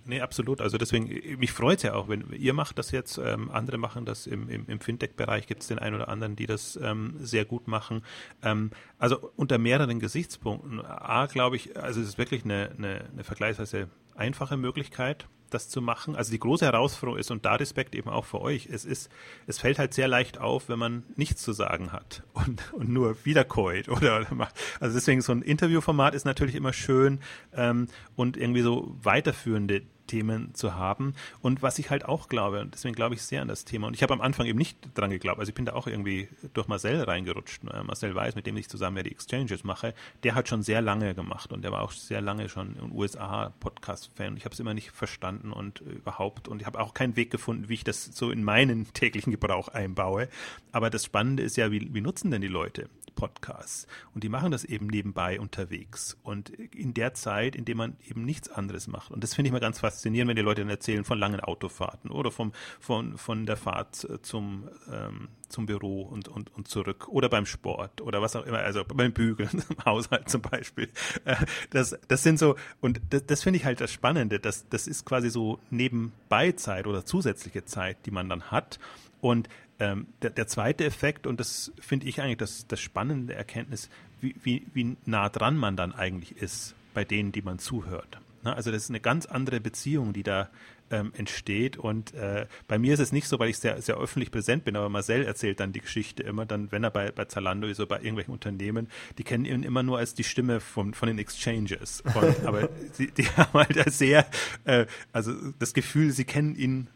Nee, 0.06 0.20
absolut. 0.20 0.60
Also 0.60 0.78
deswegen, 0.78 1.38
mich 1.38 1.52
freut 1.52 1.78
es 1.78 1.82
ja 1.82 1.94
auch, 1.94 2.08
wenn 2.08 2.30
ihr 2.32 2.52
macht 2.52 2.78
das 2.78 2.92
jetzt, 2.92 3.18
ähm, 3.18 3.50
andere 3.50 3.76
machen 3.76 4.04
das 4.04 4.28
im, 4.28 4.48
im, 4.48 4.66
im 4.68 4.80
Fintech-Bereich, 4.80 5.48
gibt 5.48 5.62
es 5.62 5.68
den 5.68 5.80
einen 5.80 5.96
oder 5.96 6.08
anderen, 6.08 6.36
die 6.36 6.46
das 6.46 6.78
ähm, 6.80 7.14
sehr 7.18 7.44
gut 7.44 7.66
machen. 7.66 8.02
Ähm, 8.42 8.70
also 8.98 9.32
unter 9.34 9.58
mehreren 9.58 9.98
Gesichtspunkten. 9.98 10.80
A, 10.84 11.26
glaube 11.26 11.56
ich, 11.56 11.76
also 11.76 12.00
es 12.00 12.08
ist 12.08 12.18
wirklich 12.18 12.44
eine, 12.44 12.70
eine, 12.78 13.04
eine 13.12 13.24
vergleichsweise 13.24 13.88
einfache 14.14 14.56
Möglichkeit, 14.56 15.26
das 15.50 15.68
zu 15.68 15.80
machen. 15.80 16.16
Also 16.16 16.30
die 16.30 16.38
große 16.38 16.64
Herausforderung 16.64 17.18
ist, 17.18 17.30
und 17.30 17.44
da 17.44 17.54
Respekt 17.54 17.94
eben 17.94 18.08
auch 18.08 18.24
für 18.24 18.40
euch, 18.40 18.68
es 18.70 18.84
ist, 18.84 19.10
es 19.46 19.58
fällt 19.58 19.78
halt 19.78 19.94
sehr 19.94 20.08
leicht 20.08 20.38
auf, 20.38 20.68
wenn 20.68 20.78
man 20.78 21.04
nichts 21.16 21.42
zu 21.42 21.52
sagen 21.52 21.92
hat 21.92 22.22
und, 22.32 22.72
und 22.72 22.88
nur 22.88 23.24
wiederkäut 23.24 23.88
oder, 23.88 24.20
oder 24.20 24.34
macht. 24.34 24.54
Also 24.80 24.94
deswegen 24.94 25.20
so 25.20 25.32
ein 25.32 25.42
Interviewformat 25.42 26.14
ist 26.14 26.24
natürlich 26.24 26.54
immer 26.54 26.72
schön 26.72 27.20
ähm, 27.52 27.88
und 28.14 28.36
irgendwie 28.36 28.62
so 28.62 28.96
weiterführende 29.02 29.82
Themen 30.06 30.54
zu 30.54 30.74
haben. 30.74 31.14
Und 31.40 31.62
was 31.62 31.78
ich 31.78 31.90
halt 31.90 32.04
auch 32.04 32.28
glaube, 32.28 32.60
und 32.60 32.74
deswegen 32.74 32.94
glaube 32.94 33.14
ich 33.14 33.22
sehr 33.22 33.42
an 33.42 33.48
das 33.48 33.64
Thema, 33.64 33.88
und 33.88 33.94
ich 33.94 34.02
habe 34.02 34.12
am 34.12 34.20
Anfang 34.20 34.46
eben 34.46 34.58
nicht 34.58 34.78
dran 34.94 35.10
geglaubt, 35.10 35.38
also 35.38 35.50
ich 35.50 35.54
bin 35.54 35.64
da 35.64 35.74
auch 35.74 35.86
irgendwie 35.86 36.28
durch 36.54 36.68
Marcel 36.68 37.02
reingerutscht. 37.02 37.64
Ne? 37.64 37.82
Marcel 37.86 38.14
Weiß, 38.14 38.34
mit 38.34 38.46
dem 38.46 38.56
ich 38.56 38.68
zusammen 38.68 38.96
ja 38.98 39.02
die 39.02 39.12
Exchanges 39.12 39.64
mache, 39.64 39.94
der 40.22 40.34
hat 40.34 40.48
schon 40.48 40.62
sehr 40.62 40.80
lange 40.80 41.14
gemacht 41.14 41.52
und 41.52 41.62
der 41.62 41.72
war 41.72 41.82
auch 41.82 41.92
sehr 41.92 42.20
lange 42.20 42.48
schon 42.48 42.76
ein 42.78 42.92
USA-Podcast-Fan. 42.92 44.36
Ich 44.36 44.44
habe 44.44 44.52
es 44.52 44.60
immer 44.60 44.74
nicht 44.74 44.90
verstanden 44.90 45.52
und 45.52 45.80
überhaupt, 45.80 46.48
und 46.48 46.60
ich 46.60 46.66
habe 46.66 46.80
auch 46.80 46.94
keinen 46.94 47.16
Weg 47.16 47.30
gefunden, 47.30 47.68
wie 47.68 47.74
ich 47.74 47.84
das 47.84 48.04
so 48.04 48.30
in 48.30 48.44
meinen 48.44 48.92
täglichen 48.92 49.32
Gebrauch 49.32 49.68
einbaue. 49.68 50.28
Aber 50.72 50.90
das 50.90 51.04
Spannende 51.04 51.42
ist 51.42 51.56
ja, 51.56 51.70
wie, 51.70 51.92
wie 51.94 52.00
nutzen 52.00 52.30
denn 52.30 52.40
die 52.40 52.48
Leute 52.48 52.88
Podcasts. 53.16 53.88
Und 54.14 54.22
die 54.22 54.28
machen 54.28 54.52
das 54.52 54.64
eben 54.64 54.86
nebenbei 54.86 55.40
unterwegs 55.40 56.16
und 56.22 56.50
in 56.50 56.94
der 56.94 57.14
Zeit, 57.14 57.56
in 57.56 57.64
der 57.64 57.74
man 57.74 57.96
eben 58.08 58.24
nichts 58.24 58.48
anderes 58.48 58.86
macht. 58.86 59.10
Und 59.10 59.24
das 59.24 59.34
finde 59.34 59.48
ich 59.48 59.52
mal 59.52 59.58
ganz 59.58 59.80
faszinierend, 59.80 60.28
wenn 60.28 60.36
die 60.36 60.42
Leute 60.42 60.60
dann 60.60 60.70
erzählen 60.70 61.04
von 61.04 61.18
langen 61.18 61.40
Autofahrten 61.40 62.10
oder 62.10 62.30
vom, 62.30 62.52
von, 62.78 63.18
von 63.18 63.46
der 63.46 63.56
Fahrt 63.56 64.06
zum, 64.22 64.68
ähm, 64.92 65.28
zum 65.48 65.66
Büro 65.66 66.02
und, 66.02 66.28
und, 66.28 66.54
und 66.54 66.68
zurück 66.68 67.08
oder 67.08 67.28
beim 67.28 67.46
Sport 67.46 68.00
oder 68.00 68.22
was 68.22 68.36
auch 68.36 68.46
immer, 68.46 68.58
also 68.58 68.84
beim 68.84 69.12
Bügeln 69.12 69.50
im 69.68 69.84
Haushalt 69.84 70.28
zum 70.28 70.42
Beispiel. 70.42 70.88
Äh, 71.24 71.36
das, 71.70 71.98
das 72.06 72.22
sind 72.22 72.38
so, 72.38 72.54
und 72.80 73.00
das, 73.10 73.26
das 73.26 73.42
finde 73.42 73.58
ich 73.58 73.64
halt 73.64 73.80
das 73.80 73.92
Spannende, 73.92 74.38
das, 74.38 74.68
das 74.68 74.86
ist 74.86 75.04
quasi 75.04 75.30
so 75.30 75.58
Nebenbeizeit 75.70 76.86
oder 76.86 77.04
zusätzliche 77.04 77.64
Zeit, 77.64 78.04
die 78.06 78.10
man 78.10 78.28
dann 78.28 78.50
hat. 78.50 78.78
Und 79.20 79.48
ähm, 79.78 80.06
der, 80.22 80.30
der, 80.30 80.46
zweite 80.46 80.84
Effekt, 80.84 81.26
und 81.26 81.40
das 81.40 81.72
finde 81.80 82.06
ich 82.06 82.20
eigentlich 82.20 82.38
das, 82.38 82.66
das 82.66 82.80
spannende 82.80 83.34
Erkenntnis, 83.34 83.90
wie, 84.20 84.34
wie, 84.42 84.66
wie 84.72 84.96
nah 85.04 85.28
dran 85.28 85.56
man 85.56 85.76
dann 85.76 85.92
eigentlich 85.92 86.36
ist 86.36 86.74
bei 86.94 87.04
denen, 87.04 87.32
die 87.32 87.42
man 87.42 87.58
zuhört. 87.58 88.18
Na, 88.42 88.54
also 88.54 88.70
das 88.70 88.84
ist 88.84 88.90
eine 88.90 89.00
ganz 89.00 89.26
andere 89.26 89.60
Beziehung, 89.60 90.12
die 90.12 90.22
da 90.22 90.48
ähm, 90.90 91.12
entsteht. 91.16 91.76
Und 91.76 92.14
äh, 92.14 92.46
bei 92.68 92.78
mir 92.78 92.94
ist 92.94 93.00
es 93.00 93.12
nicht 93.12 93.28
so, 93.28 93.38
weil 93.38 93.50
ich 93.50 93.58
sehr, 93.58 93.80
sehr 93.82 93.96
öffentlich 93.96 94.30
präsent 94.30 94.64
bin, 94.64 94.76
aber 94.76 94.88
Marcel 94.88 95.24
erzählt 95.24 95.60
dann 95.60 95.72
die 95.72 95.80
Geschichte 95.80 96.22
immer, 96.22 96.46
dann, 96.46 96.70
wenn 96.72 96.84
er 96.84 96.90
bei, 96.90 97.10
bei 97.10 97.24
Zalando 97.24 97.66
ist 97.66 97.80
oder 97.80 97.88
bei 97.88 97.96
irgendwelchen 97.96 98.32
Unternehmen, 98.32 98.88
die 99.18 99.24
kennen 99.24 99.44
ihn 99.44 99.62
immer 99.62 99.82
nur 99.82 99.98
als 99.98 100.14
die 100.14 100.24
Stimme 100.24 100.60
von, 100.60 100.94
von 100.94 101.08
den 101.08 101.18
Exchanges. 101.18 102.02
Und, 102.14 102.44
aber 102.44 102.68
die, 102.98 103.10
die 103.10 103.26
haben 103.30 103.52
halt 103.52 103.92
sehr, 103.92 104.26
äh, 104.64 104.86
also 105.12 105.32
das 105.58 105.74
Gefühl, 105.74 106.12
sie 106.12 106.24
kennen 106.24 106.54
ihn 106.54 106.88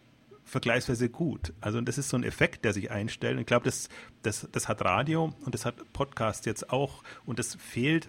vergleichsweise 0.51 1.09
gut. 1.09 1.53
Also 1.61 1.81
das 1.81 1.97
ist 1.97 2.09
so 2.09 2.17
ein 2.17 2.25
Effekt, 2.25 2.65
der 2.65 2.73
sich 2.73 2.91
einstellt. 2.91 3.39
ich 3.39 3.47
glaube, 3.47 3.65
das, 3.65 3.89
das, 4.23 4.49
das 4.51 4.69
hat 4.69 4.85
Radio 4.85 5.33
und 5.45 5.55
das 5.55 5.65
hat 5.65 5.93
Podcast 5.93 6.45
jetzt 6.45 6.71
auch. 6.71 7.05
Und 7.25 7.39
das 7.39 7.55
fehlt 7.55 8.09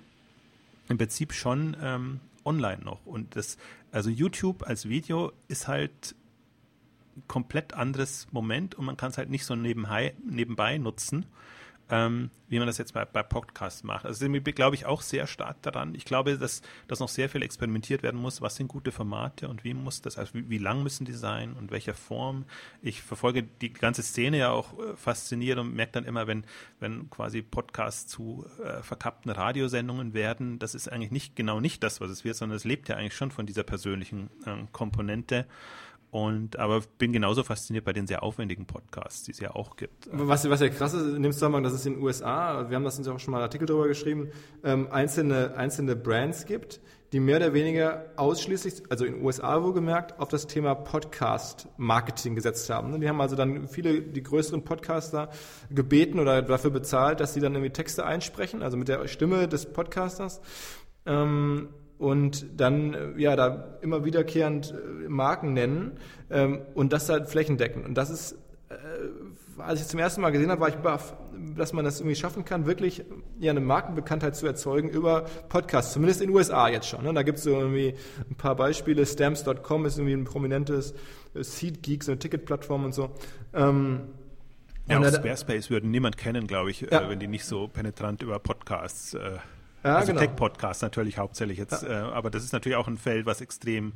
im 0.90 0.98
Prinzip 0.98 1.34
schon 1.34 1.78
ähm, 1.82 2.20
online 2.44 2.84
noch. 2.84 3.06
Und 3.06 3.36
das, 3.36 3.58
also 3.92 4.10
YouTube 4.10 4.64
als 4.64 4.90
Video 4.90 5.32
ist 5.48 5.68
halt 5.68 6.16
komplett 7.28 7.74
anderes 7.74 8.28
Moment 8.32 8.74
und 8.74 8.86
man 8.86 8.98
kann 8.98 9.12
es 9.12 9.18
halt 9.18 9.30
nicht 9.30 9.46
so 9.46 9.56
nebenbei, 9.56 10.16
nebenbei 10.28 10.78
nutzen 10.80 11.26
ähm, 11.92 12.32
wie 12.48 12.58
man 12.58 12.68
das 12.68 12.78
jetzt 12.78 12.94
bei, 12.94 13.04
bei 13.04 13.22
Podcasts 13.22 13.84
macht. 13.84 14.06
Also 14.06 14.20
sind 14.20 14.34
wir, 14.34 14.42
glaube 14.42 14.76
ich, 14.76 14.86
auch 14.86 15.02
sehr 15.02 15.28
stark 15.28 15.62
daran. 15.62 15.94
Ich 15.94 16.06
glaube, 16.06 16.38
dass, 16.38 16.62
dass 16.88 17.02
noch 17.02 17.10
sehr 17.10 17.30
viel 17.30 17.44
experimentiert 17.44 18.02
werden 18.02 18.20
muss. 18.20 18.42
Was 18.42 18.56
sind 18.56 18.68
gute 18.68 18.94
Formate 18.94 19.50
und 19.50 19.66
wie 19.66 19.74
muss 19.74 20.02
das, 20.02 20.18
also 20.18 20.34
wie, 20.34 20.50
wie 20.50 20.58
lang 20.58 20.84
müssen 20.84 21.06
die 21.06 21.14
sein 21.14 21.54
und 21.54 21.70
welcher 21.70 21.94
Form? 21.94 22.46
Ich 22.82 23.02
verfolge 23.02 23.44
die 23.44 23.74
ganze 23.74 24.04
Szene 24.04 24.38
ja 24.38 24.52
auch 24.52 24.80
äh, 24.80 24.96
fasziniert 24.96 25.60
und 25.60 25.76
merke 25.76 25.92
dann 25.94 26.06
immer, 26.06 26.28
wenn, 26.28 26.46
wenn 26.80 27.10
quasi 27.10 27.42
Podcasts 27.42 28.08
zu 28.08 28.46
äh, 28.64 28.82
verkappten 28.82 29.30
Radiosendungen 29.32 30.14
werden, 30.14 30.58
das 30.60 30.76
ist 30.76 30.90
eigentlich 30.90 31.12
nicht 31.12 31.36
genau 31.36 31.60
nicht 31.60 31.84
das, 31.84 32.00
was 32.00 32.10
es 32.10 32.24
wird, 32.24 32.38
sondern 32.38 32.56
es 32.56 32.64
lebt 32.64 32.88
ja 32.88 32.96
eigentlich 32.96 33.16
schon 33.16 33.32
von 33.32 33.46
dieser 33.46 33.64
persönlichen 33.64 34.30
äh, 34.46 34.66
Komponente. 34.72 35.46
Und 36.12 36.60
aber 36.60 36.82
bin 36.98 37.14
genauso 37.14 37.42
fasziniert 37.42 37.86
bei 37.86 37.94
den 37.94 38.06
sehr 38.06 38.22
aufwendigen 38.22 38.66
Podcasts, 38.66 39.24
die 39.24 39.32
es 39.32 39.40
ja 39.40 39.56
auch 39.56 39.78
gibt. 39.78 40.10
Was, 40.12 40.48
was 40.50 40.60
ja 40.60 40.68
krass 40.68 40.94
ist 40.94 41.16
in 41.16 41.24
dem 41.24 41.32
Zusammenhang, 41.32 41.64
dass 41.64 41.72
es 41.72 41.86
in 41.86 41.94
den 41.94 42.04
USA, 42.04 42.70
wir 42.70 42.76
haben 42.76 42.84
das 42.84 42.98
uns 42.98 43.08
auch 43.08 43.18
schon 43.18 43.32
mal 43.32 43.38
einen 43.38 43.44
Artikel 43.44 43.66
darüber 43.66 43.88
geschrieben, 43.88 44.30
ähm, 44.66 44.90
einzelne, 44.92 45.56
einzelne 45.56 45.96
Brands 45.96 46.46
gibt, 46.46 46.82
die 47.14 47.22
mehr 47.22 47.38
oder 47.38 47.54
weniger 47.54 48.08
ausschließlich, 48.18 48.84
also 48.90 49.06
in 49.06 49.14
den 49.14 49.24
USA 49.24 49.64
wohlgemerkt, 49.64 50.20
auf 50.20 50.28
das 50.28 50.48
Thema 50.48 50.76
Podcast-Marketing 50.76 52.36
gesetzt 52.36 52.70
haben. 52.70 53.00
Die 53.00 53.08
haben 53.08 53.22
also 53.22 53.38
dann 53.38 53.70
viele, 53.70 54.02
die 54.02 54.22
größeren 54.22 54.66
Podcaster 54.66 55.30
gebeten 55.70 56.20
oder 56.20 56.42
dafür 56.42 56.72
bezahlt, 56.72 57.22
dass 57.22 57.34
sie 57.34 57.40
dann 57.40 57.54
irgendwie 57.54 57.72
Texte 57.72 58.06
einsprechen, 58.06 58.64
also 58.64 58.76
mit 58.76 58.90
der 58.90 59.08
Stimme 59.08 59.48
des 59.48 59.66
Podcasters. 59.72 60.42
Ähm, 61.06 61.70
und 62.02 62.60
dann 62.60 62.96
äh, 62.96 63.22
ja 63.22 63.36
da 63.36 63.78
immer 63.82 64.04
wiederkehrend 64.04 64.74
äh, 64.74 65.08
Marken 65.08 65.54
nennen 65.54 65.92
ähm, 66.32 66.62
und 66.74 66.94
das 66.94 67.08
halt 67.10 67.30
flächendeckend. 67.30 67.86
Und 67.86 67.94
das 67.94 68.10
ist, 68.10 68.32
äh, 68.70 68.74
als 69.62 69.82
ich 69.82 69.88
zum 69.88 70.00
ersten 70.00 70.22
Mal 70.22 70.32
gesehen 70.32 70.50
habe, 70.50 70.62
war 70.62 70.70
ich 70.70 70.78
baff, 70.78 71.16
dass 71.56 71.74
man 71.74 71.86
das 71.86 72.00
irgendwie 72.00 72.16
schaffen 72.16 72.44
kann, 72.44 72.66
wirklich 72.66 73.06
ja 73.40 73.52
eine 73.52 73.60
Markenbekanntheit 73.60 74.36
zu 74.36 74.48
erzeugen 74.48 74.90
über 74.90 75.26
Podcasts, 75.48 75.94
zumindest 75.94 76.22
in 76.22 76.30
den 76.30 76.36
USA 76.36 76.70
jetzt 76.70 76.88
schon. 76.88 77.04
Ne? 77.04 77.14
Da 77.14 77.22
gibt 77.22 77.38
es 77.38 77.44
so 77.44 77.52
irgendwie 77.52 77.94
ein 78.28 78.36
paar 78.36 78.56
Beispiele. 78.56 79.06
Stamps.com 79.06 79.86
ist 79.86 80.00
irgendwie 80.00 80.16
ein 80.16 80.24
prominentes 80.24 80.96
SeatGeek, 81.36 82.04
so 82.04 82.14
eine 82.14 82.20
Ticketplattform 82.20 82.86
und 82.86 82.96
so. 82.96 83.12
Ähm, 83.54 84.02
ja, 84.88 85.00
auch 85.00 85.06
Squarespace 85.06 85.70
würden 85.70 85.92
niemand 85.92 86.18
kennen, 86.18 86.48
glaube 86.48 86.72
ich, 86.72 86.82
ja. 86.82 87.02
äh, 87.02 87.10
wenn 87.10 87.20
die 87.20 87.28
nicht 87.28 87.46
so 87.46 87.68
penetrant 87.68 88.24
über 88.24 88.40
Podcasts 88.40 89.14
äh, 89.14 89.38
ja, 89.84 89.98
also 89.98 90.14
genau. 90.14 90.22
Tech-Podcast 90.22 90.82
natürlich 90.82 91.18
hauptsächlich 91.18 91.58
jetzt, 91.58 91.84
ja. 91.84 92.10
äh, 92.10 92.12
aber 92.12 92.30
das 92.30 92.44
ist 92.44 92.54
natürlich 92.54 92.78
auch 92.78 92.88
ein 92.88 92.98
Feld, 92.98 93.26
was 93.26 93.42
extrem 93.42 93.94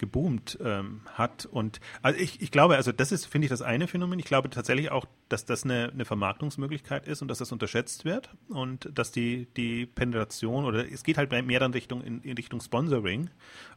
geboomt 0.00 0.58
ähm, 0.64 1.02
hat. 1.12 1.46
Und 1.46 1.78
also 2.02 2.18
ich, 2.18 2.40
ich 2.40 2.50
glaube, 2.50 2.74
also 2.74 2.90
das 2.90 3.12
ist, 3.12 3.26
finde 3.26 3.44
ich, 3.44 3.50
das 3.50 3.62
eine 3.62 3.86
Phänomen. 3.86 4.18
Ich 4.18 4.24
glaube 4.24 4.50
tatsächlich 4.50 4.90
auch, 4.90 5.04
dass 5.28 5.44
das 5.44 5.62
eine, 5.62 5.90
eine 5.92 6.04
Vermarktungsmöglichkeit 6.04 7.06
ist 7.06 7.22
und 7.22 7.28
dass 7.28 7.38
das 7.38 7.52
unterschätzt 7.52 8.04
wird 8.04 8.30
und 8.48 8.88
dass 8.92 9.12
die, 9.12 9.46
die 9.56 9.86
Penetration 9.86 10.64
oder 10.64 10.90
es 10.90 11.04
geht 11.04 11.18
halt 11.18 11.30
mehr 11.30 11.60
dann 11.60 11.72
Richtung 11.72 12.02
in, 12.02 12.22
in 12.22 12.34
Richtung 12.36 12.60
Sponsoring 12.60 13.28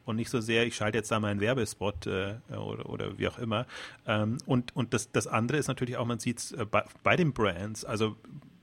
und 0.06 0.16
nicht 0.16 0.30
so 0.30 0.40
sehr, 0.40 0.66
ich 0.66 0.76
schalte 0.76 0.98
jetzt 0.98 1.12
da 1.12 1.20
mal 1.20 1.28
einen 1.28 1.42
Werbespot 1.42 2.08
äh, 2.08 2.36
oder, 2.56 2.90
oder 2.90 3.20
wie 3.20 3.28
auch 3.28 3.38
immer. 3.38 3.68
Ähm, 4.08 4.38
und 4.46 4.76
und 4.76 4.94
das, 4.94 5.12
das 5.12 5.28
andere 5.28 5.58
ist 5.58 5.68
natürlich 5.68 5.98
auch, 5.98 6.06
man 6.06 6.20
sieht 6.20 6.40
es 6.40 6.52
äh, 6.54 6.66
bei, 6.66 6.86
bei 7.04 7.18
den 7.18 7.34
Brands, 7.34 7.84
also 7.84 8.16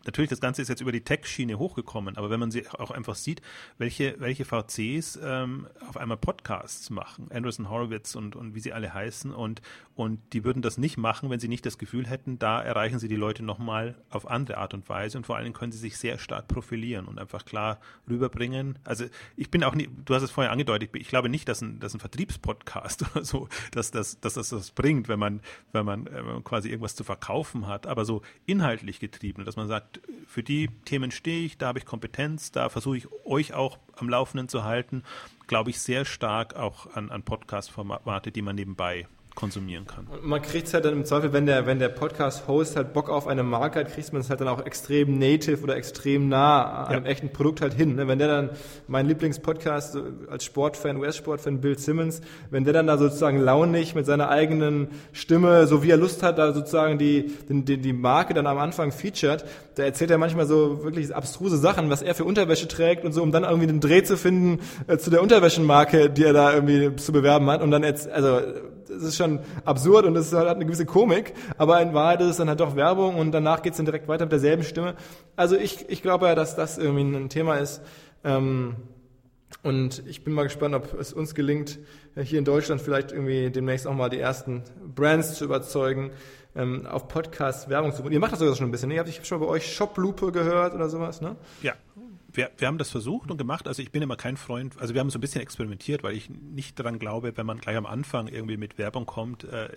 natürlich, 0.05 0.31
das 0.31 0.41
Ganze 0.41 0.63
ist 0.63 0.69
jetzt 0.69 0.81
über 0.81 0.93
die 0.93 1.03
Tech-Schiene 1.03 1.59
hochgekommen, 1.59 2.17
aber 2.17 2.31
wenn 2.31 2.41
man 2.41 2.51
sie 2.51 2.67
auch 2.69 2.91
einfach 2.91 3.15
sieht, 3.15 3.43
welche, 3.79 4.17
welche 4.19 4.45
VCs 4.45 5.19
ähm, 5.23 5.69
auf 5.89 5.97
einmal 5.97 6.17
Podcasts 6.17 6.91
machen, 6.91 7.29
Anderson 7.33 7.69
Horowitz 7.69 8.15
und, 8.15 8.37
und 8.37 8.55
wie 8.55 8.61
sie 8.61 8.73
alle 8.73 8.93
heißen, 8.93 9.33
und, 9.33 9.63
und 9.95 10.21
die 10.33 10.45
würden 10.45 10.63
das 10.63 10.79
nicht 10.79 10.97
machen, 10.97 11.31
wenn 11.31 11.41
sie 11.41 11.49
nicht 11.49 11.67
das 11.67 11.79
Gefühl 11.79 12.07
hätten, 12.07 12.39
da 12.39 12.63
erreichen 12.63 12.99
sie 12.99 13.09
die 13.09 13.17
Leute 13.17 13.43
nochmal 13.43 13.97
auf 14.09 14.31
andere 14.31 14.59
Art 14.59 14.75
und 14.75 14.89
Weise 14.89 15.19
und 15.19 15.27
vor 15.27 15.37
allem 15.37 15.53
können 15.53 15.73
sie 15.73 15.79
sich 15.79 15.99
sehr 15.99 16.19
stark 16.19 16.49
profilieren 16.49 17.07
und 17.07 17.19
einfach 17.19 17.45
klar 17.45 17.81
rüberbringen. 18.09 18.79
Also 18.85 19.05
ich 19.37 19.51
bin 19.51 19.65
auch 19.65 19.75
nie, 19.75 19.89
du 20.05 20.15
hast 20.15 20.23
es 20.23 20.31
vorher 20.31 20.53
angedeutet, 20.53 20.91
ich 20.95 21.09
glaube 21.09 21.29
nicht, 21.29 21.49
dass 21.49 21.61
ein, 21.61 21.81
dass 21.81 21.95
ein 21.95 22.01
Vertriebspodcast 22.01 23.05
oder 23.15 23.25
so, 23.25 23.49
dass, 23.73 23.91
dass, 23.91 24.21
dass 24.21 24.35
das 24.35 24.51
das 24.51 24.71
bringt, 24.71 25.09
wenn 25.09 25.19
man, 25.19 25.41
wenn 25.73 25.85
man, 25.85 26.07
wenn 26.07 26.25
man 26.25 26.45
quasi 26.45 26.69
irgendwas 26.69 26.95
zu 26.95 27.05
verkaufen 27.05 27.67
hat, 27.67 27.87
aber 27.87 28.05
so 28.05 28.23
inhaltlich 28.47 29.01
getrieben, 29.01 29.45
dass 29.45 29.57
man 29.57 29.69
sagt, 29.69 29.89
sagt, 29.91 30.01
für 30.26 30.43
die 30.43 30.68
Themen 30.84 31.11
stehe 31.11 31.45
ich, 31.45 31.59
da 31.59 31.68
habe 31.68 31.78
ich 31.78 31.86
Kompetenz, 31.86 32.53
da 32.53 32.68
versuche 32.68 32.97
ich 32.97 33.09
euch 33.24 33.53
auch 33.53 33.78
am 33.97 34.09
Laufenden 34.09 34.49
zu 34.49 34.64
halten, 34.64 35.03
glaube 35.47 35.70
ich 35.70 35.80
sehr 35.80 36.05
stark 36.05 36.55
auch 36.57 36.95
an, 36.95 37.11
an 37.11 37.22
Podcast-Formate, 37.22 38.30
die 38.30 38.43
man 38.43 38.57
nebenbei 38.57 39.07
konsumieren 39.34 39.86
kann. 39.86 40.07
Und 40.07 40.24
man 40.24 40.43
kriegt 40.43 40.66
es 40.66 40.74
halt 40.74 40.84
dann 40.84 40.93
im 40.93 41.05
Zweifel, 41.05 41.32
wenn 41.32 41.47
der, 41.47 41.64
wenn 41.66 41.78
der 41.78 41.88
Podcast-Host 41.88 42.76
halt 42.76 42.93
Bock 42.93 43.09
auf 43.09 43.26
eine 43.26 43.43
Marke 43.43 43.80
hat, 43.80 43.93
kriegt 43.93 44.12
man 44.12 44.20
es 44.20 44.28
halt 44.28 44.41
dann 44.41 44.49
auch 44.49 44.64
extrem 44.66 45.18
native 45.18 45.62
oder 45.62 45.76
extrem 45.76 46.28
nah 46.28 46.84
an 46.84 46.91
ja. 46.91 46.97
einem 46.99 47.07
echten 47.07 47.32
Produkt 47.32 47.61
halt 47.61 47.74
hin. 47.74 47.95
Ne? 47.95 48.09
Wenn 48.09 48.18
der 48.18 48.28
dann, 48.28 48.51
mein 48.88 49.07
Lieblingspodcast 49.07 49.97
als 50.28 50.45
Sportfan, 50.45 50.97
US-Sportfan 50.97 51.61
Bill 51.61 51.78
Simmons, 51.78 52.20
wenn 52.51 52.64
der 52.64 52.72
dann 52.72 52.86
da 52.86 52.99
sozusagen 52.99 53.38
launig 53.38 53.95
mit 53.95 54.05
seiner 54.05 54.28
eigenen 54.28 54.88
Stimme, 55.12 55.66
so 55.66 55.82
wie 55.82 55.91
er 55.91 55.97
Lust 55.97 56.22
hat, 56.22 56.38
da 56.38 56.53
sozusagen 56.53 56.99
die, 56.99 57.32
die, 57.49 57.78
die 57.78 57.93
Marke 57.93 58.34
dann 58.34 58.47
am 58.47 58.59
Anfang 58.59 58.93
featured, 58.93 59.45
da 59.81 59.87
erzählt 59.87 60.11
er 60.11 60.18
manchmal 60.18 60.47
so 60.47 60.85
wirklich 60.85 61.14
abstruse 61.14 61.57
Sachen, 61.57 61.91
was 61.91 62.03
er 62.03 62.14
für 62.14 62.24
Unterwäsche 62.24 62.68
trägt 62.68 63.05
und 63.05 63.12
so, 63.12 63.22
um 63.22 63.33
dann 63.33 63.45
irgendwie 63.45 63.66
den 63.66 63.81
Dreh 63.81 64.03
zu 64.03 64.16
finden 64.16 64.61
äh, 64.87 64.99
zu 64.99 65.11
der 65.11 65.22
Unterwäschenmarke, 65.22 66.11
die 66.11 66.24
er 66.24 66.33
da 66.33 66.53
irgendwie 66.53 66.95
zu 66.97 67.12
bewerben 67.12 67.49
hat. 67.51 67.62
Und 67.62 67.70
dann 67.70 67.83
jetzt, 67.83 68.09
also 68.09 68.41
das 68.89 69.03
ist 69.03 69.16
schon 69.16 69.41
absurd 69.64 70.05
und 70.05 70.14
das 70.14 70.33
hat 70.33 70.47
eine 70.47 70.66
gewisse 70.66 70.85
Komik, 70.85 71.33
aber 71.57 71.81
in 71.81 71.95
Wahrheit 71.95 72.20
ist 72.20 72.28
es 72.28 72.37
dann 72.37 72.49
halt 72.49 72.61
doch 72.61 72.76
Werbung 72.76 73.16
und 73.16 73.33
danach 73.33 73.62
geht 73.62 73.72
es 73.72 73.78
dann 73.78 73.87
direkt 73.87 74.07
weiter 74.07 74.26
mit 74.26 74.33
derselben 74.33 74.64
Stimme. 74.64 74.95
Also 75.35 75.57
ich, 75.57 75.89
ich 75.89 76.03
glaube 76.03 76.26
ja, 76.26 76.35
dass 76.35 76.57
das 76.57 76.76
irgendwie 76.76 77.16
ein 77.16 77.28
Thema 77.31 77.57
ist. 77.57 77.81
Ähm, 78.22 78.76
und 79.62 80.03
ich 80.07 80.24
bin 80.24 80.33
mal 80.33 80.45
gespannt, 80.45 80.74
ob 80.74 80.99
es 80.99 81.12
uns 81.12 81.35
gelingt, 81.35 81.78
hier 82.22 82.39
in 82.39 82.45
Deutschland 82.45 82.81
vielleicht 82.81 83.12
irgendwie 83.12 83.51
demnächst 83.51 83.87
auch 83.87 83.95
mal 83.95 84.09
die 84.09 84.20
ersten 84.20 84.62
Brands 84.95 85.35
zu 85.35 85.45
überzeugen, 85.45 86.11
ähm, 86.55 86.87
auf 86.87 87.09
Podcasts 87.09 87.69
Werbung 87.69 87.93
zu 87.93 88.03
machen. 88.03 88.13
Ihr 88.13 88.21
macht 88.21 88.33
das 88.33 88.39
sogar 88.41 88.55
schon 88.57 88.69
ein 88.69 88.71
bisschen. 88.71 88.89
Ne? 88.89 88.97
Ihr 88.97 89.01
habt 89.01 89.27
schon 89.27 89.41
bei 89.41 89.47
euch 89.47 89.73
Shoplupe 89.73 90.33
gehört 90.33 90.75
oder 90.75 90.89
sowas, 90.89 91.21
ne? 91.21 91.37
Ja, 91.63 91.75
wir, 92.33 92.51
wir 92.59 92.69
haben 92.69 92.79
das 92.79 92.91
versucht 92.91 93.31
und 93.31 93.37
gemacht. 93.37 93.67
Also 93.67 93.83
ich 93.83 93.91
bin 93.91 94.03
immer 94.03 94.17
kein 94.17 94.37
Freund, 94.37 94.77
also 94.79 94.95
wir 94.95 95.01
haben 95.01 95.11
so 95.11 95.19
ein 95.19 95.21
bisschen 95.21 95.41
experimentiert, 95.41 96.03
weil 96.03 96.15
ich 96.15 96.31
nicht 96.31 96.79
daran 96.79 96.99
glaube, 96.99 97.37
wenn 97.37 97.47
man 97.47 97.59
gleich 97.59 97.77
am 97.77 97.87
Anfang 97.87 98.29
irgendwie 98.29 98.57
mit 98.57 98.79
Werbung 98.79 99.07
kommt. 99.07 99.45
Äh, 99.45 99.71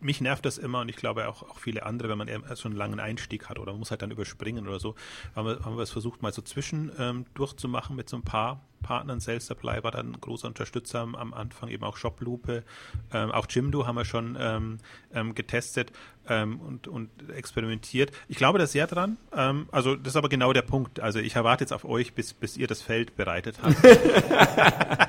mich 0.00 0.20
nervt 0.20 0.44
das 0.44 0.58
immer 0.58 0.80
und 0.80 0.88
ich 0.88 0.96
glaube 0.96 1.28
auch, 1.28 1.42
auch 1.42 1.58
viele 1.58 1.84
andere, 1.84 2.08
wenn 2.08 2.18
man 2.18 2.28
schon 2.56 2.72
einen 2.72 2.78
langen 2.78 3.00
Einstieg 3.00 3.48
hat 3.48 3.58
oder 3.58 3.72
man 3.72 3.80
muss 3.80 3.90
halt 3.90 4.02
dann 4.02 4.10
überspringen 4.10 4.66
oder 4.66 4.80
so, 4.80 4.94
haben 5.34 5.46
wir, 5.46 5.64
haben 5.64 5.78
es 5.78 5.90
versucht, 5.90 6.22
mal 6.22 6.32
so 6.32 6.42
zwischen 6.42 6.90
ähm, 6.98 7.26
durchzumachen 7.34 7.96
mit 7.96 8.08
so 8.08 8.16
ein 8.16 8.22
paar 8.22 8.60
Partnern. 8.80 9.20
Sales 9.20 9.46
Supply 9.46 9.82
war 9.82 9.90
dann 9.90 10.12
ein 10.12 10.20
großer 10.20 10.48
Unterstützer 10.48 11.00
am, 11.00 11.34
Anfang, 11.34 11.68
eben 11.68 11.84
auch 11.84 11.96
Shoplupe. 11.96 12.64
Ähm, 13.12 13.30
auch 13.30 13.46
Jimdo 13.48 13.86
haben 13.86 13.96
wir 13.96 14.04
schon 14.04 14.36
ähm, 14.40 14.78
ähm, 15.12 15.34
getestet 15.34 15.92
ähm, 16.28 16.60
und, 16.60 16.88
und 16.88 17.10
experimentiert. 17.30 18.12
Ich 18.28 18.36
glaube 18.36 18.58
da 18.58 18.66
sehr 18.66 18.86
dran. 18.86 19.16
Ähm, 19.32 19.68
also 19.72 19.96
das 19.96 20.12
ist 20.12 20.16
aber 20.16 20.28
genau 20.28 20.52
der 20.52 20.62
Punkt. 20.62 21.00
Also 21.00 21.18
ich 21.18 21.36
erwarte 21.36 21.64
jetzt 21.64 21.72
auf 21.72 21.84
euch, 21.84 22.14
bis, 22.14 22.34
bis 22.34 22.56
ihr 22.56 22.66
das 22.66 22.82
Feld 22.82 23.16
bereitet 23.16 23.60
habt. 23.62 23.76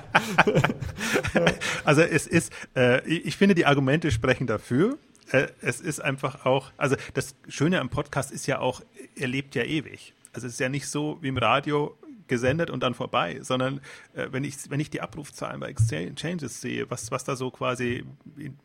also 1.85 2.01
es 2.01 2.27
ist, 2.27 2.53
äh, 2.75 3.07
ich 3.07 3.37
finde, 3.37 3.55
die 3.55 3.65
Argumente 3.65 4.11
sprechen 4.11 4.47
dafür 4.47 4.97
äh, 5.31 5.47
es 5.61 5.79
ist 5.81 5.99
einfach 5.99 6.45
auch, 6.45 6.71
also 6.77 6.95
das 7.13 7.35
Schöne 7.47 7.79
am 7.79 7.89
Podcast 7.89 8.31
ist 8.31 8.47
ja 8.47 8.59
auch, 8.59 8.81
er 9.15 9.27
lebt 9.27 9.55
ja 9.55 9.63
ewig. 9.63 10.13
Also 10.33 10.47
es 10.47 10.53
ist 10.53 10.59
ja 10.59 10.69
nicht 10.69 10.87
so 10.87 11.17
wie 11.21 11.27
im 11.27 11.37
Radio, 11.37 11.97
gesendet 12.29 12.69
und 12.69 12.81
dann 12.81 12.93
vorbei, 12.93 13.39
sondern 13.41 13.81
äh, 14.13 14.27
wenn, 14.31 14.43
ich, 14.43 14.69
wenn 14.69 14.79
ich 14.79 14.89
die 14.89 15.01
Abrufzahlen 15.01 15.59
bei 15.59 15.67
Exchanges 15.69 16.61
sehe, 16.61 16.89
was, 16.89 17.11
was 17.11 17.25
da 17.25 17.35
so 17.35 17.51
quasi 17.51 18.05
in, 18.37 18.57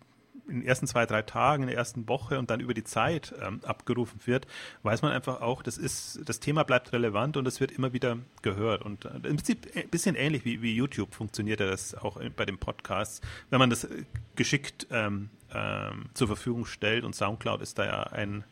in 0.46 0.60
den 0.60 0.66
ersten 0.66 0.86
zwei, 0.86 1.06
drei 1.06 1.22
Tagen, 1.22 1.64
in 1.64 1.68
der 1.68 1.76
ersten 1.76 2.08
Woche 2.08 2.38
und 2.38 2.50
dann 2.50 2.60
über 2.60 2.74
die 2.74 2.84
Zeit 2.84 3.34
ähm, 3.42 3.60
abgerufen 3.64 4.20
wird, 4.24 4.46
weiß 4.82 5.02
man 5.02 5.12
einfach 5.12 5.40
auch, 5.40 5.62
das 5.62 5.78
ist, 5.78 6.20
das 6.26 6.40
Thema 6.40 6.64
bleibt 6.64 6.92
relevant 6.92 7.36
und 7.36 7.46
es 7.48 7.60
wird 7.60 7.72
immer 7.72 7.92
wieder 7.92 8.18
gehört. 8.42 8.82
Und 8.82 9.06
äh, 9.06 9.14
im 9.14 9.36
Prinzip 9.36 9.66
ein 9.74 9.88
bisschen 9.88 10.16
ähnlich 10.16 10.44
wie, 10.44 10.62
wie 10.62 10.74
YouTube 10.74 11.14
funktioniert 11.14 11.60
das 11.60 11.94
auch 11.94 12.20
bei 12.36 12.44
den 12.44 12.58
Podcasts. 12.58 13.20
Wenn 13.50 13.58
man 13.58 13.70
das 13.70 13.84
äh, 13.84 14.04
geschickt 14.36 14.86
ähm, 14.90 15.30
ähm, 15.54 16.06
zur 16.14 16.26
Verfügung 16.26 16.66
stellt 16.66 17.04
und 17.04 17.14
Soundcloud 17.14 17.62
ist 17.62 17.78
da 17.78 17.86
ja 17.86 18.02
ein 18.04 18.44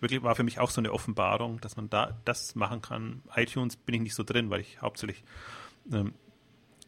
wirklich 0.00 0.22
war 0.22 0.34
für 0.34 0.42
mich 0.42 0.58
auch 0.58 0.70
so 0.70 0.80
eine 0.80 0.92
Offenbarung, 0.92 1.60
dass 1.60 1.76
man 1.76 1.90
da 1.90 2.18
das 2.24 2.54
machen 2.54 2.82
kann. 2.82 3.22
iTunes 3.34 3.76
bin 3.76 3.94
ich 3.96 4.00
nicht 4.00 4.14
so 4.14 4.22
drin, 4.22 4.50
weil 4.50 4.60
ich 4.60 4.80
hauptsächlich 4.80 5.22
ähm, 5.92 6.14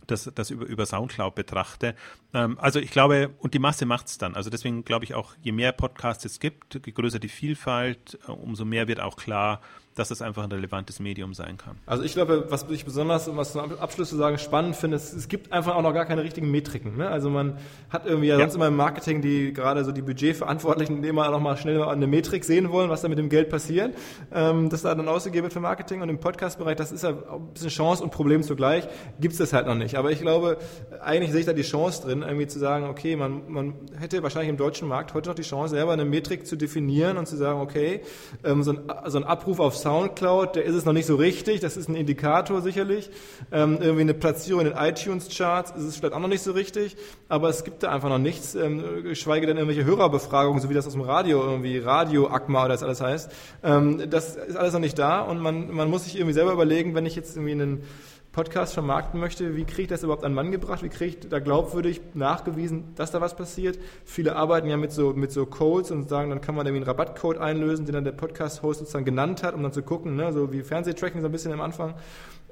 das, 0.07 0.31
das 0.35 0.51
über, 0.51 0.67
über 0.67 0.87
Soundcloud 0.87 1.35
betrachte. 1.35 1.95
Ähm, 2.35 2.59
also 2.59 2.79
ich 2.79 2.91
glaube, 2.91 3.31
und 3.39 3.55
die 3.55 3.59
Masse 3.59 3.87
macht's 3.87 4.19
dann. 4.19 4.35
Also 4.35 4.51
deswegen 4.51 4.85
glaube 4.85 5.05
ich 5.05 5.15
auch, 5.15 5.35
je 5.43 5.53
mehr 5.53 5.73
Podcasts 5.73 6.25
es 6.25 6.41
gibt, 6.41 6.75
je 6.87 6.93
größer 6.93 7.19
die 7.19 7.29
Vielfalt, 7.29 8.19
äh, 8.27 8.31
umso 8.31 8.65
mehr 8.65 8.89
wird 8.89 9.01
auch 9.01 9.17
klar, 9.17 9.61
dass 9.95 10.09
das 10.09 10.23
einfach 10.23 10.45
ein 10.45 10.53
relevantes 10.53 11.01
Medium 11.01 11.35
sein 11.35 11.59
kann. 11.59 11.77
Also 11.87 12.03
ich 12.03 12.15
glaube, 12.15 12.47
was 12.49 12.67
ich 12.71 12.85
besonders, 12.85 13.29
um 13.29 13.37
was 13.37 13.53
zum 13.53 13.79
Abschluss 13.79 14.09
zu 14.09 14.17
sagen, 14.17 14.39
spannend 14.39 14.77
finde, 14.77 14.97
ist, 14.97 15.13
es 15.13 15.29
gibt 15.29 15.53
einfach 15.53 15.75
auch 15.75 15.83
noch 15.83 15.93
gar 15.93 16.07
keine 16.07 16.23
richtigen 16.23 16.51
Metriken. 16.51 16.97
Ne? 16.97 17.09
Also 17.09 17.29
man 17.29 17.59
hat 17.91 18.07
irgendwie 18.07 18.29
ja, 18.29 18.39
sonst 18.39 18.55
immer 18.55 18.69
im 18.69 18.77
Marketing 18.77 19.21
die 19.21 19.53
gerade 19.53 19.85
so 19.85 19.93
die 19.93 20.03
Budgetverantwortlichen, 20.03 21.03
die 21.03 21.09
immer 21.09 21.31
noch 21.31 21.41
mal 21.41 21.57
schnell 21.57 21.83
eine 21.83 22.07
Metrik 22.07 22.45
sehen 22.45 22.71
wollen, 22.71 22.89
was 22.89 23.03
da 23.03 23.09
mit 23.09 23.19
dem 23.19 23.29
Geld 23.29 23.51
passiert, 23.51 23.95
ähm, 24.33 24.71
das 24.71 24.83
da 24.83 24.95
dann 24.95 25.09
ausgegeben 25.09 25.45
wird 25.45 25.53
für 25.53 25.61
Marketing 25.61 26.01
und 26.01 26.09
im 26.09 26.19
Podcast-Bereich, 26.19 26.77
das 26.77 26.93
ist 26.93 27.05
ja 27.05 27.11
ein 27.11 27.53
bisschen 27.53 27.69
Chance 27.69 28.03
und 28.03 28.11
Problem 28.11 28.43
zugleich, 28.43 28.89
gibt 29.21 29.33
es 29.33 29.39
das 29.39 29.53
halt 29.53 29.67
noch 29.67 29.75
nicht. 29.75 29.97
Aber 29.97 30.11
ich 30.11 30.21
glaube, 30.21 30.59
eigentlich 31.03 31.33
sehe 31.33 31.41
ich 31.41 31.47
da 31.47 31.53
die 31.53 31.63
Chance 31.63 32.03
drin, 32.03 32.22
irgendwie 32.23 32.47
zu 32.47 32.59
sagen, 32.59 32.87
okay, 32.87 33.17
man, 33.17 33.43
man 33.49 33.75
hätte 33.99 34.23
wahrscheinlich 34.23 34.51
im 34.51 34.57
deutschen 34.57 34.89
Markt 34.89 35.15
heute 35.15 35.29
noch 35.29 35.35
die 35.35 35.43
Chance, 35.43 35.75
selber 35.75 35.93
eine 35.93 36.05
Metrik 36.05 36.47
zu 36.47 36.57
definieren 36.57 37.17
und 37.17 37.27
zu 37.27 37.37
sagen, 37.37 37.61
okay, 37.61 38.01
ähm, 38.45 38.63
so, 38.63 38.73
ein, 38.73 38.81
so 39.07 39.19
ein 39.19 39.25
Abruf 39.25 39.61
auf 39.61 39.77
Soundcloud, 39.77 40.57
der 40.57 40.65
ist 40.65 40.75
es 40.75 40.85
noch 40.85 40.93
nicht 40.93 41.07
so 41.07 41.17
richtig, 41.17 41.61
das 41.61 41.77
ist 41.77 41.89
ein 41.89 41.95
Indikator 41.95 42.61
sicherlich. 42.61 43.11
Ähm, 43.51 43.79
irgendwie 43.81 44.03
eine 44.03 44.15
Platzierung 44.15 44.63
in 44.63 44.69
den 44.69 44.77
iTunes-Charts 44.77 45.73
ist 45.73 45.85
es 45.85 45.97
vielleicht 45.97 46.15
auch 46.15 46.21
noch 46.21 46.29
nicht 46.29 46.43
so 46.43 46.53
richtig, 46.53 46.97
aber 47.29 47.49
es 47.49 47.65
gibt 47.65 47.83
da 47.83 47.91
einfach 47.91 48.09
noch 48.09 48.19
nichts, 48.19 48.55
ähm, 48.55 48.83
geschweige 49.03 49.47
denn 49.47 49.57
irgendwelche 49.57 49.85
Hörerbefragungen, 49.85 50.61
so 50.61 50.71
wie 50.71 50.75
das 50.75 50.87
aus 50.87 50.93
dem 50.93 51.03
Radio, 51.03 51.43
irgendwie 51.43 51.79
Radio-Akma 51.79 52.65
oder 52.65 52.75
das 52.75 52.83
alles 52.83 53.01
heißt. 53.01 53.33
Ähm, 53.63 54.11
das 54.11 54.37
ist 54.37 54.57
alles 54.57 54.73
noch 54.73 54.81
nicht 54.81 54.99
da 54.99 55.21
und 55.21 55.41
man, 55.41 55.73
man 55.73 55.91
muss 55.91 56.05
sich 56.05 56.17
irgendwie 56.17 56.35
selber 56.35 56.53
überlegen, 56.53 56.95
wenn 56.95 57.07
ich 57.07 57.17
jetzt 57.17 57.37
irgendwie 57.37 57.53
einen 57.53 57.85
Podcast 58.33 58.73
vermarkten 58.73 59.21
möchte, 59.21 59.57
wie 59.57 59.65
kriege 59.65 59.83
ich 59.83 59.89
das 59.89 60.03
überhaupt 60.03 60.25
an 60.25 60.33
Mann 60.33 60.51
gebracht? 60.51 60.83
Wie 60.83 60.89
kriege 60.89 61.19
ich 61.19 61.29
da 61.29 61.39
glaubwürdig 61.39 62.01
nachgewiesen, 62.15 62.95
dass 62.97 63.11
da 63.11 63.21
was 63.21 63.37
passiert? 63.37 63.79
Viele 64.07 64.37
arbeiten 64.37 64.69
ja 64.69 64.79
mit 64.79 64.91
so, 64.91 65.13
mit 65.13 65.31
so 65.33 65.45
Codes 65.45 65.91
und 65.91 66.09
sagen, 66.09 66.31
dann 66.31 66.41
kann 66.41 66.55
man 66.55 66.67
irgendwie 66.67 66.85
einen 66.85 66.89
Rabattcode 66.89 67.37
einlösen, 67.37 67.85
den 67.85 67.95
dann 67.95 68.05
der 68.05 68.13
Podcast-Host 68.13 68.81
sozusagen 68.81 69.05
genannt 69.05 69.43
hat, 69.43 69.55
um 69.55 69.63
dann 69.63 69.73
zu 69.73 69.83
gucken, 69.83 70.17
ne? 70.17 70.33
so 70.33 70.51
wie 70.51 70.63
Fernsehtracking 70.63 71.21
so 71.21 71.27
ein 71.29 71.33
bisschen 71.33 71.53
am 71.53 71.61
Anfang. 71.61 71.95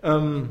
Ähm, 0.03 0.51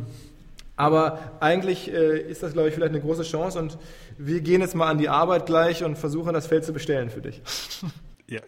aber 0.75 1.19
eigentlich 1.41 1.93
äh, 1.93 2.19
ist 2.21 2.41
das, 2.41 2.53
glaube 2.53 2.69
ich, 2.69 2.73
vielleicht 2.73 2.93
eine 2.93 3.01
große 3.01 3.23
Chance 3.23 3.59
und 3.59 3.77
wir 4.17 4.41
gehen 4.41 4.61
jetzt 4.61 4.75
mal 4.75 4.87
an 4.87 4.97
die 4.97 5.09
Arbeit 5.09 5.45
gleich 5.45 5.83
und 5.83 5.97
versuchen, 5.97 6.33
das 6.33 6.47
Feld 6.47 6.65
zu 6.65 6.73
bestellen 6.73 7.09
für 7.09 7.21
dich. 7.21 7.41
Ja, 8.31 8.41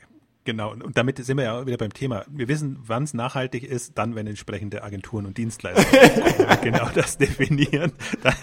Genau, 0.52 0.74
und 0.74 0.98
damit 0.98 1.24
sind 1.24 1.38
wir 1.38 1.46
ja 1.46 1.66
wieder 1.66 1.78
beim 1.78 1.94
Thema. 1.94 2.26
Wir 2.28 2.50
wissen, 2.50 2.78
wann 2.86 3.04
es 3.04 3.14
nachhaltig 3.14 3.64
ist, 3.64 3.98
dann, 3.98 4.16
wenn 4.16 4.28
entsprechende 4.28 4.84
Agenturen 4.84 5.26
und 5.26 5.38
Dienstleister 5.38 6.58
genau 6.62 6.90
das 6.94 7.18
definieren, 7.18 7.94
dann, 8.22 8.36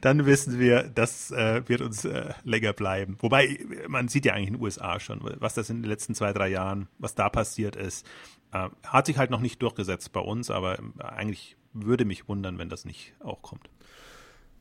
dann, 0.00 0.26
wissen 0.26 0.58
wir, 0.58 0.82
das 0.82 1.30
äh, 1.30 1.62
wird 1.68 1.80
uns 1.82 2.04
äh, 2.04 2.34
länger 2.42 2.72
bleiben. 2.72 3.16
Wobei, 3.20 3.60
man 3.86 4.08
sieht 4.08 4.24
ja 4.24 4.32
eigentlich 4.32 4.48
in 4.48 4.54
den 4.54 4.62
USA 4.62 4.98
schon, 4.98 5.20
was 5.38 5.54
das 5.54 5.70
in 5.70 5.82
den 5.82 5.88
letzten 5.88 6.16
zwei, 6.16 6.32
drei 6.32 6.48
Jahren, 6.48 6.88
was 6.98 7.14
da 7.14 7.28
passiert 7.28 7.76
ist, 7.76 8.04
äh, 8.50 8.68
hat 8.84 9.06
sich 9.06 9.16
halt 9.16 9.30
noch 9.30 9.40
nicht 9.40 9.62
durchgesetzt 9.62 10.12
bei 10.12 10.20
uns, 10.20 10.50
aber 10.50 10.80
eigentlich 10.98 11.56
würde 11.72 12.04
mich 12.04 12.26
wundern, 12.26 12.58
wenn 12.58 12.70
das 12.70 12.84
nicht 12.84 13.14
auch 13.20 13.40
kommt. 13.40 13.70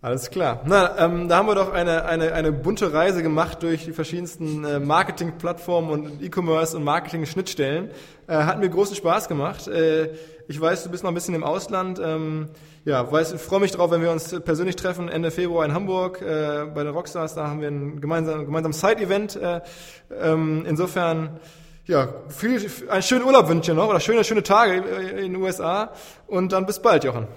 Alles 0.04 0.32
klar. 0.32 0.64
Na, 0.66 0.98
ähm, 0.98 1.28
da 1.28 1.38
haben 1.38 1.48
wir 1.48 1.54
doch 1.54 1.72
eine, 1.72 2.06
eine, 2.06 2.34
eine 2.34 2.52
bunte 2.52 2.92
Reise 2.92 3.22
gemacht 3.22 3.62
durch 3.62 3.86
die 3.86 3.92
verschiedensten 3.94 4.66
äh, 4.66 4.80
Marketing-Plattformen 4.80 5.92
und 5.92 6.24
E-Commerce 6.24 6.76
und 6.76 6.84
Marketing-Schnittstellen. 6.84 7.92
Äh, 8.26 8.34
hat 8.34 8.60
mir 8.60 8.68
großen 8.68 8.96
Spaß 8.96 9.28
gemacht. 9.28 9.68
Äh, 9.68 10.16
ich 10.48 10.60
weiß, 10.60 10.86
du 10.86 10.90
bist 10.90 11.04
noch 11.04 11.12
ein 11.12 11.14
bisschen 11.14 11.36
im 11.36 11.44
Ausland. 11.44 12.02
Ähm, 12.04 12.50
ja, 12.84 13.12
weiß, 13.12 13.34
ich 13.34 13.42
freue 13.42 13.60
mich 13.60 13.74
drauf, 13.74 13.92
wenn 13.92 14.02
wir 14.02 14.10
uns 14.10 14.36
persönlich 14.44 14.76
treffen 14.76 15.08
Ende 15.08 15.30
Februar 15.30 15.66
in 15.66 15.74
Hamburg 15.76 16.20
äh, 16.24 16.66
bei 16.74 16.84
den 16.84 16.94
Rockstars. 16.94 17.36
Da 17.36 17.46
haben 17.46 17.62
wir 17.62 17.68
ein 17.68 18.02
gemeinsames 18.02 18.48
gemeinsam 18.48 18.74
Side-Event. 18.74 19.36
Äh, 19.36 19.62
ähm, 20.20 20.66
insofern 20.68 21.40
ja, 21.86 22.10
viel, 22.28 22.72
einen 22.90 23.04
schönen 23.04 23.24
Urlaub 23.24 23.48
wünsche 23.50 23.72
ich 23.72 23.78
noch 23.78 23.88
oder 23.88 24.00
schöne, 24.00 24.24
schöne 24.24 24.42
Tage 24.42 24.78
in 24.78 25.34
den 25.34 25.36
USA 25.36 25.92
und 26.26 26.54
dann 26.54 26.66
bis 26.66 26.80
bald, 26.80 27.04
Jochen. 27.04 27.28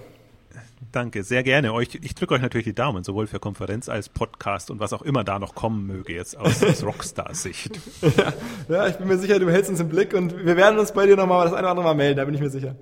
Danke, 0.95 1.24
sehr 1.24 1.42
gerne. 1.42 1.72
Euch, 1.72 1.99
ich 2.03 2.14
drücke 2.14 2.34
euch 2.34 2.40
natürlich 2.40 2.66
die 2.66 2.74
Daumen, 2.74 3.03
sowohl 3.03 3.26
für 3.26 3.40
Konferenz 3.40 3.88
als 3.88 4.09
Podcast 4.09 4.70
und 4.70 4.78
was 4.78 4.92
auch 4.92 5.03
immer 5.03 5.24
da 5.24 5.40
noch 5.40 5.57
kommen 5.57 5.88
möge, 5.88 6.14
jetzt 6.14 6.36
aus, 6.36 6.62
aus 6.62 6.84
Rockstar-Sicht. 6.84 7.80
ja, 8.01 8.32
ja, 8.68 8.86
ich 8.86 8.95
bin 8.95 9.09
mir 9.09 9.18
sicher, 9.18 9.40
du 9.40 9.51
hältst 9.51 9.70
uns 9.70 9.80
im 9.80 9.88
Blick 9.88 10.14
und 10.14 10.47
wir 10.47 10.57
werden 10.57 10.78
uns 10.78 10.92
bei 10.92 11.07
dir 11.07 11.16
nochmal 11.16 11.47
das 11.47 11.53
eine 11.53 11.62
oder 11.62 11.70
andere 11.70 11.84
Mal 11.86 11.95
melden, 11.97 12.18
da 12.18 12.24
bin 12.24 12.34
ich 12.34 12.40
mir 12.40 12.51
sicher. 12.51 12.76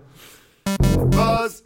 Was? 0.77 1.65